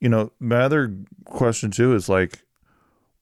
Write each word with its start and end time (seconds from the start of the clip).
you 0.00 0.08
know, 0.08 0.32
my 0.38 0.56
other 0.56 0.94
question 1.24 1.70
too 1.70 1.94
is 1.94 2.08
like, 2.08 2.42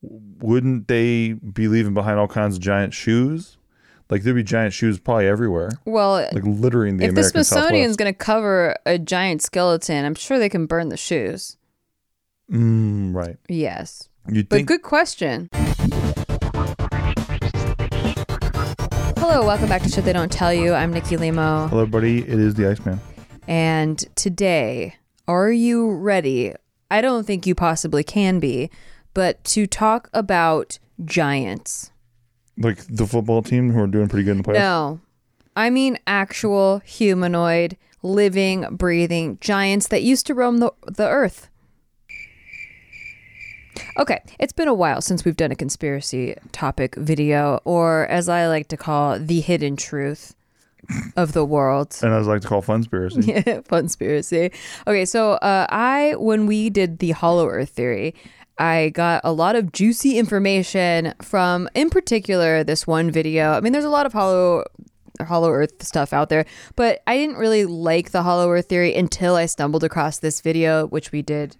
wouldn't 0.03 0.89
they 0.89 1.33
be 1.33 1.69
leaving 1.69 1.95
behind 1.95 2.19
all 2.19 2.29
kinds 2.29 2.57
of 2.57 2.63
giant 2.63 2.95
shoes? 2.95 3.57
Like 4.09 4.23
there'd 4.23 4.37
be 4.37 4.45
giant 4.45 4.73
shoes 4.73 5.01
probably 5.01 5.27
everywhere, 5.27 5.71
Well, 5.85 6.29
like 6.33 6.45
littering 6.45 6.99
the 6.99 7.07
if 7.07 7.15
the 7.15 7.25
Smithsonian's 7.25 7.97
going 7.97 8.13
to 8.13 8.17
cover 8.17 8.77
a 8.87 8.99
giant 8.99 9.43
skeleton, 9.43 10.05
I'm 10.05 10.15
sure 10.15 10.39
they 10.39 10.49
can 10.49 10.67
burn 10.67 10.91
the 10.91 10.97
shoes. 10.97 11.57
Mm, 12.51 13.13
right. 13.13 13.37
Yes. 13.49 14.09
You'd 14.29 14.49
But 14.49 14.57
think 14.57 14.69
good 14.69 14.83
question. 14.83 15.49
Hello, 19.19 19.45
welcome 19.45 19.69
back 19.69 19.83
to 19.83 19.89
Shit 19.89 20.05
They 20.05 20.13
Don't 20.13 20.31
Tell 20.31 20.55
You. 20.55 20.73
I'm 20.73 20.93
Nikki 20.93 21.17
Limo. 21.17 21.67
Hello, 21.67 21.85
buddy. 21.85 22.19
It 22.19 22.29
is 22.29 22.55
the 22.55 22.71
Iceman. 22.71 23.01
And 23.49 23.99
today, 24.15 24.95
are 25.27 25.51
you 25.51 25.91
ready? 25.91 26.55
I 26.91 27.01
don't 27.01 27.27
think 27.27 27.47
you 27.47 27.55
possibly 27.55 28.05
can 28.05 28.39
be, 28.39 28.71
but 29.15 29.43
to 29.45 29.67
talk 29.67 30.09
about 30.13 30.79
giants. 31.05 31.91
Like 32.59 32.87
the 32.87 33.07
football 33.07 33.43
team 33.43 33.73
who 33.73 33.81
are 33.81 33.87
doing 33.87 34.09
pretty 34.09 34.25
good 34.25 34.33
in 34.33 34.39
the 34.39 34.45
playoffs. 34.45 34.55
No, 34.55 35.01
I 35.55 35.71
mean 35.71 35.99
actual 36.07 36.81
humanoid, 36.85 37.77
living, 38.03 38.77
breathing 38.77 39.39
giants 39.41 39.89
that 39.89 40.03
used 40.03 40.27
to 40.27 40.35
roam 40.35 40.59
the, 40.59 40.73
the 40.87 41.09
earth. 41.09 41.49
Okay, 43.99 44.23
it's 44.39 44.53
been 44.53 44.69
a 44.69 44.75
while 44.75 45.01
since 45.01 45.25
we've 45.25 45.37
done 45.37 45.53
a 45.53 45.57
conspiracy 45.57 46.35
topic 46.53 46.95
video, 46.97 47.61
or 47.65 48.07
as 48.07 48.29
I 48.29 48.47
like 48.47 48.69
to 48.69 48.77
call, 48.77 49.19
the 49.19 49.41
hidden 49.41 49.77
truth 49.77 50.35
of 51.17 51.33
the 51.33 51.45
world. 51.45 51.97
And 52.03 52.13
I 52.13 52.19
like 52.19 52.43
to 52.43 52.49
call 52.49 52.63
funspiracy. 52.63 53.27
Yeah, 53.47 53.61
conspiracy. 53.63 54.53
Okay, 54.87 55.05
so 55.05 55.33
uh, 55.33 55.67
I 55.69 56.15
when 56.17 56.47
we 56.47 56.71
did 56.71 56.99
the 56.99 57.13
Hollow 57.13 57.49
Earth 57.49 57.71
theory, 57.71 58.15
I 58.59 58.91
got 58.91 59.21
a 59.25 59.33
lot 59.33 59.57
of 59.57 59.73
juicy 59.73 60.19
information 60.19 61.15
from, 61.21 61.69
in 61.75 61.91
particular, 61.91 62.65
this 62.65 62.87
one 62.87 63.11
video. 63.11 63.53
I 63.53 63.61
mean, 63.61 63.73
there's 63.73 63.85
a 63.85 63.91
lot 63.91 64.07
of 64.07 64.13
Hollow 64.13 64.65
Hollow 65.21 65.51
Earth 65.51 65.83
stuff 65.83 66.13
out 66.13 66.29
there, 66.29 66.45
but 66.75 67.03
I 67.07 67.17
didn't 67.17 67.37
really 67.37 67.65
like 67.65 68.11
the 68.11 68.23
Hollow 68.23 68.51
Earth 68.51 68.69
theory 68.69 68.95
until 68.95 69.35
I 69.35 69.47
stumbled 69.47 69.85
across 69.85 70.19
this 70.19 70.41
video, 70.41 70.87
which 70.87 71.13
we 71.13 71.23
did 71.23 71.57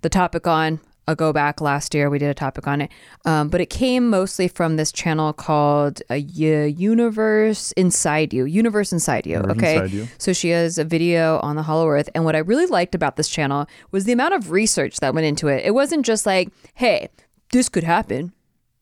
the 0.00 0.08
topic 0.08 0.46
on. 0.46 0.80
A 1.08 1.14
go 1.14 1.32
back 1.32 1.60
last 1.60 1.94
year, 1.94 2.10
we 2.10 2.18
did 2.18 2.30
a 2.30 2.34
topic 2.34 2.66
on 2.66 2.80
it, 2.80 2.90
um, 3.24 3.48
but 3.48 3.60
it 3.60 3.70
came 3.70 4.10
mostly 4.10 4.48
from 4.48 4.74
this 4.74 4.90
channel 4.90 5.32
called 5.32 6.00
uh, 6.10 6.18
Y- 6.18 6.74
Universe 6.76 7.70
Inside 7.72 8.34
You. 8.34 8.44
Universe 8.44 8.92
Inside 8.92 9.24
You. 9.24 9.34
Universe 9.34 9.56
okay, 9.56 9.74
Inside 9.76 9.90
You. 9.92 10.08
so 10.18 10.32
she 10.32 10.48
has 10.48 10.78
a 10.78 10.84
video 10.84 11.38
on 11.44 11.54
the 11.54 11.62
Hollow 11.62 11.88
Earth, 11.88 12.08
and 12.14 12.24
what 12.24 12.34
I 12.34 12.40
really 12.40 12.66
liked 12.66 12.94
about 12.96 13.14
this 13.16 13.28
channel 13.28 13.66
was 13.92 14.04
the 14.04 14.10
amount 14.12 14.34
of 14.34 14.50
research 14.50 14.98
that 14.98 15.14
went 15.14 15.26
into 15.26 15.46
it. 15.46 15.64
It 15.64 15.74
wasn't 15.74 16.04
just 16.04 16.26
like, 16.26 16.48
"Hey, 16.74 17.08
this 17.52 17.68
could 17.68 17.84
happen," 17.84 18.32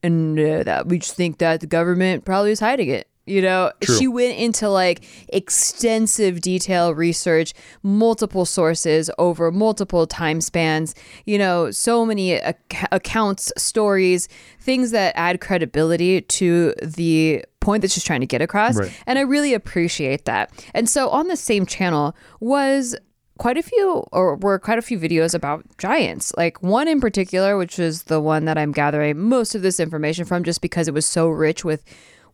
and 0.02 0.38
uh, 0.40 0.62
that 0.62 0.86
we 0.88 0.98
just 1.00 1.16
think 1.16 1.38
that 1.38 1.60
the 1.60 1.66
government 1.66 2.24
probably 2.24 2.52
is 2.52 2.60
hiding 2.60 2.88
it. 2.88 3.06
You 3.26 3.40
know, 3.40 3.72
True. 3.80 3.96
she 3.96 4.08
went 4.08 4.36
into 4.38 4.68
like 4.68 5.04
extensive 5.28 6.40
detail 6.40 6.94
research, 6.94 7.54
multiple 7.82 8.44
sources 8.44 9.10
over 9.18 9.50
multiple 9.50 10.06
time 10.06 10.40
spans, 10.40 10.94
you 11.24 11.38
know, 11.38 11.70
so 11.70 12.04
many 12.04 12.32
ac- 12.32 12.56
accounts, 12.92 13.50
stories, 13.56 14.28
things 14.60 14.90
that 14.90 15.14
add 15.16 15.40
credibility 15.40 16.20
to 16.20 16.74
the 16.82 17.44
point 17.60 17.80
that 17.80 17.90
she's 17.90 18.04
trying 18.04 18.20
to 18.20 18.26
get 18.26 18.42
across. 18.42 18.76
Right. 18.76 18.92
And 19.06 19.18
I 19.18 19.22
really 19.22 19.54
appreciate 19.54 20.26
that. 20.26 20.50
And 20.74 20.88
so 20.88 21.08
on 21.08 21.28
the 21.28 21.36
same 21.36 21.64
channel 21.64 22.14
was 22.40 22.94
quite 23.38 23.56
a 23.56 23.62
few 23.62 24.04
or 24.12 24.36
were 24.36 24.58
quite 24.58 24.78
a 24.78 24.82
few 24.82 24.98
videos 24.98 25.34
about 25.34 25.64
giants 25.76 26.32
like 26.36 26.62
one 26.62 26.86
in 26.86 27.00
particular 27.00 27.56
which 27.56 27.80
is 27.80 28.04
the 28.04 28.20
one 28.20 28.44
that 28.44 28.56
i'm 28.56 28.70
gathering 28.70 29.18
most 29.18 29.56
of 29.56 29.62
this 29.62 29.80
information 29.80 30.24
from 30.24 30.44
just 30.44 30.60
because 30.60 30.86
it 30.86 30.94
was 30.94 31.04
so 31.04 31.26
rich 31.26 31.64
with 31.64 31.82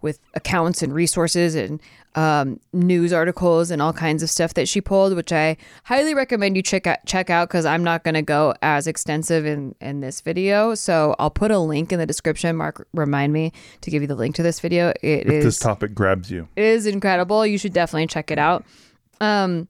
with 0.03 0.19
accounts 0.35 0.83
and 0.83 0.93
resources 0.95 1.55
and 1.55 1.81
um, 2.17 2.59
news 2.73 3.13
articles 3.13 3.71
and 3.71 3.81
all 3.81 3.93
kinds 3.93 4.23
of 4.23 4.31
stuff 4.31 4.55
that 4.55 4.69
she 4.69 4.81
pulled, 4.81 5.15
which 5.15 5.33
I 5.33 5.57
highly 5.85 6.13
recommend 6.15 6.57
you 6.57 6.63
check 6.63 6.87
out. 6.87 6.99
Check 7.07 7.31
out 7.31 7.49
because 7.49 7.65
I'm 7.65 7.85
not 7.85 8.03
going 8.03 8.15
to 8.15 8.23
go 8.23 8.55
as 8.63 8.87
extensive 8.89 9.47
in 9.47 9.75
in 9.81 10.01
this 10.01 10.21
video. 10.21 10.75
So 10.75 11.15
I'll 11.19 11.31
put 11.31 11.51
a 11.53 11.59
link 11.59 11.93
in 11.93 11.99
the 12.01 12.07
description. 12.07 12.57
Mark, 12.57 12.89
remind 12.93 13.33
me 13.33 13.53
to 13.83 13.91
give 13.91 14.03
you 14.03 14.09
the 14.09 14.17
link 14.17 14.35
to 14.37 14.43
this 14.43 14.59
video. 14.59 14.91
It 15.03 15.27
If 15.27 15.33
is 15.33 15.45
this 15.45 15.59
topic 15.61 15.95
grabs 15.95 16.31
you. 16.31 16.49
it 16.57 16.65
is 16.65 16.87
incredible. 16.87 17.47
You 17.47 17.59
should 17.59 17.73
definitely 17.73 18.09
check 18.09 18.31
it 18.33 18.39
out. 18.39 18.65
Um, 19.21 19.69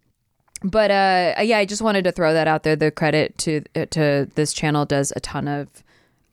but 0.62 0.90
uh, 0.90 1.34
yeah, 1.42 1.58
I 1.58 1.64
just 1.66 1.82
wanted 1.82 2.04
to 2.04 2.12
throw 2.12 2.32
that 2.32 2.46
out 2.48 2.62
there. 2.62 2.76
The 2.76 2.90
credit 2.90 3.36
to 3.38 3.60
to 3.86 4.28
this 4.34 4.52
channel 4.54 4.84
does 4.86 5.12
a 5.16 5.20
ton 5.20 5.48
of 5.48 5.68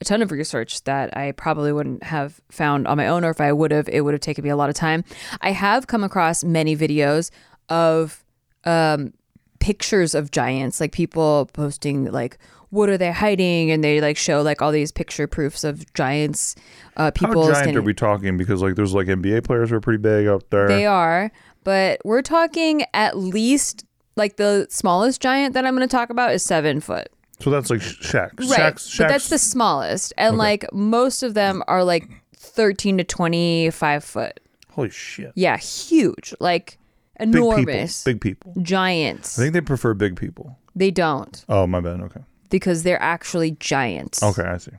a 0.00 0.04
ton 0.04 0.22
of 0.22 0.30
research 0.30 0.84
that 0.84 1.16
I 1.16 1.32
probably 1.32 1.72
wouldn't 1.72 2.02
have 2.04 2.40
found 2.50 2.86
on 2.86 2.96
my 2.96 3.08
own, 3.08 3.24
or 3.24 3.30
if 3.30 3.40
I 3.40 3.52
would 3.52 3.70
have, 3.72 3.88
it 3.88 4.02
would 4.02 4.14
have 4.14 4.20
taken 4.20 4.44
me 4.44 4.50
a 4.50 4.56
lot 4.56 4.68
of 4.68 4.74
time. 4.74 5.04
I 5.40 5.50
have 5.52 5.86
come 5.86 6.04
across 6.04 6.44
many 6.44 6.76
videos 6.76 7.30
of 7.68 8.24
um, 8.64 9.12
pictures 9.58 10.14
of 10.14 10.30
giants, 10.30 10.80
like 10.80 10.92
people 10.92 11.50
posting 11.52 12.10
like 12.12 12.38
what 12.70 12.90
are 12.90 12.98
they 12.98 13.10
hiding, 13.10 13.70
and 13.70 13.82
they 13.82 14.00
like 14.00 14.16
show 14.16 14.42
like 14.42 14.60
all 14.60 14.70
these 14.72 14.92
picture 14.92 15.26
proofs 15.26 15.64
of 15.64 15.90
giants. 15.94 16.54
Uh, 16.96 17.04
How 17.04 17.10
people 17.10 17.42
giant 17.44 17.56
standing- 17.56 17.76
are 17.78 17.82
we 17.82 17.94
talking? 17.94 18.36
Because 18.36 18.62
like 18.62 18.74
there's 18.74 18.94
like 18.94 19.06
NBA 19.06 19.44
players 19.44 19.70
who 19.70 19.76
are 19.76 19.80
pretty 19.80 20.02
big 20.02 20.26
up 20.26 20.48
there. 20.50 20.68
They 20.68 20.86
are, 20.86 21.32
but 21.64 22.00
we're 22.04 22.22
talking 22.22 22.84
at 22.94 23.16
least 23.16 23.84
like 24.16 24.36
the 24.36 24.66
smallest 24.68 25.20
giant 25.20 25.54
that 25.54 25.64
I'm 25.64 25.74
going 25.76 25.88
to 25.88 25.96
talk 25.96 26.10
about 26.10 26.32
is 26.34 26.42
seven 26.44 26.80
foot. 26.80 27.08
So 27.40 27.50
that's 27.50 27.70
like 27.70 27.80
Shaq. 27.80 28.38
Right, 28.40 28.74
Shaq's, 28.74 28.98
but 28.98 29.08
that's 29.08 29.28
the 29.28 29.38
smallest, 29.38 30.12
and 30.18 30.36
like 30.36 30.64
most 30.72 31.22
of 31.22 31.34
them 31.34 31.62
are 31.68 31.84
like 31.84 32.08
13 32.36 32.98
to 32.98 33.04
25 33.04 34.04
foot. 34.04 34.40
holy 34.70 34.90
shit. 34.90 35.32
Yeah, 35.34 35.56
huge, 35.56 36.34
like 36.40 36.78
Big 37.18 37.32
people. 37.32 37.52
enormous 37.52 38.04
Big 38.04 38.20
people. 38.20 38.54
giants. 38.62 39.38
I 39.38 39.42
think 39.42 39.52
they 39.54 39.60
prefer 39.60 39.94
big 39.94 40.16
people. 40.16 40.56
they 40.76 40.90
don't 40.90 41.44
Oh 41.48 41.66
my 41.66 41.80
bad. 41.80 42.00
Okay. 42.00 42.20
because 42.50 42.82
they're 42.82 43.02
actually 43.02 43.52
giants. 43.52 44.22
Okay, 44.22 44.42
I 44.42 44.56
see. 44.58 44.72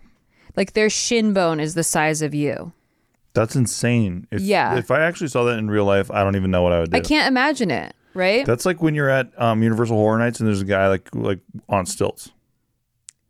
like 0.56 0.74
their 0.74 0.90
shin 0.90 1.34
bone 1.34 1.60
is 1.60 1.76
the 1.76 1.84
size 1.84 2.22
of 2.22 2.34
you. 2.34 2.72
That's 3.34 3.56
insane. 3.56 4.28
If, 4.32 4.42
Yeah. 4.42 4.76
If 4.78 4.90
I 4.92 5.02
actually 5.02 5.28
saw 5.28 5.44
that 5.46 5.60
in 5.60 5.70
real 5.70 5.86
life, 5.86 6.10
I 6.12 6.24
don't 6.24 6.36
even 6.36 6.50
know 6.52 6.62
what 6.64 6.74
I 6.74 6.80
would 6.80 6.92
do. 6.92 6.98
I 6.98 7.00
can't 7.02 7.28
imagine 7.28 7.70
it. 7.72 7.94
Right? 8.16 8.46
That's 8.46 8.66
like 8.66 8.82
when 8.82 8.96
you're 8.96 9.10
at 9.10 9.30
um, 9.40 9.62
Universal 9.62 9.96
Horror 9.96 10.18
Nights 10.18 10.40
and 10.40 10.48
there's 10.48 10.62
a 10.62 10.66
guy 10.66 10.88
like 10.88 11.08
like 11.14 11.40
on 11.70 11.86
stilts. 11.86 12.32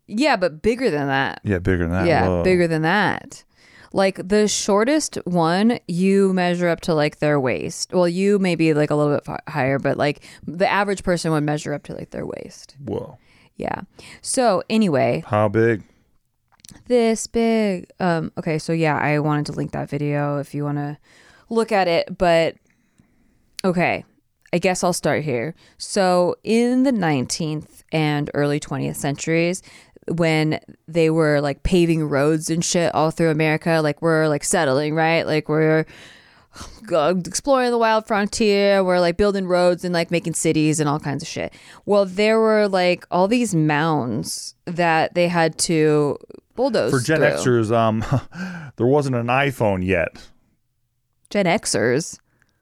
Yeah, 0.10 0.36
but 0.36 0.62
bigger 0.62 0.90
than 0.90 1.08
that. 1.08 1.42
Yeah, 1.44 1.60
bigger 1.60 1.84
than 1.84 1.92
that. 1.92 2.08
Yeah, 2.08 2.28
Whoa. 2.28 2.44
bigger 2.44 2.68
than 2.68 2.82
that. 2.84 3.44
Like 3.92 4.28
the 4.28 4.48
shortest 4.48 5.16
one, 5.26 5.80
you 5.88 6.32
measure 6.34 6.68
up 6.68 6.82
to 6.82 6.94
like 6.94 7.20
their 7.20 7.40
waist. 7.40 7.92
Well, 7.92 8.08
you 8.08 8.38
may 8.38 8.56
be 8.56 8.74
like 8.74 8.92
a 8.92 8.96
little 8.96 9.18
bit 9.18 9.42
higher, 9.48 9.80
but 9.80 9.98
like 9.98 10.24
the 10.46 10.68
average 10.70 11.04
person 11.04 11.32
would 11.32 11.44
measure 11.44 11.74
up 11.74 11.84
to 11.84 11.96
like 11.96 12.12
their 12.12 12.26
waist. 12.26 12.76
Whoa. 12.86 13.18
Yeah. 13.56 13.82
So 14.22 14.64
anyway, 14.70 15.24
How 15.26 15.48
big? 15.50 15.84
this 16.88 17.26
big. 17.28 17.90
Um. 18.00 18.32
Okay. 18.38 18.60
So 18.60 18.74
yeah, 18.74 18.98
I 18.98 19.20
wanted 19.20 19.48
to 19.48 19.54
link 19.54 19.72
that 19.72 19.90
video 19.90 20.38
if 20.38 20.54
you 20.54 20.64
want 20.64 20.78
to 20.78 20.98
look 21.50 21.72
at 21.72 21.88
it. 21.88 22.16
But 22.16 22.56
okay, 23.66 24.06
I 24.54 24.60
guess 24.60 24.84
I'll 24.84 24.94
start 24.94 25.24
here. 25.24 25.56
So 25.78 26.36
in 26.44 26.84
the 26.84 26.92
19th 26.92 27.84
and 27.92 28.30
early 28.34 28.60
20th 28.60 28.96
centuries, 28.96 29.62
when 30.10 30.60
they 30.88 31.10
were 31.10 31.42
like 31.42 31.64
paving 31.64 32.08
roads 32.10 32.50
and 32.50 32.64
shit 32.64 32.94
all 32.94 33.12
through 33.12 33.30
America, 33.30 33.80
like 33.84 34.02
we're 34.02 34.28
like 34.28 34.44
settling, 34.44 34.96
right? 34.96 35.26
Like 35.26 35.50
we're 35.50 35.86
exploring 36.92 37.72
the 37.72 37.78
wild 37.78 38.08
frontier. 38.08 38.84
We're 38.84 39.00
like 39.00 39.18
building 39.18 39.48
roads 39.48 39.84
and 39.84 39.94
like 39.94 40.12
making 40.12 40.34
cities 40.34 40.80
and 40.80 40.90
all 40.90 41.00
kinds 41.00 41.22
of 41.24 41.30
shit. 41.30 41.54
Well, 41.86 42.06
there 42.06 42.40
were 42.40 42.68
like 42.68 43.06
all 43.12 43.28
these 43.28 43.54
mounds 43.54 44.56
that 44.66 45.14
they 45.14 45.28
had 45.28 45.58
to 45.60 46.18
bulldoze 46.56 46.92
For 46.92 47.00
Gen 47.00 47.20
through. 47.20 47.64
Xers, 47.64 47.72
um, 47.72 48.04
there 48.76 48.88
wasn't 48.88 49.16
an 49.16 49.28
iPhone 49.28 49.86
yet. 49.86 50.10
Gen 51.30 51.46
Xers. 51.46 52.20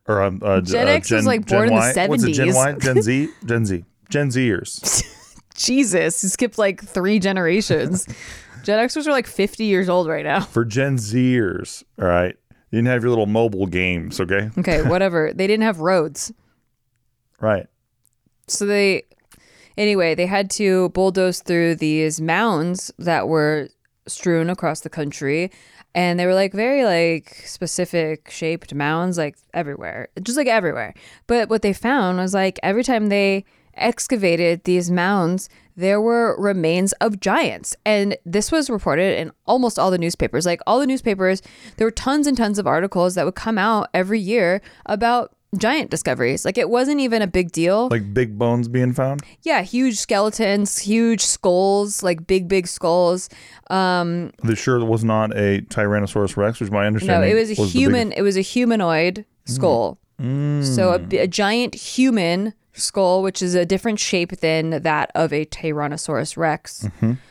Or 0.07 0.21
um, 0.21 0.41
uh, 0.43 0.61
Gen 0.61 0.87
uh, 0.87 0.91
X 0.91 1.11
was, 1.11 1.25
like, 1.25 1.45
born 1.45 1.67
in 1.67 1.73
the 1.73 1.93
Y? 1.95 2.07
What's 2.07 2.23
it, 2.23 2.31
Gen 2.31 2.53
Y? 2.53 2.71
Gen 2.73 3.01
Z? 3.01 3.29
Gen 3.45 3.65
Z. 3.65 3.83
Gen 4.09 4.29
Zers. 4.29 5.03
Jesus, 5.57 6.23
you 6.23 6.29
skipped 6.29 6.57
like 6.57 6.81
three 6.81 7.19
generations. 7.19 8.05
Gen 8.63 8.79
Xers 8.79 9.07
are 9.07 9.11
like 9.11 9.27
50 9.27 9.65
years 9.65 9.89
old 9.89 10.07
right 10.07 10.25
now. 10.25 10.41
For 10.41 10.63
Gen 10.65 10.97
Zers, 10.97 11.83
all 11.99 12.07
right? 12.07 12.35
You 12.71 12.77
didn't 12.79 12.87
have 12.87 13.01
your 13.01 13.09
little 13.09 13.25
mobile 13.25 13.65
games, 13.65 14.19
okay? 14.19 14.49
Okay, 14.57 14.81
whatever. 14.89 15.31
they 15.33 15.47
didn't 15.47 15.63
have 15.63 15.79
roads. 15.79 16.31
Right. 17.39 17.67
So 18.47 18.65
they, 18.65 19.03
anyway, 19.77 20.15
they 20.15 20.25
had 20.25 20.49
to 20.51 20.89
bulldoze 20.89 21.41
through 21.41 21.75
these 21.75 22.19
mounds 22.19 22.91
that 22.99 23.27
were 23.27 23.69
strewn 24.07 24.49
across 24.49 24.81
the 24.81 24.89
country. 24.89 25.51
And 25.95 26.19
they 26.19 26.25
were 26.25 26.33
like 26.35 26.53
very 26.53 26.83
like 26.83 27.41
specific 27.45 28.29
shaped 28.29 28.73
mounds, 28.73 29.17
like 29.17 29.37
everywhere, 29.53 30.09
just 30.21 30.37
like 30.37 30.47
everywhere. 30.47 30.93
But 31.25 31.49
what 31.49 31.61
they 31.61 31.73
found 31.73 32.17
was 32.19 32.33
like 32.33 32.59
every 32.61 32.83
time 32.83 33.07
they 33.07 33.45
excavated 33.77 34.63
these 34.63 34.89
mounds, 34.91 35.49
there 35.75 36.01
were 36.01 36.35
remains 36.39 36.91
of 36.93 37.19
giants. 37.19 37.75
And 37.85 38.17
this 38.25 38.51
was 38.51 38.69
reported 38.69 39.19
in 39.19 39.31
almost 39.45 39.77
all 39.77 39.91
the 39.91 39.97
newspapers. 39.97 40.45
Like 40.45 40.61
all 40.67 40.79
the 40.79 40.87
newspapers, 40.87 41.41
there 41.77 41.85
were 41.87 41.91
tons 41.91 42.27
and 42.27 42.35
tons 42.35 42.57
of 42.59 42.65
articles 42.67 43.15
that 43.15 43.25
would 43.25 43.35
come 43.35 43.57
out 43.57 43.89
every 43.93 44.19
year 44.19 44.61
about 44.87 45.33
giant 45.57 45.89
discoveries. 45.89 46.43
Like 46.45 46.57
it 46.57 46.69
wasn't 46.69 46.99
even 46.99 47.21
a 47.21 47.27
big 47.27 47.51
deal. 47.51 47.87
Like 47.89 48.13
big 48.13 48.37
bones 48.37 48.67
being 48.67 48.91
found. 48.93 49.21
yeah, 49.43 49.61
huge 49.61 49.97
skeletons, 49.97 50.79
huge 50.79 51.21
skulls, 51.21 52.03
like 52.03 52.27
big, 52.27 52.47
big 52.47 52.67
skulls. 52.67 53.29
Um, 53.69 54.31
The 54.43 54.55
sure 54.55 54.83
was 54.83 55.03
not 55.03 55.31
a 55.37 55.61
Tyrannosaurus 55.61 56.35
Rex, 56.37 56.59
which 56.59 56.71
my 56.71 56.85
understanding 56.87 57.29
no, 57.29 57.35
it 57.35 57.39
was 57.39 57.51
a 57.51 57.55
the 57.55 57.65
human. 57.65 58.11
It 58.13 58.23
was 58.23 58.35
a 58.35 58.41
humanoid 58.41 59.25
skull. 59.45 59.99
So 60.19 60.93
a, 60.93 61.17
a 61.17 61.27
giant 61.27 61.75
human 61.75 62.53
skull, 62.77 63.21
which 63.23 63.41
is 63.41 63.55
a 63.55 63.65
different 63.65 63.99
shape 63.99 64.37
than 64.39 64.81
that 64.83 65.11
of 65.15 65.33
a 65.33 65.45
Tyrannosaurus 65.45 66.37
Rex. 66.37 66.87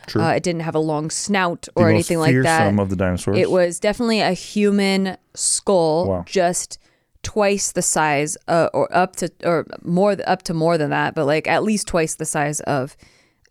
true. 0.06 0.22
Uh, 0.22 0.30
it 0.30 0.42
didn't 0.42 0.62
have 0.62 0.74
a 0.74 0.78
long 0.80 1.10
snout 1.10 1.68
or 1.74 1.84
the 1.86 1.90
anything 1.94 2.18
like 2.18 2.34
that. 2.42 2.78
of 2.78 2.90
the 2.90 2.96
dinosaurs. 2.96 3.38
It 3.38 3.50
was 3.50 3.78
definitely 3.80 4.20
a 4.20 4.32
human 4.32 5.16
skull, 5.34 6.08
Wow. 6.08 6.24
just 6.26 6.78
twice 7.22 7.72
the 7.72 7.82
size, 7.82 8.36
uh, 8.46 8.68
or 8.72 8.88
up 8.94 9.16
to, 9.16 9.30
or 9.44 9.66
more, 9.82 10.16
up 10.26 10.42
to 10.44 10.54
more 10.54 10.78
than 10.78 10.90
that, 10.90 11.14
but 11.14 11.24
like 11.26 11.48
at 11.48 11.62
least 11.64 11.88
twice 11.88 12.14
the 12.14 12.24
size 12.26 12.60
of 12.60 12.96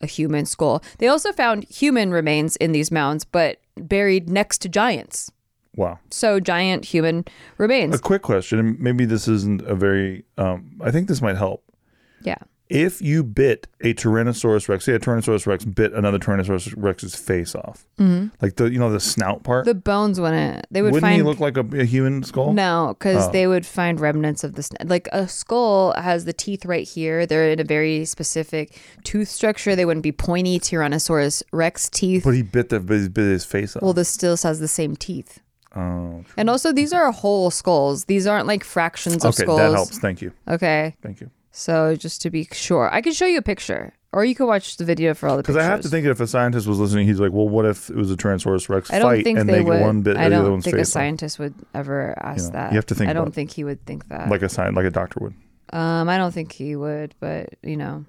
a 0.02 0.08
human 0.08 0.46
skull. 0.46 0.82
They 1.00 1.08
also 1.08 1.32
found 1.34 1.66
human 1.66 2.12
remains 2.12 2.56
in 2.58 2.72
these 2.72 2.92
mounds, 2.92 3.26
but 3.26 3.58
buried 3.76 4.30
next 4.30 4.60
to 4.60 4.70
giants. 4.70 5.30
wow. 5.76 6.00
So 6.10 6.40
giant 6.40 6.86
human 6.86 7.26
remains. 7.58 7.96
A 7.96 8.00
quick 8.00 8.22
question, 8.22 8.60
and 8.60 8.80
maybe 8.80 9.04
this 9.04 9.28
isn't 9.28 9.62
a 9.64 9.76
very. 9.76 10.24
Um, 10.38 10.80
I 10.82 10.90
think 10.92 11.10
this 11.10 11.22
might 11.22 11.36
help. 11.36 11.65
Yeah. 12.22 12.38
If 12.68 13.00
you 13.00 13.24
bit 13.24 13.68
a 13.82 13.94
Tyrannosaurus 13.94 14.68
Rex, 14.68 14.86
say 14.86 14.94
a 14.94 15.00
Tyrannosaurus 15.00 15.46
Rex 15.46 15.64
bit 15.66 15.94
another 15.94 16.18
Tyrannosaurus 16.18 16.74
Rex's 16.76 17.14
face 17.16 17.54
off, 17.54 17.86
like 18.42 18.56
the 18.56 18.72
you 18.72 18.80
know 18.80 18.92
the 18.92 19.00
snout 19.00 19.44
part, 19.44 19.66
Mm-hmm. 19.66 19.70
The 19.70 19.76
bones 19.76 20.20
wouldn't. 20.20 20.66
They 20.72 20.82
would 20.82 20.94
wouldn't 20.94 21.02
find 21.08 21.16
he 21.18 21.22
look 21.22 21.40
like 21.40 21.58
a, 21.58 21.66
a 21.80 21.84
human 21.86 22.24
skull? 22.24 22.54
No, 22.54 22.96
because 22.98 23.28
Oh. 23.28 23.32
they 23.32 23.46
would 23.46 23.68
find 23.68 24.00
remnants 24.00 24.44
of 24.44 24.56
this. 24.56 24.72
Like 24.84 25.08
a 25.12 25.28
skull 25.28 25.94
has 25.94 26.26
the 26.26 26.34
teeth 26.34 26.66
right 26.66 26.88
here. 26.88 27.28
They're 27.28 27.52
in 27.52 27.60
a 27.60 27.64
very 27.64 28.04
specific 28.04 28.76
tooth 29.04 29.28
structure. 29.28 29.76
They 29.76 29.86
wouldn't 29.86 30.02
be 30.04 30.12
pointy 30.12 30.60
Tyrannosaurus 30.60 31.44
Rex 31.52 31.88
teeth. 31.88 32.24
But 32.24 32.32
he 32.34 32.42
bit 32.42 32.70
the 32.70 32.80
bit, 32.80 33.14
bit 33.14 33.26
his 33.26 33.46
face 33.46 33.76
off. 33.76 33.84
well, 33.84 33.94
this 33.94 34.10
still 34.10 34.36
has 34.38 34.60
the 34.60 34.68
same 34.68 34.96
teeth. 34.96 35.40
oh, 35.76 36.24
And 36.36 36.50
also, 36.50 36.72
these 36.74 36.94
are 36.94 37.12
whole 37.12 37.52
skulls. 37.52 38.06
These 38.06 38.26
aren't 38.26 38.48
like 38.48 38.64
fractions 38.64 39.24
of 39.24 39.36
okay, 39.36 39.44
skulls. 39.44 39.60
that 39.60 39.72
helps. 39.72 40.00
Thank 40.00 40.24
you, 40.24 40.32
Okay, 40.48 40.96
thank 41.04 41.22
you. 41.22 41.30
So 41.58 41.96
just 41.96 42.22
to 42.24 42.30
be 42.30 42.46
sure, 42.52 42.94
I 42.94 43.00
can 43.00 43.14
show 43.14 43.26
you 43.26 43.38
a 43.38 43.42
picture, 43.42 43.94
or 44.12 44.26
you 44.26 44.36
can 44.36 44.46
watch 44.46 44.76
the 44.76 44.84
video 44.84 45.14
for 45.14 45.30
all 45.30 45.38
the 45.38 45.44
Because. 45.44 45.56
I 45.56 45.64
have 45.64 45.80
to 45.82 45.88
think 45.88 46.04
that 46.04 46.12
if 46.12 46.20
a 46.20 46.28
scientist 46.28 46.68
was 46.68 46.80
listening, 46.80 47.08
he's 47.08 47.22
like, 47.22 47.32
"Well, 47.32 47.48
what 47.48 47.66
if 47.66 47.90
it 47.90 47.96
was 47.96 48.12
a 48.12 48.18
Tyrannosaurus 48.18 48.68
Rex 48.68 48.92
I 48.92 49.00
don't 49.00 49.10
fight 49.10 49.24
think 49.24 49.40
and 49.40 49.48
they 49.48 49.54
they 49.54 49.62
would. 49.62 49.78
get 49.78 49.82
one 49.82 50.02
bit 50.02 50.18
I 50.18 50.26
of 50.26 50.32
the 50.32 50.38
other 50.40 50.50
don't 50.50 50.62
think 50.62 50.76
a 50.76 50.84
scientist 50.84 51.40
would 51.40 51.56
ever 51.74 52.14
ask 52.22 52.48
know, 52.48 52.60
that. 52.60 52.74
you 52.74 52.76
have 52.76 52.86
to 52.88 52.96
think 52.96 53.10
I 53.10 53.14
don't 53.14 53.34
think 53.34 53.52
he 53.52 53.64
would 53.64 53.86
think 53.86 54.10
that. 54.10 54.28
like 54.28 54.42
a 54.42 54.50
sign, 54.50 54.76
like 54.76 54.86
a 54.86 54.90
doctor 54.90 55.22
would. 55.22 55.34
Um, 55.72 56.10
I 56.10 56.18
don't 56.18 56.34
think 56.34 56.52
he 56.52 56.76
would, 56.76 57.16
but 57.22 57.48
you 57.64 57.78
know. 57.78 58.04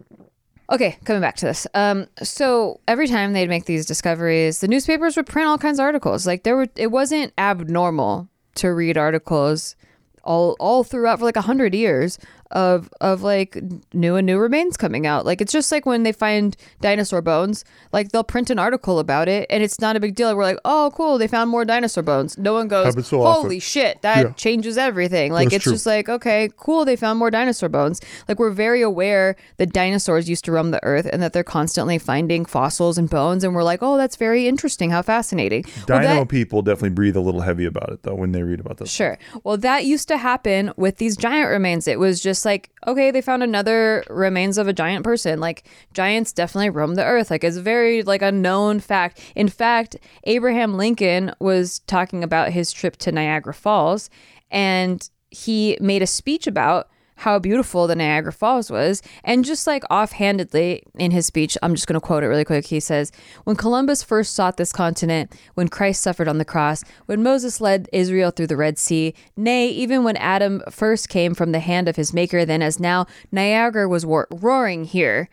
Okay, 0.72 0.98
coming 1.04 1.22
back 1.22 1.36
to 1.36 1.46
this. 1.46 1.68
Um, 1.74 2.08
so 2.24 2.80
every 2.88 3.06
time 3.06 3.32
they'd 3.32 3.48
make 3.48 3.66
these 3.66 3.86
discoveries, 3.86 4.58
the 4.58 4.66
newspapers 4.66 5.16
would 5.16 5.26
print 5.26 5.46
all 5.46 5.56
kinds 5.56 5.78
of 5.78 5.84
articles. 5.84 6.26
Like 6.26 6.42
there 6.42 6.56
were, 6.56 6.66
it 6.74 6.90
wasn't 6.90 7.32
abnormal 7.38 8.28
to 8.56 8.74
read 8.74 8.98
articles 8.98 9.76
all 10.24 10.56
all 10.58 10.82
throughout 10.82 11.20
for 11.20 11.24
like 11.24 11.36
a 11.36 11.42
hundred 11.42 11.74
years 11.74 12.18
of 12.52 12.88
of 13.00 13.22
like 13.22 13.58
new 13.92 14.16
and 14.16 14.26
new 14.26 14.38
remains 14.38 14.76
coming 14.76 15.06
out. 15.06 15.26
Like 15.26 15.40
it's 15.40 15.52
just 15.52 15.72
like 15.72 15.84
when 15.86 16.02
they 16.04 16.12
find 16.12 16.56
dinosaur 16.80 17.20
bones, 17.22 17.64
like 17.92 18.12
they'll 18.12 18.24
print 18.24 18.50
an 18.50 18.58
article 18.58 18.98
about 18.98 19.28
it, 19.28 19.46
and 19.50 19.62
it's 19.62 19.80
not 19.80 19.96
a 19.96 20.00
big 20.00 20.14
deal. 20.14 20.34
We're 20.36 20.44
like, 20.44 20.58
oh, 20.64 20.92
cool, 20.94 21.18
they 21.18 21.26
found 21.26 21.50
more 21.50 21.64
dinosaur 21.64 22.02
bones. 22.02 22.38
No 22.38 22.52
one 22.52 22.68
goes, 22.68 22.94
so 23.06 23.22
often. 23.22 23.42
holy 23.42 23.58
shit, 23.60 24.02
that 24.02 24.22
Yeah. 24.26 24.32
changes 24.32 24.78
everything. 24.78 25.32
Like 25.32 25.46
That's 25.46 25.56
it's 25.56 25.62
true. 25.64 25.72
just 25.72 25.86
like, 25.86 26.08
okay, 26.08 26.50
cool, 26.56 26.84
they 26.84 26.96
found 26.96 27.18
more 27.18 27.30
dinosaur 27.30 27.68
bones. 27.68 28.00
Like 28.28 28.38
we're 28.38 28.50
very 28.50 28.82
aware 28.82 29.36
that 29.56 29.72
dinosaurs 29.72 30.28
used 30.28 30.44
to 30.44 30.52
roam 30.52 30.70
the 30.70 30.82
earth 30.84 31.08
and 31.12 31.22
that 31.22 31.32
they're 31.32 31.42
constantly 31.44 31.98
finding 31.98 32.44
fossils 32.44 32.98
and 32.98 33.08
bones, 33.10 33.42
and 33.44 33.54
we're 33.54 33.62
like, 33.64 33.82
oh, 33.82 33.96
that's 33.96 34.16
very 34.16 34.46
interesting. 34.46 34.90
How 34.90 35.02
fascinating. 35.02 35.64
Well, 35.88 36.00
Dino 36.00 36.14
that- 36.20 36.28
people 36.28 36.62
definitely 36.62 36.90
breathe 36.90 37.16
a 37.16 37.20
little 37.20 37.40
heavy 37.42 37.64
about 37.64 37.90
it 37.90 38.02
though 38.02 38.14
when 38.14 38.32
they 38.32 38.42
read 38.42 38.60
about 38.60 38.76
this. 38.78 38.90
Sure. 38.90 39.18
Well, 39.44 39.56
that 39.58 39.84
used 39.84 40.08
to 40.08 40.16
happen 40.16 40.72
with 40.76 40.96
these 40.98 41.16
giant 41.16 41.50
remains. 41.50 41.88
It 41.88 41.98
was 41.98 42.20
just 42.20 42.35
like, 42.44 42.70
okay, 42.86 43.10
they 43.10 43.20
found 43.20 43.42
another 43.42 44.04
remains 44.08 44.58
of 44.58 44.68
a 44.68 44.72
giant 44.72 45.04
person. 45.04 45.40
Like 45.40 45.64
giants 45.92 46.32
definitely 46.32 46.70
roam 46.70 46.94
the 46.94 47.04
earth. 47.04 47.30
Like 47.30 47.44
it's 47.44 47.56
very 47.56 48.02
like 48.02 48.22
a 48.22 48.32
known 48.32 48.80
fact. 48.80 49.20
In 49.34 49.48
fact, 49.48 49.96
Abraham 50.24 50.76
Lincoln 50.76 51.32
was 51.38 51.80
talking 51.80 52.22
about 52.22 52.50
his 52.50 52.72
trip 52.72 52.96
to 52.98 53.12
Niagara 53.12 53.54
Falls 53.54 54.10
and 54.50 55.08
he 55.30 55.76
made 55.80 56.02
a 56.02 56.06
speech 56.06 56.46
about 56.46 56.88
how 57.16 57.38
beautiful 57.38 57.86
the 57.86 57.96
Niagara 57.96 58.32
Falls 58.32 58.70
was. 58.70 59.02
And 59.24 59.44
just 59.44 59.66
like 59.66 59.82
offhandedly 59.90 60.82
in 60.98 61.10
his 61.10 61.26
speech, 61.26 61.56
I'm 61.62 61.74
just 61.74 61.86
going 61.86 61.98
to 61.98 62.06
quote 62.06 62.22
it 62.22 62.26
really 62.26 62.44
quick. 62.44 62.66
He 62.66 62.80
says, 62.80 63.10
When 63.44 63.56
Columbus 63.56 64.02
first 64.02 64.34
sought 64.34 64.56
this 64.56 64.72
continent, 64.72 65.34
when 65.54 65.68
Christ 65.68 66.02
suffered 66.02 66.28
on 66.28 66.38
the 66.38 66.44
cross, 66.44 66.84
when 67.06 67.22
Moses 67.22 67.60
led 67.60 67.88
Israel 67.92 68.30
through 68.30 68.48
the 68.48 68.56
Red 68.56 68.78
Sea, 68.78 69.14
nay, 69.36 69.68
even 69.68 70.04
when 70.04 70.16
Adam 70.16 70.62
first 70.70 71.08
came 71.08 71.34
from 71.34 71.52
the 71.52 71.60
hand 71.60 71.88
of 71.88 71.96
his 71.96 72.12
maker, 72.12 72.44
then 72.44 72.62
as 72.62 72.78
now, 72.78 73.06
Niagara 73.32 73.88
was 73.88 74.04
war- 74.04 74.28
roaring 74.30 74.84
here. 74.84 75.28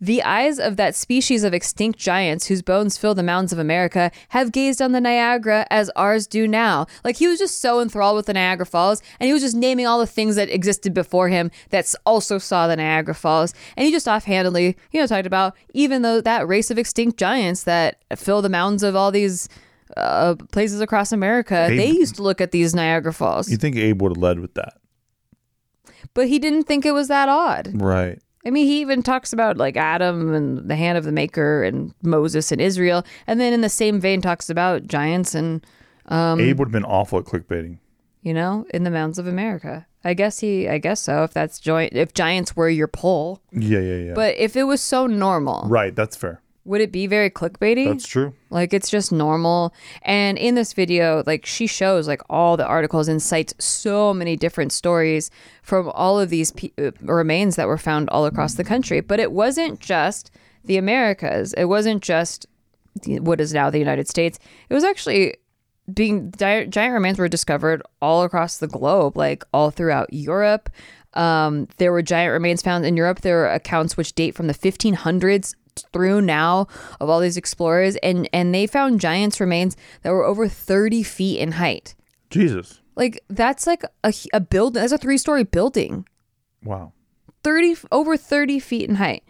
The 0.00 0.22
eyes 0.22 0.58
of 0.58 0.76
that 0.76 0.94
species 0.94 1.44
of 1.44 1.54
extinct 1.54 1.98
giants 1.98 2.46
whose 2.46 2.62
bones 2.62 2.98
fill 2.98 3.14
the 3.14 3.22
mountains 3.22 3.52
of 3.52 3.58
America 3.58 4.10
have 4.30 4.52
gazed 4.52 4.82
on 4.82 4.92
the 4.92 5.00
Niagara 5.00 5.66
as 5.70 5.88
ours 5.96 6.26
do 6.26 6.46
now. 6.48 6.86
Like 7.04 7.16
he 7.16 7.26
was 7.26 7.38
just 7.38 7.60
so 7.60 7.80
enthralled 7.80 8.16
with 8.16 8.26
the 8.26 8.34
Niagara 8.34 8.66
Falls, 8.66 9.02
and 9.20 9.26
he 9.26 9.32
was 9.32 9.42
just 9.42 9.56
naming 9.56 9.86
all 9.86 9.98
the 9.98 10.06
things 10.06 10.36
that 10.36 10.50
existed 10.50 10.92
before 10.92 11.28
him 11.28 11.50
that 11.70 11.94
also 12.04 12.38
saw 12.38 12.66
the 12.66 12.76
Niagara 12.76 13.14
Falls. 13.14 13.54
And 13.76 13.86
he 13.86 13.92
just 13.92 14.08
offhandedly, 14.08 14.76
you 14.92 15.00
know, 15.00 15.06
talked 15.06 15.26
about 15.26 15.56
even 15.72 16.02
though 16.02 16.20
that 16.20 16.46
race 16.48 16.70
of 16.70 16.78
extinct 16.78 17.16
giants 17.18 17.62
that 17.64 17.96
fill 18.16 18.42
the 18.42 18.48
mountains 18.48 18.82
of 18.82 18.94
all 18.96 19.10
these 19.10 19.48
uh, 19.96 20.34
places 20.52 20.80
across 20.80 21.12
America, 21.12 21.68
Hey. 21.68 21.76
they 21.76 21.90
used 21.90 22.16
to 22.16 22.22
look 22.22 22.40
at 22.40 22.50
these 22.50 22.74
Niagara 22.74 23.12
Falls. 23.12 23.48
You 23.50 23.56
think 23.56 23.76
Abe 23.76 24.02
would 24.02 24.16
have 24.16 24.22
led 24.22 24.40
with 24.40 24.54
that, 24.54 24.74
But 26.14 26.28
he 26.28 26.38
didn't 26.38 26.64
think 26.64 26.84
it 26.84 26.92
was 26.92 27.08
that 27.08 27.28
odd. 27.28 27.70
right? 27.80 28.18
I 28.46 28.50
mean, 28.50 28.66
he 28.66 28.80
even 28.80 29.02
talks 29.02 29.32
about 29.32 29.56
like 29.56 29.76
Adam 29.76 30.34
and 30.34 30.68
the 30.68 30.76
hand 30.76 30.98
of 30.98 31.04
the 31.04 31.12
maker 31.12 31.62
and 31.62 31.94
Moses 32.02 32.52
and 32.52 32.60
Israel. 32.60 33.04
And 33.26 33.40
then 33.40 33.52
in 33.52 33.60
the 33.62 33.68
same 33.68 34.00
vein, 34.00 34.20
talks 34.20 34.50
about 34.50 34.86
giants 34.86 35.34
and, 35.34 35.64
um, 36.06 36.38
Abe 36.40 36.58
would 36.58 36.68
have 36.68 36.72
been 36.72 36.84
awful 36.84 37.18
at 37.18 37.24
clickbaiting. 37.24 37.78
you 38.22 38.34
know, 38.34 38.66
in 38.74 38.84
the 38.84 38.90
mountains 38.90 39.18
of 39.18 39.26
America. 39.26 39.86
I 40.06 40.12
guess 40.12 40.40
he, 40.40 40.68
I 40.68 40.76
guess 40.78 41.00
so. 41.00 41.24
If 41.24 41.32
that's 41.32 41.58
joint, 41.58 41.94
if 41.94 42.12
giants 42.12 42.54
were 42.54 42.68
your 42.68 42.88
pull. 42.88 43.40
Yeah, 43.52 43.80
yeah, 43.80 43.96
yeah. 43.96 44.12
But 44.14 44.36
if 44.36 44.54
it 44.56 44.64
was 44.64 44.82
so 44.82 45.06
normal, 45.06 45.66
right, 45.68 45.94
that's 45.96 46.14
fair. 46.16 46.42
Would 46.64 46.80
it 46.80 46.90
be 46.90 47.06
very 47.06 47.28
clickbaity? 47.30 47.86
That's 47.86 48.06
true. 48.06 48.34
Like 48.50 48.72
it's 48.72 48.90
just 48.90 49.12
normal. 49.12 49.74
And 50.02 50.38
in 50.38 50.54
this 50.54 50.72
video, 50.72 51.22
like 51.26 51.44
she 51.44 51.66
shows 51.66 52.08
like 52.08 52.22
all 52.30 52.56
the 52.56 52.66
articles 52.66 53.06
and 53.08 53.22
cites 53.22 53.54
so 53.58 54.14
many 54.14 54.36
different 54.36 54.72
stories 54.72 55.30
from 55.62 55.90
all 55.90 56.18
of 56.18 56.30
these 56.30 56.52
pe- 56.52 56.70
uh, 56.78 56.92
remains 57.02 57.56
that 57.56 57.66
were 57.66 57.78
found 57.78 58.08
all 58.10 58.24
across 58.26 58.54
the 58.54 58.64
country. 58.64 59.00
But 59.00 59.20
it 59.20 59.32
wasn't 59.32 59.80
just 59.80 60.30
the 60.64 60.76
Americas. 60.78 61.52
It 61.54 61.64
wasn't 61.66 62.02
just 62.02 62.46
the- 63.02 63.20
what 63.20 63.40
is 63.40 63.52
now 63.52 63.68
the 63.68 63.78
United 63.78 64.08
States. 64.08 64.38
It 64.70 64.74
was 64.74 64.84
actually 64.84 65.36
being 65.92 66.30
di- 66.30 66.64
giant 66.64 66.94
remains 66.94 67.18
were 67.18 67.28
discovered 67.28 67.82
all 68.00 68.22
across 68.22 68.56
the 68.56 68.66
globe, 68.68 69.18
like 69.18 69.44
all 69.52 69.70
throughout 69.70 70.10
Europe. 70.14 70.70
Um, 71.12 71.68
there 71.76 71.92
were 71.92 72.00
giant 72.02 72.32
remains 72.32 72.62
found 72.62 72.86
in 72.86 72.96
Europe. 72.96 73.20
There 73.20 73.44
are 73.44 73.52
accounts 73.52 73.96
which 73.96 74.14
date 74.14 74.34
from 74.34 74.46
the 74.46 74.54
1500s 74.54 75.54
through 75.92 76.20
now 76.20 76.66
of 77.00 77.08
all 77.08 77.20
these 77.20 77.36
explorers, 77.36 77.96
and 77.96 78.28
and 78.32 78.54
they 78.54 78.66
found 78.66 79.00
giants 79.00 79.40
remains 79.40 79.76
that 80.02 80.10
were 80.10 80.24
over 80.24 80.48
30 80.48 81.02
feet 81.02 81.38
in 81.38 81.52
height. 81.52 81.94
Jesus. 82.30 82.80
Like 82.96 83.22
that's 83.28 83.66
like 83.66 83.82
a, 84.02 84.12
a 84.32 84.40
building. 84.40 84.80
That's 84.80 84.92
a 84.92 84.98
three 84.98 85.18
story 85.18 85.44
building. 85.44 86.06
Wow. 86.62 86.92
30 87.42 87.76
over 87.92 88.16
30 88.16 88.58
feet 88.58 88.88
in 88.88 88.96
height. 88.96 89.22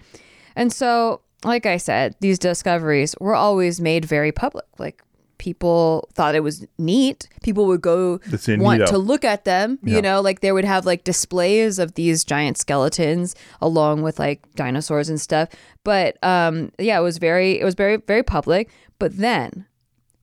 And 0.56 0.72
so, 0.72 1.22
like 1.44 1.66
I 1.66 1.78
said, 1.78 2.14
these 2.20 2.38
discoveries 2.38 3.14
were 3.20 3.34
always 3.34 3.80
made 3.80 4.04
very 4.04 4.32
public. 4.32 4.66
Like 4.78 5.02
people 5.38 6.08
thought 6.14 6.34
it 6.34 6.42
was 6.42 6.66
neat. 6.78 7.28
People 7.42 7.66
would 7.66 7.80
go 7.80 8.20
want 8.48 8.86
to 8.86 8.98
look 8.98 9.24
at 9.24 9.44
them, 9.44 9.78
Yeah. 9.82 9.96
you 9.96 10.02
know, 10.02 10.20
like 10.20 10.40
they 10.40 10.52
would 10.52 10.64
have 10.64 10.86
like 10.86 11.04
displays 11.04 11.78
of 11.78 11.94
these 11.94 12.24
giant 12.24 12.56
skeletons 12.58 13.34
along 13.60 14.02
with 14.02 14.18
like 14.18 14.40
dinosaurs 14.54 15.08
and 15.08 15.20
stuff. 15.20 15.48
But 15.84 16.16
um 16.22 16.72
yeah, 16.78 16.98
it 16.98 17.02
was 17.02 17.18
very 17.18 17.60
it 17.60 17.64
was 17.64 17.74
very 17.74 17.96
very 17.96 18.22
public. 18.22 18.70
But 18.98 19.16
then 19.18 19.66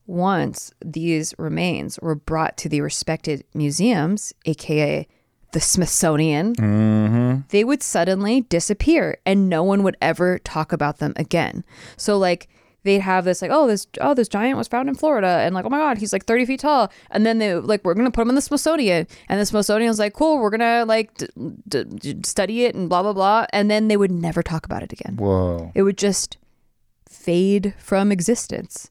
once 0.06 0.72
these 0.84 1.34
remains 1.38 1.98
were 2.00 2.14
brought 2.14 2.56
to 2.58 2.68
the 2.68 2.80
respected 2.80 3.44
museums, 3.54 4.32
aka 4.46 5.06
the 5.52 5.60
Smithsonian, 5.60 6.54
Mm-hmm. 6.54 7.40
they 7.50 7.62
would 7.62 7.82
suddenly 7.82 8.40
disappear 8.42 9.18
and 9.26 9.48
no 9.50 9.62
one 9.62 9.82
would 9.82 9.96
ever 10.00 10.38
talk 10.38 10.72
about 10.72 10.98
them 10.98 11.12
again. 11.16 11.62
So 11.96 12.16
like 12.18 12.48
they'd 12.84 13.00
have 13.00 13.24
this 13.24 13.40
like 13.42 13.50
oh 13.52 13.66
this 13.66 13.86
oh 14.00 14.14
this 14.14 14.28
giant 14.28 14.56
was 14.58 14.68
found 14.68 14.88
in 14.88 14.94
Florida 14.94 15.40
and 15.42 15.54
like 15.54 15.64
oh 15.64 15.68
my 15.68 15.78
god 15.78 15.98
he's 15.98 16.12
like 16.12 16.24
30 16.24 16.46
feet 16.46 16.60
tall 16.60 16.90
and 17.10 17.24
then 17.24 17.38
they 17.38 17.54
like 17.54 17.84
we're 17.84 17.94
gonna 17.94 18.10
put 18.10 18.22
him 18.22 18.28
in 18.28 18.34
the 18.34 18.40
Smithsonian 18.42 19.06
and 19.28 19.40
the 19.40 19.46
Smithsonian's 19.46 19.98
like 19.98 20.12
cool 20.14 20.38
we're 20.38 20.50
gonna 20.50 20.84
like 20.86 21.14
d- 21.16 21.28
d- 21.68 21.84
d- 21.84 22.16
study 22.24 22.64
it 22.64 22.74
and 22.74 22.88
blah 22.88 23.02
blah 23.02 23.12
blah 23.12 23.46
and 23.52 23.70
then 23.70 23.88
they 23.88 23.96
would 23.96 24.10
never 24.10 24.42
talk 24.42 24.66
about 24.66 24.82
it 24.82 24.92
again. 24.92 25.16
Whoa. 25.16 25.70
It 25.74 25.82
would 25.82 25.98
just 25.98 26.38
fade 27.08 27.74
from 27.78 28.10
existence. 28.10 28.90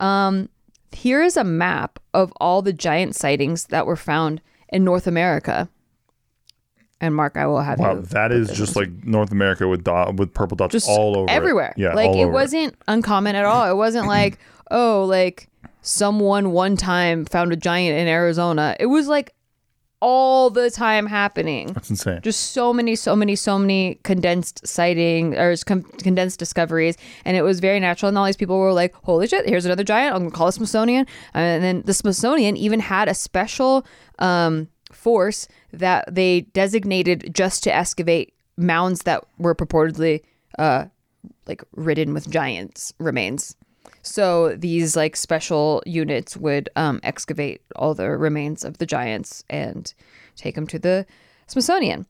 Um, 0.00 0.48
here 0.92 1.22
is 1.22 1.36
a 1.36 1.44
map 1.44 1.98
of 2.12 2.32
all 2.40 2.62
the 2.62 2.72
giant 2.72 3.14
sightings 3.14 3.66
that 3.66 3.86
were 3.86 3.96
found 3.96 4.40
in 4.68 4.84
North 4.84 5.06
America. 5.06 5.68
And 7.00 7.14
Mark, 7.14 7.36
I 7.36 7.46
will 7.46 7.60
have 7.60 7.78
Wow, 7.78 7.94
you. 7.94 8.02
that 8.02 8.30
is 8.32 8.50
just 8.50 8.76
like 8.76 8.90
North 9.04 9.32
America 9.32 9.66
with 9.66 9.84
dot 9.84 10.16
with 10.16 10.34
purple 10.34 10.56
dots 10.56 10.72
just 10.72 10.88
all 10.88 11.16
over 11.16 11.30
it. 11.30 11.34
everywhere. 11.34 11.72
Yeah, 11.76 11.94
like 11.94 12.14
it 12.16 12.26
wasn't 12.26 12.74
uncommon 12.88 13.36
at 13.36 13.44
all. 13.44 13.70
It 13.70 13.76
wasn't 13.76 14.06
like 14.18 14.38
oh, 14.70 15.04
like 15.08 15.48
someone 15.82 16.52
one 16.52 16.76
time 16.76 17.24
found 17.24 17.52
a 17.52 17.56
giant 17.56 17.98
in 17.98 18.06
Arizona. 18.06 18.76
It 18.78 18.86
was 18.86 19.08
like 19.08 19.32
all 20.02 20.48
the 20.48 20.70
time 20.70 21.06
happening. 21.06 21.72
That's 21.74 21.90
insane. 21.90 22.20
just 22.22 22.52
so 22.52 22.72
many, 22.72 22.96
so 22.96 23.14
many, 23.14 23.36
so 23.36 23.58
many 23.58 23.98
condensed 24.02 24.66
sighting 24.66 25.36
or 25.36 25.54
con- 25.66 25.82
condensed 25.82 26.38
discoveries, 26.38 26.96
and 27.24 27.36
it 27.36 27.42
was 27.42 27.60
very 27.60 27.80
natural. 27.80 28.08
And 28.08 28.16
all 28.16 28.24
these 28.26 28.36
people 28.36 28.58
were 28.58 28.72
like, 28.72 28.94
"Holy 29.04 29.26
shit! 29.26 29.46
Here's 29.48 29.66
another 29.66 29.84
giant. 29.84 30.14
I'm 30.14 30.22
gonna 30.22 30.30
call 30.30 30.48
it 30.48 30.52
Smithsonian." 30.52 31.06
And 31.34 31.62
then 31.62 31.82
the 31.84 31.94
Smithsonian 31.94 32.56
even 32.56 32.80
had 32.80 33.08
a 33.08 33.14
special 33.14 33.84
um, 34.18 34.68
force 34.90 35.48
that 35.72 36.12
they 36.14 36.42
designated 36.52 37.30
just 37.34 37.62
to 37.64 37.74
excavate 37.74 38.34
mounds 38.56 39.02
that 39.02 39.24
were 39.38 39.54
purportedly 39.54 40.22
uh, 40.58 40.86
like 41.46 41.62
ridden 41.74 42.14
with 42.14 42.30
giants 42.30 42.92
remains. 42.98 43.56
So 44.02 44.56
these 44.56 44.96
like 44.96 45.16
special 45.16 45.82
units 45.86 46.36
would 46.36 46.68
um, 46.76 47.00
excavate 47.02 47.62
all 47.76 47.94
the 47.94 48.10
remains 48.10 48.64
of 48.64 48.78
the 48.78 48.86
giants 48.86 49.44
and 49.50 49.92
take 50.36 50.54
them 50.54 50.66
to 50.68 50.78
the 50.78 51.06
Smithsonian. 51.46 52.06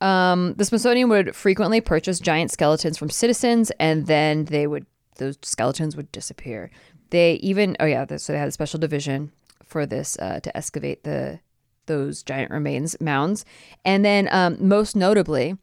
Um, 0.00 0.54
the 0.54 0.64
Smithsonian 0.64 1.08
would 1.08 1.34
frequently 1.34 1.80
purchase 1.80 2.20
giant 2.20 2.50
skeletons 2.50 2.98
from 2.98 3.10
citizens, 3.10 3.70
and 3.78 4.06
then 4.06 4.46
they 4.46 4.66
would 4.66 4.86
those 5.16 5.38
skeletons 5.42 5.96
would 5.96 6.10
disappear. 6.12 6.70
They 7.10 7.34
even 7.34 7.76
oh 7.80 7.86
yeah, 7.86 8.04
so 8.16 8.32
they 8.32 8.38
had 8.38 8.48
a 8.48 8.52
special 8.52 8.80
division 8.80 9.32
for 9.64 9.86
this 9.86 10.18
uh, 10.18 10.40
to 10.40 10.56
excavate 10.56 11.04
the 11.04 11.40
those 11.86 12.22
giant 12.22 12.50
remains 12.50 13.00
mounds, 13.00 13.44
and 13.84 14.04
then 14.04 14.28
um, 14.30 14.56
most 14.60 14.96
notably, 14.96 15.56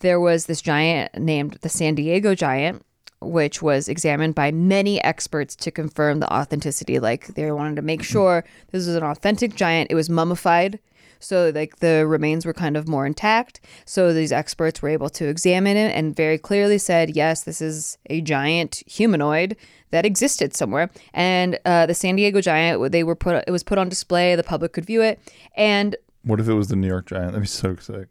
there 0.00 0.20
was 0.20 0.46
this 0.46 0.60
giant 0.60 1.16
named 1.18 1.58
the 1.62 1.68
San 1.68 1.94
Diego 1.94 2.34
giant, 2.34 2.84
which 3.20 3.62
was 3.62 3.88
examined 3.88 4.34
by 4.34 4.52
many 4.52 5.02
experts 5.02 5.56
to 5.56 5.70
confirm 5.70 6.20
the 6.20 6.32
authenticity. 6.32 6.98
Like 6.98 7.28
they 7.28 7.50
wanted 7.50 7.76
to 7.76 7.82
make 7.82 8.02
sure 8.02 8.44
this 8.72 8.86
was 8.86 8.96
an 8.96 9.02
authentic 9.02 9.54
giant. 9.54 9.90
It 9.90 9.94
was 9.94 10.10
mummified. 10.10 10.78
So 11.26 11.50
like 11.54 11.76
the 11.80 12.06
remains 12.06 12.46
were 12.46 12.52
kind 12.54 12.76
of 12.76 12.86
more 12.88 13.04
intact. 13.06 13.60
So 13.84 14.12
these 14.12 14.32
experts 14.32 14.80
were 14.82 14.88
able 14.88 15.08
to 15.10 15.26
examine 15.28 15.76
it 15.76 15.94
and 15.94 16.14
very 16.14 16.38
clearly 16.38 16.78
said, 16.78 17.16
yes, 17.16 17.42
this 17.42 17.60
is 17.60 17.98
a 18.08 18.20
giant 18.20 18.82
humanoid 18.86 19.56
that 19.90 20.06
existed 20.06 20.54
somewhere. 20.54 20.90
And 21.12 21.58
uh, 21.64 21.86
the 21.86 21.94
San 21.94 22.16
Diego 22.16 22.40
giant, 22.40 22.92
they 22.92 23.02
were 23.04 23.14
put, 23.16 23.44
it 23.46 23.50
was 23.50 23.62
put 23.62 23.78
on 23.78 23.88
display. 23.88 24.36
The 24.36 24.42
public 24.42 24.72
could 24.72 24.84
view 24.86 25.02
it. 25.02 25.18
And 25.56 25.96
What 26.24 26.40
if 26.40 26.48
it 26.48 26.54
was 26.54 26.68
the 26.68 26.76
New 26.76 26.88
York 26.88 27.06
Giant? 27.06 27.28
That'd 27.32 27.42
be 27.42 27.46
so 27.48 27.76
sick. 27.76 28.08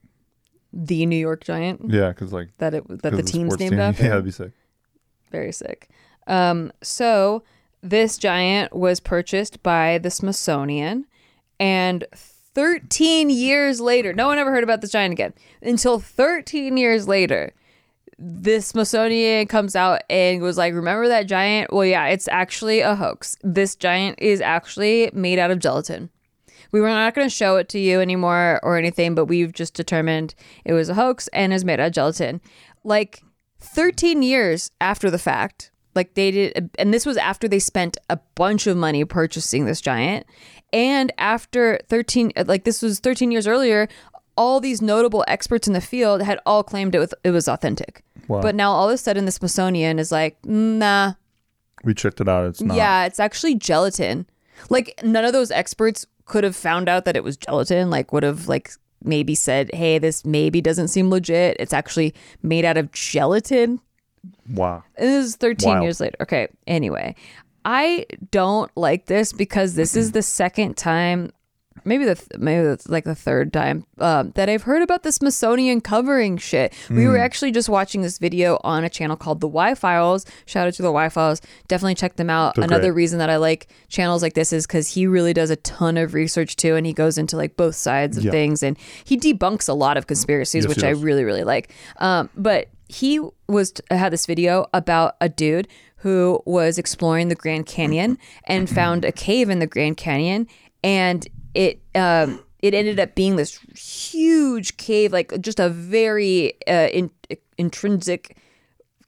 the 0.74 1.06
New 1.06 1.18
York 1.18 1.44
giant 1.44 1.82
Yeah, 1.90 2.10
because 2.10 2.34
like 2.34 2.50
that 2.58 2.74
it 2.74 2.88
that 2.88 3.12
the 3.14 3.20
of 3.20 3.26
team's 3.26 3.58
named 3.60 3.72
team. 3.72 3.80
after. 3.80 4.04
Yeah, 4.04 4.10
that'd 4.10 4.26
be 4.26 4.32
sick. 4.32 4.52
Very 5.32 5.52
sick. 5.52 5.90
Um, 6.28 6.72
so 6.82 7.44
this 7.82 8.18
giant 8.18 8.74
was 8.76 9.00
purchased 9.00 9.62
by 9.64 9.98
the 10.00 10.10
Smithsonian, 10.10 11.06
and 11.60 12.04
13 12.56 13.30
years 13.30 13.80
later, 13.82 14.14
no 14.14 14.28
one 14.28 14.38
ever 14.38 14.52
heard 14.52 14.64
about 14.64 14.82
this 14.82 14.92
giant 14.92 15.12
again. 15.12 15.34
Until 15.62 16.00
13 16.00 16.78
years 16.78 17.08
later, 17.08 17.54
the 18.18 18.62
Smithsonian 18.62 19.46
comes 19.48 19.76
out 19.76 20.04
and 20.10 20.42
was 20.42 20.58
like, 20.58 20.74
"Remember 20.74 21.08
that 21.10 21.28
giant? 21.28 21.74
Well, 21.74 21.86
yeah, 21.86 22.08
it's 22.08 22.30
actually 22.30 22.80
a 22.80 22.96
hoax. 22.96 23.36
This 23.44 23.76
giant 23.76 24.20
is 24.22 24.40
actually 24.40 25.12
made 25.14 25.38
out 25.38 25.52
of 25.52 25.60
gelatin." 25.60 26.10
We 26.72 26.82
were 26.82 26.88
not 26.88 27.14
going 27.14 27.28
to 27.28 27.34
show 27.34 27.58
it 27.58 27.70
to 27.70 27.80
you 27.80 28.02
anymore 28.02 28.60
or 28.64 28.78
anything, 28.78 29.16
but 29.16 29.26
we've 29.26 29.54
just 29.54 29.74
determined 29.74 30.36
it 30.64 30.74
was 30.74 30.90
a 30.90 30.94
hoax 30.94 31.28
and 31.30 31.54
is 31.54 31.64
made 31.64 31.80
out 31.80 31.88
of 31.88 31.94
gelatin. 31.94 32.42
Like 32.84 33.22
13 33.60 34.22
years 34.22 34.72
after 34.82 35.10
the 35.10 35.20
fact, 35.20 35.72
like 35.94 36.16
they 36.16 36.32
did, 36.32 36.70
and 36.78 36.94
this 36.94 37.06
was 37.06 37.18
after 37.18 37.48
they 37.48 37.60
spent 37.60 37.98
a 38.10 38.20
bunch 38.36 38.68
of 38.68 38.76
money 38.78 39.06
purchasing 39.06 39.66
this 39.66 39.82
giant. 39.82 40.26
And 40.76 41.14
after 41.18 41.80
13, 41.88 42.34
uh, 42.36 42.44
like 42.48 42.66
this 42.66 42.82
was 42.82 43.00
13 43.00 43.32
years 43.32 43.48
earlier, 43.48 43.88
all 44.36 44.60
these 44.60 44.82
notable 44.82 45.24
experts 45.28 45.68
in 45.68 45.74
the 45.74 45.80
field 45.82 46.22
had 46.22 46.40
all 46.46 46.64
claimed 46.64 46.94
it 46.94 47.00
was, 47.00 47.14
it 47.24 47.32
was 47.32 47.48
authentic. 47.48 48.04
Wow. 48.28 48.42
But 48.42 48.56
now 48.56 48.72
all 48.72 48.90
of 48.90 48.94
a 48.94 48.98
sudden, 48.98 49.24
the 49.26 49.32
Smithsonian 49.32 50.00
is 50.00 50.12
like, 50.12 50.36
nah, 50.46 51.14
We 51.86 51.94
checked 51.94 52.20
it 52.20 52.28
out. 52.28 52.46
It's 52.48 52.62
not. 52.62 52.76
yeah, 52.76 53.06
it's 53.06 53.20
actually 53.22 53.56
gelatin. 53.56 54.26
Like 54.70 55.00
none 55.04 55.24
of 55.24 55.32
those 55.32 55.50
experts 55.52 56.06
could 56.26 56.44
have 56.44 56.56
found 56.56 56.90
out 56.90 57.06
that 57.06 57.16
it 57.16 57.24
was 57.24 57.38
gelatin. 57.38 57.90
Like 57.90 58.12
would 58.12 58.24
have 58.24 58.48
like 58.48 58.72
maybe 59.04 59.36
said, 59.36 59.70
"Hey, 59.74 60.00
this 60.00 60.26
maybe 60.26 60.60
doesn't 60.60 60.88
seem 60.88 61.10
legit. 61.10 61.56
It's 61.60 61.74
actually 61.74 62.14
made 62.42 62.66
out 62.66 62.78
of 62.78 62.92
gelatin." 62.92 63.80
Wow. 64.52 64.84
And 64.96 65.08
this 65.08 65.26
is 65.28 65.36
13 65.36 65.70
Wild. 65.70 65.84
years 65.84 66.00
later. 66.00 66.16
Okay. 66.22 66.48
Anyway, 66.68 67.16
I 67.66 68.06
don't 68.32 68.72
like 68.78 69.08
this 69.08 69.34
because 69.34 69.74
this 69.76 69.96
is 69.96 70.12
the 70.12 70.22
second 70.22 70.78
time, 70.78 71.32
maybe 71.84 72.06
the 72.06 72.14
th- 72.16 72.30
maybe 72.40 72.66
it's 72.68 72.88
like 72.88 73.06
the 73.06 73.16
third 73.16 73.52
time 73.52 73.86
um, 74.00 74.32
that 74.36 74.50
I've 74.50 74.62
heard 74.64 74.82
about 74.84 75.02
the 75.04 75.12
Smithsonian 75.12 75.82
covering 75.82 76.38
shit. 76.38 76.74
We 76.90 77.04
Hmm. 77.06 77.10
were 77.10 77.18
actually 77.18 77.52
just 77.52 77.68
watching 77.68 78.02
this 78.04 78.18
video 78.20 78.60
on 78.64 78.84
a 78.84 78.90
channel 78.90 79.16
called 79.18 79.42
the 79.42 79.48
Y 79.48 79.74
Files. 79.76 80.26
Shout 80.46 80.68
out 80.68 80.74
to 80.76 80.84
the 80.84 80.92
Y 80.92 81.10
Files. 81.10 81.42
Definitely 81.68 81.96
check 81.96 82.16
them 82.18 82.30
out. 82.30 82.54
They're 82.56 82.66
Another 82.66 82.92
great. 82.92 82.98
reason 83.02 83.18
that 83.20 83.30
I 83.32 83.38
like 83.38 83.68
channels 83.88 84.22
like 84.22 84.36
this 84.36 84.54
is 84.54 84.68
because 84.68 84.90
he 84.94 85.08
really 85.08 85.34
does 85.34 85.50
a 85.50 85.56
ton 85.58 85.98
of 85.98 86.14
research 86.14 86.56
too, 86.56 86.76
and 86.76 86.86
he 86.86 86.94
goes 86.94 87.18
into 87.18 87.36
like 87.36 87.58
both 87.58 87.76
sides 87.76 88.18
of 88.18 88.26
Yeah. 88.26 88.32
things, 88.32 88.62
and 88.64 88.78
he 89.04 89.18
debunks 89.18 89.68
a 89.68 89.74
lot 89.74 89.98
of 89.98 90.06
conspiracies, 90.08 90.66
Yes, 90.66 90.70
which 90.70 90.82
he 90.82 90.88
I 90.88 90.94
does. 90.94 91.02
really 91.04 91.24
really 91.24 91.44
like. 91.44 91.72
Um, 91.98 92.30
but 92.38 92.68
he 92.88 93.20
was 93.50 93.74
had 93.90 94.14
this 94.14 94.28
video 94.28 94.68
about 94.72 95.16
a 95.20 95.28
dude 95.28 95.68
who 95.98 96.42
was 96.46 96.78
exploring 96.78 97.30
the 97.30 97.36
Grand 97.36 97.66
Canyon 97.66 98.18
and 98.46 98.70
found 98.70 99.06
a 99.06 99.12
cave 99.12 99.50
in 99.50 99.60
the 99.60 99.68
Grand 99.68 99.98
Canyon, 99.98 100.48
and 100.84 101.28
it 101.54 101.82
um, 101.96 102.44
it 102.60 102.74
ended 102.74 103.00
up 103.00 103.16
being 103.16 103.36
this 103.36 103.60
huge 103.76 104.78
cave, 104.78 105.14
like 105.14 105.40
just 105.42 105.60
a 105.60 105.70
very 105.70 106.54
uh, 106.68 106.90
in, 106.92 107.12
intrinsic 107.58 108.38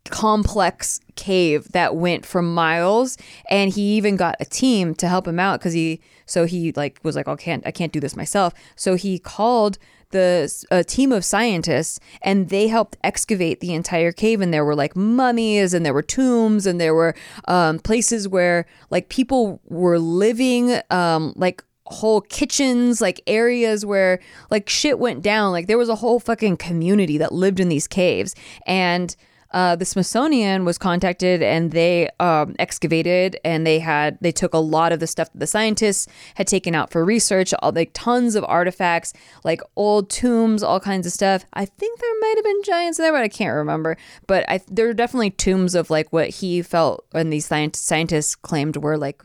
complex 0.09 0.99
cave 1.15 1.71
that 1.73 1.95
went 1.95 2.25
for 2.25 2.41
miles 2.41 3.17
and 3.49 3.73
he 3.73 3.81
even 3.97 4.15
got 4.15 4.35
a 4.39 4.45
team 4.45 4.95
to 4.95 5.07
help 5.07 5.27
him 5.27 5.39
out 5.39 5.59
because 5.59 5.73
he 5.73 5.99
so 6.25 6.45
he 6.45 6.71
like 6.73 6.99
was 7.03 7.15
like 7.15 7.27
"Oh, 7.27 7.33
I 7.33 7.35
can't 7.35 7.65
I 7.65 7.71
can't 7.71 7.91
do 7.91 7.99
this 7.99 8.15
myself. 8.15 8.53
So 8.75 8.95
he 8.95 9.19
called 9.19 9.77
the 10.11 10.65
a 10.71 10.83
team 10.83 11.11
of 11.11 11.25
scientists 11.25 11.99
and 12.21 12.49
they 12.49 12.67
helped 12.67 12.97
excavate 13.03 13.59
the 13.59 13.73
entire 13.73 14.11
cave 14.11 14.41
and 14.41 14.53
there 14.53 14.65
were 14.65 14.75
like 14.75 14.95
mummies 14.95 15.73
and 15.73 15.85
there 15.85 15.93
were 15.93 16.01
tombs 16.01 16.65
and 16.65 16.79
there 16.79 16.93
were 16.93 17.15
um, 17.47 17.79
places 17.79 18.27
where 18.27 18.65
like 18.89 19.09
people 19.09 19.61
were 19.65 19.99
living 19.99 20.79
um, 20.89 21.33
like 21.35 21.63
whole 21.89 22.21
kitchens 22.21 22.99
like 23.01 23.21
areas 23.27 23.85
where 23.85 24.19
like 24.49 24.69
shit 24.69 24.99
went 24.99 25.21
down. 25.21 25.51
Like 25.51 25.67
there 25.67 25.77
was 25.77 25.89
a 25.89 25.95
whole 25.95 26.19
fucking 26.19 26.57
community 26.57 27.17
that 27.17 27.33
lived 27.33 27.59
in 27.59 27.69
these 27.69 27.87
caves. 27.87 28.35
And 28.65 29.15
uh, 29.51 29.75
the 29.75 29.85
Smithsonian 29.85 30.65
was 30.65 30.77
contacted 30.77 31.41
and 31.41 31.71
they 31.71 32.09
um, 32.19 32.55
excavated 32.59 33.39
and 33.45 33.65
they 33.65 33.79
had 33.79 34.17
they 34.21 34.31
took 34.31 34.53
a 34.53 34.59
lot 34.59 34.91
of 34.91 34.99
the 34.99 35.07
stuff 35.07 35.31
that 35.31 35.39
the 35.39 35.47
scientists 35.47 36.07
had 36.35 36.47
taken 36.47 36.75
out 36.75 36.91
for 36.91 37.05
research, 37.05 37.53
all 37.59 37.71
like 37.71 37.91
tons 37.93 38.35
of 38.35 38.43
artifacts, 38.45 39.13
like 39.43 39.61
old 39.75 40.09
tombs, 40.09 40.63
all 40.63 40.79
kinds 40.79 41.07
of 41.07 41.13
stuff. 41.13 41.45
I 41.53 41.65
think 41.65 41.99
there 41.99 42.19
might 42.19 42.33
have 42.35 42.45
been 42.45 42.63
giants 42.63 42.97
there, 42.97 43.11
but 43.11 43.23
I 43.23 43.29
can't 43.29 43.55
remember. 43.55 43.97
But 44.27 44.45
I, 44.49 44.59
there 44.67 44.89
are 44.89 44.93
definitely 44.93 45.31
tombs 45.31 45.75
of 45.75 45.89
like 45.89 46.11
what 46.11 46.29
he 46.29 46.61
felt 46.61 47.05
and 47.13 47.31
these 47.31 47.47
scient- 47.47 47.75
scientists 47.75 48.35
claimed 48.35 48.77
were 48.77 48.97
like 48.97 49.21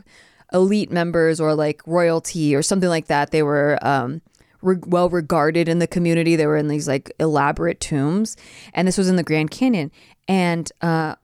elite 0.52 0.90
members 0.90 1.40
or 1.40 1.54
like 1.54 1.80
royalty 1.86 2.54
or 2.54 2.62
something 2.62 2.88
like 2.88 3.06
that. 3.06 3.30
They 3.30 3.42
were 3.42 3.78
um, 3.82 4.20
re- 4.62 4.78
well 4.86 5.10
regarded 5.10 5.68
in 5.68 5.78
the 5.78 5.86
community. 5.86 6.36
They 6.36 6.46
were 6.46 6.56
in 6.56 6.68
these 6.68 6.88
like 6.88 7.12
elaborate 7.18 7.80
tombs, 7.80 8.36
and 8.72 8.88
this 8.88 8.98
was 8.98 9.08
in 9.08 9.16
the 9.16 9.22
Grand 9.22 9.50
Canyon. 9.50 9.90
And 10.28 10.70
uh, 10.80 11.16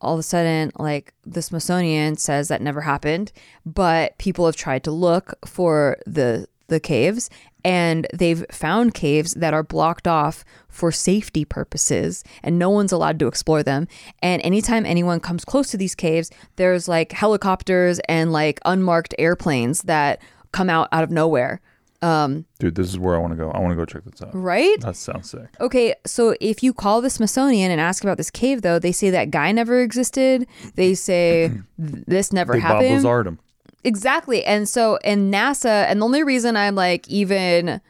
all 0.00 0.14
of 0.14 0.20
a 0.20 0.22
sudden, 0.22 0.72
like 0.78 1.12
the 1.24 1.42
Smithsonian 1.42 2.16
says 2.16 2.48
that 2.48 2.62
never 2.62 2.82
happened, 2.82 3.32
but 3.64 4.16
people 4.18 4.46
have 4.46 4.56
tried 4.56 4.84
to 4.84 4.90
look 4.90 5.34
for 5.46 5.98
the 6.06 6.46
the 6.68 6.80
caves. 6.80 7.30
And 7.64 8.06
they've 8.14 8.44
found 8.50 8.94
caves 8.94 9.32
that 9.34 9.52
are 9.52 9.64
blocked 9.64 10.06
off 10.06 10.44
for 10.68 10.92
safety 10.92 11.44
purposes. 11.44 12.22
And 12.42 12.58
no 12.58 12.70
one's 12.70 12.92
allowed 12.92 13.18
to 13.18 13.26
explore 13.26 13.64
them. 13.64 13.88
And 14.22 14.40
anytime 14.42 14.86
anyone 14.86 15.18
comes 15.18 15.44
close 15.44 15.70
to 15.70 15.76
these 15.76 15.94
caves 15.94 16.30
there's 16.56 16.86
like 16.86 17.12
helicopters 17.12 17.98
and 18.08 18.32
like 18.32 18.60
unmarked 18.64 19.14
airplanes 19.18 19.82
that 19.82 20.20
come 20.52 20.70
out 20.70 20.88
out 20.92 21.04
of 21.04 21.10
nowhere 21.10 21.60
Dude, 22.00 22.74
this 22.74 22.88
is 22.88 22.98
where 22.98 23.14
I 23.14 23.18
want 23.18 23.32
to 23.32 23.36
go. 23.36 23.50
I 23.50 23.58
want 23.58 23.70
to 23.72 23.76
go 23.76 23.84
check 23.84 24.04
this 24.04 24.22
out. 24.22 24.30
right 24.34 24.80
That 24.80 24.96
sounds 24.96 25.30
sick. 25.30 25.48
Okay, 25.60 25.94
so 26.06 26.36
if 26.40 26.62
you 26.62 26.72
call 26.72 27.00
the 27.00 27.10
Smithsonian 27.10 27.70
and 27.70 27.80
ask 27.80 28.02
about 28.04 28.16
this 28.16 28.30
cave, 28.30 28.62
though, 28.62 28.78
they 28.78 28.92
say 28.92 29.10
that 29.10 29.30
guy 29.30 29.52
never 29.52 29.80
existed. 29.80 30.46
They 30.74 30.94
say 30.94 31.52
this 31.78 32.32
never 32.32 32.52
Bob 32.54 32.62
happened. 32.62 32.94
Lazard 32.94 33.26
him. 33.26 33.38
Exactly. 33.84 34.44
And 34.44 34.68
so, 34.68 34.98
and 35.04 35.32
NASA, 35.32 35.84
and 35.88 36.00
the 36.00 36.04
only 36.04 36.22
reason 36.24 36.56
I'm 36.56 36.74
like 36.74 37.06
even 37.08 37.80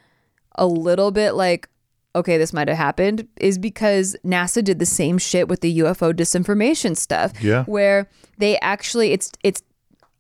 a 0.57 0.67
little 0.67 1.11
bit 1.11 1.33
like, 1.33 1.69
okay, 2.15 2.39
this 2.39 2.53
might 2.53 2.69
have 2.69 2.77
happened 2.77 3.27
is 3.37 3.59
because 3.59 4.17
NASA 4.25 4.63
did 4.65 4.79
the 4.79 4.87
same 4.87 5.19
shit 5.19 5.49
with 5.49 5.61
the 5.61 5.79
UFO 5.81 6.13
disinformation 6.15 6.97
stuff. 6.97 7.33
Yeah. 7.43 7.65
Where 7.65 8.09
they 8.39 8.59
actually, 8.61 9.13
it's, 9.13 9.31
it's, 9.43 9.63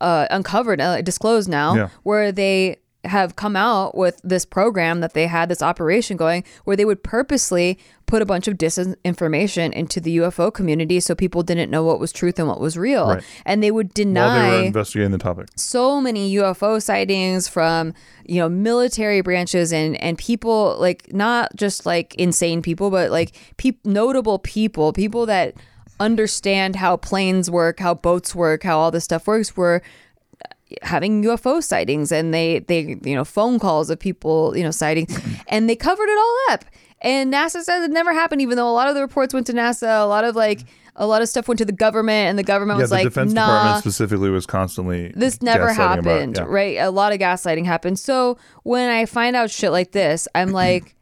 uh, 0.00 0.26
uncovered, 0.31 0.81
uh, 0.81 1.00
disclosed 1.02 1.49
now, 1.49 1.75
Yeah. 1.75 1.88
where 2.02 2.33
they 2.33 2.76
have 3.06 3.36
come 3.36 3.56
out 3.56 3.96
with 3.96 4.20
this 4.22 4.44
program 4.44 5.00
that 5.00 5.14
they 5.14 5.26
had 5.26 5.48
this 5.48 5.62
operation 5.62 6.16
going 6.16 6.44
where 6.64 6.76
they 6.76 6.84
would 6.84 7.02
purposely 7.02 7.78
put 8.06 8.22
a 8.22 8.26
bunch 8.26 8.46
of 8.46 8.54
disinformation 8.54 9.72
into 9.72 10.00
the 10.00 10.18
UFO 10.18 10.52
community 10.52 11.00
so 11.00 11.14
people 11.14 11.42
didn't 11.42 11.70
know 11.70 11.82
what 11.82 11.98
was 11.98 12.12
truth 12.12 12.38
and 12.38 12.46
what 12.46 12.60
was 12.60 12.76
real. 12.76 13.08
Right. 13.08 13.25
And 13.44 13.62
they 13.62 13.70
would 13.70 13.88
While 13.88 13.92
they 13.94 14.04
deny 14.04 14.50
were 14.50 14.64
investigating 14.64 15.10
the 15.10 15.18
topic. 15.18 15.48
so 15.56 16.00
many 16.00 16.34
UFO 16.36 16.80
sightings 16.80 17.48
from 17.48 17.94
you 18.25 18.40
know 18.40 18.48
military 18.48 19.20
branches 19.20 19.72
and 19.72 19.96
and 20.02 20.18
people 20.18 20.76
like 20.78 21.12
not 21.12 21.54
just 21.56 21.86
like 21.86 22.14
insane 22.16 22.62
people 22.62 22.90
but 22.90 23.10
like 23.10 23.36
peop 23.56 23.84
notable 23.84 24.38
people 24.38 24.92
people 24.92 25.26
that 25.26 25.54
understand 25.98 26.76
how 26.76 26.96
planes 26.96 27.50
work 27.50 27.80
how 27.80 27.94
boats 27.94 28.34
work 28.34 28.62
how 28.62 28.78
all 28.78 28.90
this 28.90 29.04
stuff 29.04 29.26
works 29.26 29.56
were 29.56 29.82
having 30.82 31.23
UFO 31.25 31.62
sightings 31.62 32.11
and 32.12 32.35
they 32.35 32.61
they 32.61 32.99
you 33.04 33.14
know 33.14 33.25
phone 33.25 33.58
calls 33.58 33.88
of 33.90 33.99
people 33.99 34.56
you 34.56 34.64
know 34.64 34.70
sighting 34.70 35.06
and 35.49 35.68
they 35.68 35.76
covered 35.76 36.08
it 36.08 36.18
all 36.18 36.37
up 36.50 36.64
and 37.02 37.32
NASA 37.32 37.62
says 37.62 37.85
it 37.85 37.90
never 37.90 38.12
happened 38.12 38.40
even 38.42 38.56
though 38.56 38.68
a 38.68 38.73
lot 38.73 38.88
of 38.88 38.94
the 38.94 39.00
reports 39.00 39.32
went 39.32 39.46
to 39.46 39.52
NASA 39.52 40.02
a 40.02 40.06
lot 40.06 40.25
of 40.25 40.35
like 40.35 40.62
a 40.96 41.06
lot 41.06 41.20
of 41.23 41.28
stuff 41.28 41.46
went 41.46 41.58
to 41.58 41.64
the 41.64 41.73
government 41.73 42.30
and 42.30 42.38
the 42.38 42.42
government 42.42 42.78
Yeah, 42.78 42.85
was 42.85 42.90
the 42.90 42.96
like 42.96 43.04
Defense 43.04 43.32
nah 43.32 43.46
Department 43.46 43.80
specifically 43.82 44.30
was 44.30 44.46
constantly 44.46 45.12
this 45.14 45.40
never 45.42 45.66
gaslighting 45.68 45.99
about 45.99 46.04
happened, 46.06 46.37
Yeah. 46.38 46.44
right? 46.49 46.76
A 46.78 46.90
lot 46.90 47.12
of 47.12 47.18
gaslighting 47.18 47.66
happened. 47.66 47.99
So 47.99 48.38
when 48.62 48.88
I 48.88 49.04
find 49.06 49.37
out 49.37 49.50
shit 49.50 49.73
like 49.73 49.92
this, 49.92 50.26
I'm 50.35 50.52
like, 50.64 50.96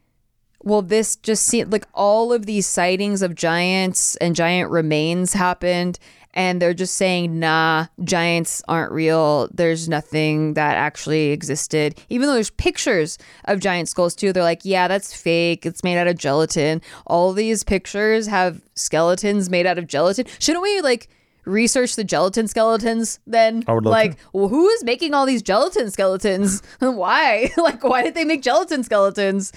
well, 0.63 0.81
this 0.81 1.15
just 1.15 1.45
seemed 1.45 1.71
like 1.71 1.85
all 1.93 2.33
of 2.33 2.45
these 2.45 2.67
sightings 2.67 3.21
of 3.21 3.35
giants 3.35 4.15
and 4.17 4.35
giant 4.35 4.69
remains 4.69 5.31
happened. 5.33 5.97
And 6.35 6.61
they're 6.61 6.73
just 6.73 6.95
saying, 6.95 7.39
nah, 7.39 7.87
giants 8.03 8.61
aren't 8.67 8.91
real. 8.91 9.47
There's 9.53 9.87
nothing 9.87 10.53
that 10.55 10.75
actually 10.75 11.31
existed. 11.31 11.97
Even 12.09 12.27
though 12.27 12.33
there's 12.33 12.49
pictures 12.51 13.17
of 13.45 13.59
giant 13.59 13.87
skulls 13.87 14.15
too, 14.15 14.33
they're 14.33 14.43
like, 14.43 14.61
yeah, 14.63 14.87
that's 14.87 15.15
fake. 15.15 15.65
It's 15.65 15.83
made 15.83 15.97
out 15.97 16.07
of 16.07 16.17
gelatin. 16.17 16.81
All 17.07 17.31
these 17.33 17.63
pictures 17.63 18.27
have 18.27 18.61
skeletons 18.75 19.49
made 19.49 19.65
out 19.65 19.77
of 19.77 19.87
gelatin. 19.87 20.25
Shouldn't 20.39 20.63
we 20.63 20.81
like 20.81 21.07
research 21.45 21.95
the 21.95 22.03
gelatin 22.03 22.47
skeletons 22.47 23.19
then? 23.25 23.63
I 23.67 23.73
would 23.73 23.85
love 23.85 23.91
like, 23.91 24.17
well, 24.33 24.49
who 24.49 24.67
is 24.69 24.83
making 24.83 25.13
all 25.13 25.25
these 25.25 25.41
gelatin 25.41 25.89
skeletons? 25.91 26.61
why? 26.79 27.51
like, 27.57 27.83
why 27.83 28.03
did 28.03 28.15
they 28.15 28.25
make 28.25 28.41
gelatin 28.41 28.83
skeletons? 28.83 29.53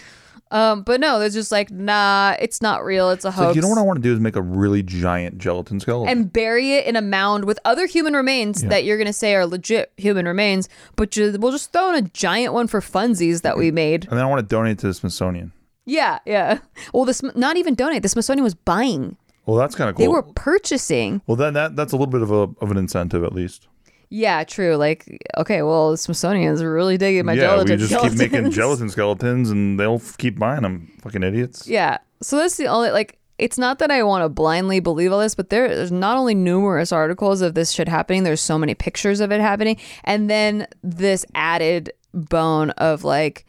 Um, 0.50 0.82
but 0.82 1.00
no, 1.00 1.18
there's 1.18 1.34
just 1.34 1.52
like, 1.52 1.70
nah, 1.70 2.34
it's 2.40 2.62
not 2.62 2.84
real. 2.84 3.10
It's 3.10 3.24
a 3.24 3.28
Like, 3.28 3.34
hoax. 3.36 3.56
you 3.56 3.62
know 3.62 3.68
what 3.68 3.78
I 3.78 3.82
want 3.82 3.98
to 3.98 4.02
do 4.02 4.12
is 4.14 4.18
make 4.20 4.36
a 4.36 4.42
really 4.42 4.82
giant 4.82 5.38
gelatin 5.38 5.78
skeleton. 5.80 6.08
and 6.10 6.32
bury 6.32 6.74
it 6.74 6.86
in 6.86 6.96
a 6.96 7.02
mound 7.02 7.44
with 7.44 7.58
other 7.64 7.86
human 7.86 8.14
remains 8.14 8.62
that 8.62 8.84
you're 8.84 8.96
gonna 8.98 9.12
say 9.12 9.34
are 9.34 9.46
legit 9.46 9.92
human 9.96 10.26
remains, 10.26 10.68
but 10.96 11.10
ju- 11.10 11.36
we'll 11.38 11.52
just 11.52 11.72
throw 11.72 11.90
in 11.90 11.96
a 11.96 12.08
giant 12.08 12.54
one 12.54 12.66
for 12.66 12.80
funsies 12.80 13.42
that 13.42 13.58
we 13.58 13.70
made. 13.70 14.04
and 14.08 14.12
then 14.18 14.24
I 14.24 14.26
want 14.28 14.40
to 14.40 14.46
donate 14.46 14.78
to 14.78 14.86
the 14.86 14.94
Smithsonian. 14.94 15.52
Yeah, 15.84 16.18
yeah. 16.26 16.58
Well, 16.92 17.04
this 17.04 17.22
not 17.34 17.56
even 17.56 17.74
donate. 17.74 18.02
The 18.02 18.08
Smithsonian 18.08 18.44
was 18.44 18.54
buying. 18.54 19.16
Well, 19.46 19.56
that's 19.56 19.74
kind 19.74 19.88
of 19.88 19.96
cool. 19.96 20.04
They 20.04 20.08
were 20.08 20.22
purchasing. 20.22 21.22
well, 21.26 21.36
then 21.36 21.54
that 21.54 21.76
that's 21.76 21.92
a 21.92 21.96
little 21.96 22.10
bit 22.10 22.20
of 22.22 22.30
a 22.30 22.50
of 22.64 22.70
an 22.70 22.76
incentive 22.76 23.24
at 23.24 23.32
least. 23.32 23.68
Yeah, 24.10 24.44
true. 24.44 24.76
Like, 24.76 25.22
okay, 25.36 25.62
well, 25.62 25.90
the 25.90 25.96
Smithsonian's 25.98 26.62
really 26.62 26.96
digging 26.96 27.26
my 27.26 27.34
yeah, 27.34 27.42
gelatin 27.42 27.72
we 27.72 27.76
just 27.76 27.92
skeletons. 27.92 28.20
keep 28.20 28.32
making 28.32 28.50
gelatin 28.52 28.88
skeletons, 28.88 29.50
and 29.50 29.78
they'll 29.78 29.96
f- 29.96 30.16
keep 30.16 30.38
buying 30.38 30.62
them. 30.62 30.90
Fucking 31.02 31.22
idiots. 31.22 31.66
Yeah. 31.68 31.98
So 32.22 32.36
that's 32.38 32.56
the 32.56 32.66
only 32.68 32.90
like 32.90 33.18
it's 33.38 33.58
not 33.58 33.78
that 33.80 33.90
I 33.90 34.02
want 34.02 34.24
to 34.24 34.28
blindly 34.28 34.80
believe 34.80 35.12
all 35.12 35.20
this, 35.20 35.34
but 35.34 35.50
there, 35.50 35.68
there's 35.68 35.92
not 35.92 36.16
only 36.16 36.34
numerous 36.34 36.90
articles 36.90 37.40
of 37.42 37.54
this 37.54 37.70
shit 37.70 37.86
happening, 37.88 38.24
there's 38.24 38.40
so 38.40 38.58
many 38.58 38.74
pictures 38.74 39.20
of 39.20 39.30
it 39.30 39.40
happening, 39.40 39.76
and 40.04 40.28
then 40.30 40.66
this 40.82 41.24
added 41.34 41.92
bone 42.14 42.70
of 42.70 43.04
like 43.04 43.44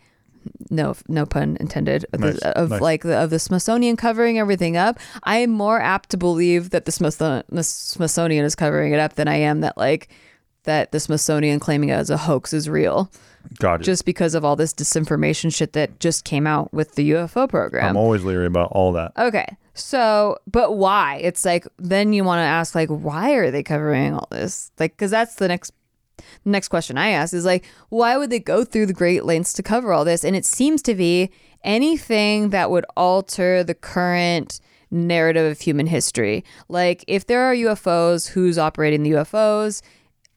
no 0.70 0.94
no 1.08 1.26
pun 1.26 1.58
intended 1.60 2.06
of, 2.14 2.20
Nice, 2.20 2.40
the, 2.40 2.58
of 2.58 2.70
nice. 2.70 2.82
like 2.82 3.02
the, 3.04 3.16
of 3.18 3.30
the 3.30 3.40
Smithsonian 3.40 3.96
covering 3.96 4.38
everything 4.38 4.78
up. 4.78 5.00
I 5.24 5.38
am 5.38 5.50
more 5.52 5.82
apt 5.82 6.10
to 6.10 6.18
believe 6.18 6.70
that 6.72 6.86
the 6.86 6.92
Smithsonian, 6.92 7.44
the 7.50 7.64
Smithsonian 7.64 8.46
is 8.46 8.56
covering 8.56 8.94
it 8.94 9.00
up 9.00 9.14
than 9.16 9.28
I 9.28 9.36
am 9.38 9.62
that 9.62 9.78
like 9.78 10.10
that 10.64 10.92
the 10.92 11.00
Smithsonian 11.00 11.60
claiming 11.60 11.90
it 11.90 11.94
as 11.94 12.10
a 12.10 12.18
hoax 12.18 12.54
is 12.54 12.70
real 12.70 13.12
God, 13.58 13.82
just 13.84 14.06
because 14.06 14.36
of 14.36 14.44
all 14.44 14.56
this 14.56 14.74
disinformation 14.74 15.54
shit 15.54 15.74
that 15.74 16.00
just 16.00 16.26
came 16.26 16.46
out 16.46 16.74
with 16.74 16.96
the 16.96 17.12
UFO 17.12 17.48
program. 17.50 17.90
I'm 17.90 17.98
always 17.98 18.24
leery 18.24 18.46
about 18.46 18.72
all 18.72 18.92
that. 18.94 19.14
Okay. 19.18 19.58
So, 19.74 20.38
but 20.46 20.76
why? 20.76 21.18
It's 21.24 21.46
like 21.46 21.68
then 21.78 22.14
you 22.14 22.24
want 22.24 22.40
to 22.40 22.44
ask 22.44 22.76
like 22.76 22.90
why 22.90 23.32
are 23.32 23.52
they 23.52 23.64
covering 23.64 24.14
all 24.14 24.28
this? 24.30 24.72
Like 24.80 24.98
cuz 24.98 25.12
that's 25.12 25.36
the 25.36 25.48
next 25.48 25.72
next 26.44 26.68
question 26.68 26.98
I 26.98 27.10
ask 27.12 27.34
is 27.34 27.46
like 27.46 27.66
why 27.88 28.18
would 28.18 28.30
they 28.30 28.40
go 28.40 28.66
through 28.66 28.88
the 28.88 28.94
great 28.94 29.24
lengths 29.24 29.54
to 29.54 29.64
cover 29.64 29.94
all 29.94 30.06
this? 30.06 30.26
And 30.26 30.36
it 30.36 30.46
seems 30.46 30.82
to 30.84 30.96
be 30.96 31.32
anything 31.64 32.50
that 32.50 32.70
would 32.72 32.86
alter 32.98 33.64
the 33.64 33.76
current 33.76 34.60
narrative 34.92 35.52
of 35.52 35.60
human 35.60 35.88
history. 35.88 36.44
Like 36.68 37.04
if 37.08 37.26
there 37.26 37.44
are 37.44 37.54
UFOs, 37.54 38.30
who's 38.30 38.58
operating 38.58 39.04
the 39.04 39.12
UFOs? 39.12 39.82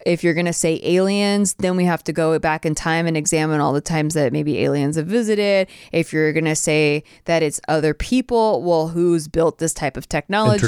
If 0.07 0.23
you're 0.25 0.35
going 0.35 0.47
to 0.47 0.53
say 0.53 0.81
aliens, 0.83 1.55
then 1.55 1.77
we 1.77 1.85
have 1.85 2.03
to 2.05 2.13
go 2.13 2.39
back 2.39 2.67
in 2.67 2.75
time 2.75 3.07
and 3.07 3.17
examine 3.17 3.61
all 3.61 3.73
the 3.73 3.81
times 3.81 4.15
that 4.15 4.33
maybe 4.33 4.59
aliens 4.61 4.97
have 4.97 5.07
visited. 5.07 5.69
If 5.93 6.13
you're 6.13 6.33
going 6.33 6.45
to 6.45 6.57
say 6.57 7.05
that 7.25 7.43
it's 7.43 7.61
other 7.69 7.95
people, 7.95 8.63
well, 8.63 8.89
who's 8.89 9.29
built 9.29 9.59
this 9.59 9.73
type 9.75 9.97
of 9.97 10.09
technology? 10.09 10.63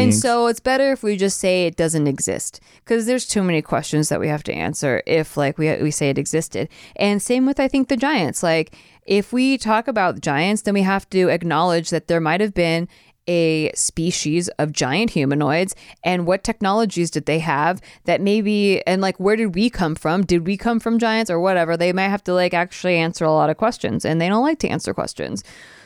And 0.00 0.14
so 0.14 0.46
it's 0.46 0.60
better 0.60 0.92
if 0.92 1.02
we 1.02 1.16
just 1.16 1.38
say 1.38 1.66
it 1.66 1.76
doesn't 1.76 2.06
exist 2.06 2.60
because 2.84 3.06
there's 3.06 3.26
too 3.26 3.42
many 3.42 3.62
questions 3.62 4.08
that 4.08 4.20
we 4.20 4.28
have 4.28 4.42
to 4.44 4.52
answer 4.52 5.02
if 5.06 5.36
like 5.36 5.58
we 5.58 5.74
we 5.82 5.90
say 5.90 6.10
it 6.10 6.18
existed. 6.18 6.68
And 6.96 7.22
same 7.22 7.46
with 7.46 7.60
I 7.60 7.68
think 7.68 7.88
the 7.88 7.96
giants. 7.96 8.42
Like 8.42 8.74
if 9.06 9.32
we 9.32 9.56
talk 9.58 9.88
about 9.88 10.20
giants, 10.20 10.62
then 10.62 10.74
we 10.74 10.82
have 10.82 11.08
to 11.10 11.28
acknowledge 11.28 11.90
that 11.90 12.08
there 12.08 12.20
might 12.20 12.40
have 12.40 12.54
been 12.54 12.88
a 13.28 13.72
species 13.72 14.48
of 14.58 14.72
giant 14.72 15.10
humanoids 15.10 15.74
and 16.04 16.26
what 16.26 16.44
technologies 16.44 17.10
did 17.10 17.26
they 17.26 17.38
have 17.40 17.80
that 18.04 18.20
maybe 18.20 18.86
and 18.86 19.02
like 19.02 19.18
where 19.18 19.36
did 19.36 19.54
we 19.54 19.70
come 19.70 19.94
from? 19.94 20.24
Did 20.24 20.46
we 20.46 20.56
come 20.56 20.80
from 20.80 20.98
giants 20.98 21.30
or 21.30 21.40
whatever? 21.40 21.76
They 21.76 21.92
might 21.92 22.08
have 22.08 22.24
to 22.24 22.34
like 22.34 22.54
actually 22.54 22.96
answer 22.96 23.24
a 23.24 23.32
lot 23.32 23.50
of 23.50 23.56
questions 23.56 24.04
and 24.04 24.20
they 24.20 24.28
don't 24.28 24.44
like 24.44 24.58
to 24.60 24.68
answer 24.68 24.94
questions. 24.94 25.42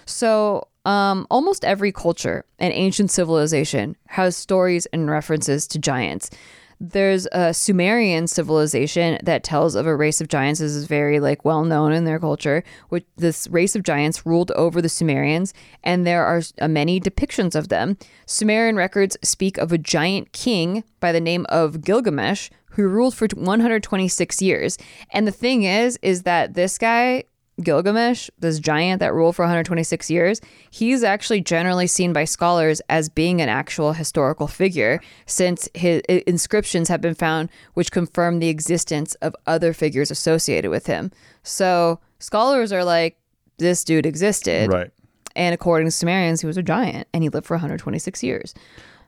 So 0.07 0.69
um, 0.85 1.27
almost 1.31 1.65
every 1.65 1.93
culture 1.93 2.45
and 2.59 2.73
ancient 2.73 3.11
civilization 3.11 3.97
has 4.09 4.37
stories 4.37 4.87
and 4.87 5.11
references 5.11 5.67
to 5.69 5.79
giants 5.79 6.31
there's 6.81 7.29
a 7.31 7.53
Sumerian 7.53 8.27
civilization 8.27 9.19
that 9.23 9.45
tells 9.45 9.75
of 9.75 9.87
a 9.87 9.95
race 9.95 10.23
of 10.23 10.29
giants. 10.29 10.61
This 10.61 10.73
is 10.73 10.87
very 10.87 11.21
like 11.21 11.45
well 11.45 11.63
known 11.63 11.93
in 11.93 12.07
their 12.07 12.19
culture. 12.19 12.65
Which 12.89 13.05
this 13.17 13.47
race 13.49 13.77
of 13.77 13.83
giants 13.83 14.25
ruled 14.25 14.51
over 14.53 14.81
the 14.81 14.89
Sumerians, 14.89 15.53
and 15.85 16.07
there 16.07 16.25
are 16.25 16.41
uh, 16.59 16.69
many 16.69 16.99
depictions 16.99 17.55
of 17.55 17.69
them. 17.69 17.99
Sumerian 18.25 18.77
records 18.77 19.19
speak 19.23 19.59
of 19.59 19.73
a 19.73 19.79
giant 19.79 20.33
king 20.33 20.83
by 21.01 21.13
the 21.13 21.21
name 21.21 21.45
of 21.51 21.83
Gilgamesh 21.83 22.49
who 22.75 22.87
ruled 22.87 23.15
for 23.15 23.27
126 23.35 24.41
years. 24.41 24.79
And 25.11 25.27
the 25.27 25.33
thing 25.33 25.65
is, 25.65 25.99
is 26.03 26.23
that 26.23 26.55
this 26.55 26.79
guy 26.79 27.25
Gilgamesh, 27.63 28.31
this 28.39 28.59
giant 28.59 29.01
that 29.01 29.13
ruled 29.15 29.37
for 29.37 29.43
126 29.43 30.11
years, 30.11 30.41
he's 30.71 31.03
actually 31.03 31.41
generally 31.41 31.87
seen 31.87 32.13
by 32.13 32.25
scholars 32.25 32.81
as 32.89 33.09
being 33.09 33.41
an 33.41 33.49
actual 33.49 33.93
historical 33.93 34.47
figure 34.47 35.01
since 35.27 35.69
his 35.75 36.01
inscriptions 36.27 36.89
have 36.89 37.01
been 37.01 37.15
found 37.15 37.51
which 37.75 37.93
confirm 37.93 38.39
the 38.39 38.49
existence 38.49 39.15
of 39.17 39.35
other 39.47 39.73
figures 39.73 40.11
associated 40.11 40.71
with 40.71 40.87
him. 40.87 41.11
So 41.43 42.01
scholars 42.19 42.73
are 42.73 42.85
like, 42.85 43.17
this 43.59 43.85
dude 43.85 44.07
existed. 44.07 44.71
Right. 44.73 44.91
And 45.37 45.55
according 45.55 45.87
to 45.87 45.91
Sumerians, 45.93 46.41
he 46.41 46.47
was 46.47 46.57
a 46.57 46.63
giant 46.63 47.07
and 47.13 47.23
he 47.23 47.29
lived 47.29 47.47
for 47.47 47.55
126 47.55 48.23
years. 48.23 48.55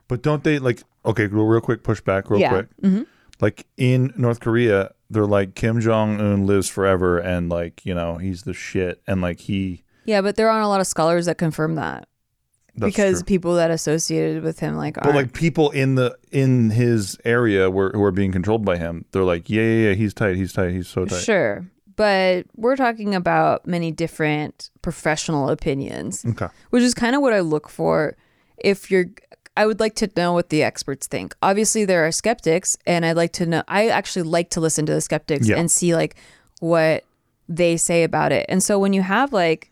But 0.07 0.21
don't 0.21 0.43
they 0.43 0.59
like 0.59 0.83
okay, 1.05 1.27
real, 1.27 1.45
real 1.45 1.61
quick 1.61 1.83
pushback 1.83 2.29
real 2.29 2.39
Yeah. 2.39 2.49
quick. 2.49 2.67
Mm-hmm. 2.81 3.01
Like 3.41 3.65
in 3.77 4.13
North 4.15 4.39
Korea, 4.39 4.91
they're 5.13 5.25
like 5.25 5.55
Kim 5.55 5.79
Jong 5.79 6.19
Un 6.19 6.45
lives 6.45 6.67
forever, 6.67 7.17
and 7.19 7.49
like 7.49 7.85
you 7.85 7.93
know 7.95 8.17
he's 8.17 8.43
the 8.43 8.53
shit, 8.53 9.01
and 9.07 9.21
like 9.21 9.39
he. 9.41 9.83
Yeah, 10.05 10.21
but 10.21 10.35
there 10.35 10.49
aren't 10.49 10.65
a 10.65 10.67
lot 10.67 10.81
of 10.81 10.87
scholars 10.87 11.27
that 11.27 11.37
confirm 11.37 11.75
that 11.75 12.09
That's 12.75 12.91
because 12.93 13.19
true. 13.19 13.25
people 13.25 13.55
that 13.55 13.71
associated 13.71 14.43
with 14.43 14.59
him 14.59 14.75
like 14.75 14.95
But 14.95 15.05
aren't. 15.05 15.15
like 15.15 15.33
people 15.33 15.69
in 15.71 15.95
the 15.95 16.17
in 16.31 16.71
his 16.71 17.17
area 17.23 17.69
were 17.71 17.91
who 17.93 18.03
are 18.03 18.11
being 18.11 18.33
controlled 18.33 18.65
by 18.65 18.77
him, 18.77 19.05
they're 19.11 19.23
like, 19.23 19.49
yeah, 19.49 19.61
yeah, 19.61 19.87
yeah, 19.89 19.93
he's 19.93 20.13
tight, 20.13 20.35
he's 20.35 20.51
tight, 20.51 20.71
he's 20.71 20.89
so 20.89 21.05
tight. 21.05 21.21
Sure. 21.21 21.65
But 21.95 22.47
we're 22.57 22.75
talking 22.75 23.13
about 23.15 23.67
many 23.67 23.91
different 23.91 24.71
professional 24.81 25.47
opinions, 25.49 26.25
Okay. 26.25 26.47
which 26.71 26.81
is 26.83 26.93
kind 26.95 27.15
of 27.15 27.21
what 27.21 27.33
I 27.33 27.39
look 27.41 27.69
for 27.69 28.17
if 28.57 28.89
you're 28.91 29.05
I 29.55 29.65
would 29.65 29.79
like 29.79 29.95
to 29.95 30.09
know 30.15 30.33
what 30.33 30.49
the 30.49 30.63
experts 30.63 31.05
think. 31.07 31.35
Obviously 31.41 31.85
there 31.85 32.05
are 32.05 32.11
skeptics 32.11 32.75
and 32.87 33.05
I'd 33.05 33.15
like 33.17 33.33
to 33.33 33.45
know 33.45 33.63
I 33.67 33.87
actually 33.89 34.23
like 34.23 34.49
to 34.51 34.59
listen 34.61 34.85
to 34.87 34.93
the 34.93 35.01
skeptics 35.01 35.47
Yeah. 35.47 35.57
and 35.57 35.69
see 35.69 35.95
like 35.95 36.15
what 36.59 37.03
they 37.47 37.77
say 37.77 38.03
about 38.03 38.31
it. 38.31 38.45
And 38.49 38.63
so 38.63 38.79
when 38.79 38.93
you 38.93 39.01
have 39.03 39.31
like 39.33 39.69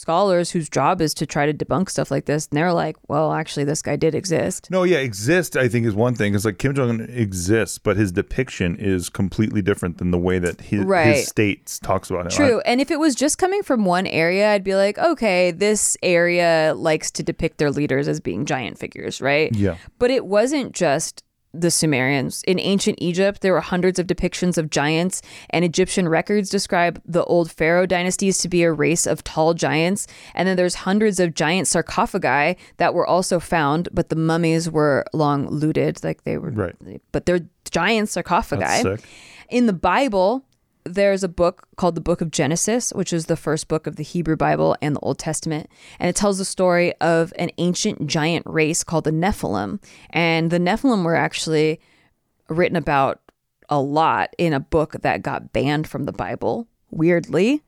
scholars 0.00 0.50
whose 0.50 0.68
job 0.68 1.00
is 1.00 1.14
to 1.14 1.26
try 1.26 1.46
to 1.50 1.52
debunk 1.54 1.90
stuff 1.90 2.10
like 2.10 2.24
this 2.24 2.46
and 2.48 2.56
they're 2.56 2.72
like, 2.72 2.96
well, 3.08 3.32
actually 3.32 3.64
this 3.64 3.82
guy 3.82 3.96
did 3.96 4.14
exist. 4.14 4.68
No, 4.70 4.82
yeah, 4.84 4.98
exist. 4.98 5.56
I 5.56 5.68
think 5.68 5.86
is 5.86 5.94
one 5.94 6.14
thing. 6.14 6.34
It's 6.34 6.44
like 6.44 6.58
Kim 6.58 6.74
Jong 6.74 6.88
Un 6.90 7.00
exists, 7.10 7.78
but 7.78 7.96
his 7.96 8.10
depiction 8.12 8.76
is 8.76 9.08
completely 9.08 9.62
different 9.62 9.98
than 9.98 10.10
the 10.10 10.18
way 10.18 10.38
that 10.38 10.60
his, 10.60 10.84
Right. 10.84 11.16
his 11.16 11.28
state 11.28 11.78
talks 11.82 12.10
about 12.10 12.24
him. 12.26 12.30
True. 12.30 12.60
and 12.60 12.80
if 12.80 12.90
it 12.90 12.98
was 12.98 13.14
just 13.14 13.38
coming 13.38 13.62
from 13.62 13.84
one 13.84 14.06
area, 14.06 14.50
I'd 14.52 14.64
be 14.64 14.74
like, 14.74 14.98
okay, 14.98 15.50
this 15.50 15.96
area 16.02 16.72
likes 16.76 17.10
to 17.12 17.22
depict 17.22 17.58
their 17.58 17.70
leaders 17.70 18.08
as 18.08 18.20
being 18.20 18.44
giant 18.46 18.78
figures, 18.78 19.20
right? 19.20 19.54
Yeah. 19.54 19.76
But 19.98 20.10
it 20.10 20.24
wasn't 20.26 20.72
just 20.72 21.22
the 21.52 21.70
Sumerians. 21.70 22.42
In 22.44 22.60
ancient 22.60 22.98
Egypt, 23.00 23.40
there 23.40 23.52
were 23.52 23.60
hundreds 23.60 23.98
of 23.98 24.06
depictions 24.06 24.56
of 24.56 24.70
giants, 24.70 25.20
and 25.50 25.64
Egyptian 25.64 26.08
records 26.08 26.48
describe 26.48 27.00
the 27.04 27.24
old 27.24 27.50
pharaoh 27.50 27.86
dynasties 27.86 28.38
to 28.38 28.48
be 28.48 28.62
a 28.62 28.72
race 28.72 29.06
of 29.06 29.24
tall 29.24 29.54
giants. 29.54 30.06
And 30.34 30.46
then 30.46 30.56
there's 30.56 30.76
hundreds 30.76 31.18
of 31.18 31.34
giant 31.34 31.66
sarcophagi 31.66 32.56
that 32.76 32.94
were 32.94 33.06
also 33.06 33.40
found, 33.40 33.88
but 33.92 34.08
the 34.10 34.16
mummies 34.16 34.70
were 34.70 35.04
long 35.12 35.48
looted, 35.48 36.02
like 36.04 36.24
they 36.24 36.38
were, 36.38 36.50
Right. 36.50 37.02
but 37.12 37.26
they're 37.26 37.40
giant 37.70 38.08
sarcophagi. 38.08 38.62
In 39.48 39.66
the 39.66 39.72
Bible, 39.72 40.44
there's 40.94 41.22
a 41.22 41.28
book 41.28 41.68
called 41.76 41.94
the 41.94 42.00
Book 42.00 42.20
of 42.20 42.30
Genesis, 42.30 42.92
which 42.92 43.12
is 43.12 43.26
the 43.26 43.36
first 43.36 43.68
book 43.68 43.86
of 43.86 43.96
the 43.96 44.02
Hebrew 44.02 44.36
Bible 44.36 44.76
and 44.82 44.96
the 44.96 45.00
Old 45.00 45.18
Testament. 45.18 45.68
And 45.98 46.08
it 46.08 46.16
tells 46.16 46.38
the 46.38 46.44
story 46.44 46.92
of 47.00 47.32
an 47.38 47.50
ancient 47.58 48.06
giant 48.06 48.46
race 48.46 48.84
called 48.84 49.04
the 49.04 49.12
Nephilim. 49.12 49.82
And 50.10 50.50
the 50.50 50.58
Nephilim 50.58 51.04
were 51.04 51.16
actually 51.16 51.80
written 52.48 52.76
about 52.76 53.20
a 53.68 53.80
lot 53.80 54.34
in 54.36 54.52
a 54.52 54.60
book 54.60 54.96
that 55.02 55.22
got 55.22 55.52
banned 55.52 55.86
from 55.86 56.04
the 56.04 56.12
Bible, 56.12 56.66
weirdly, 56.90 57.62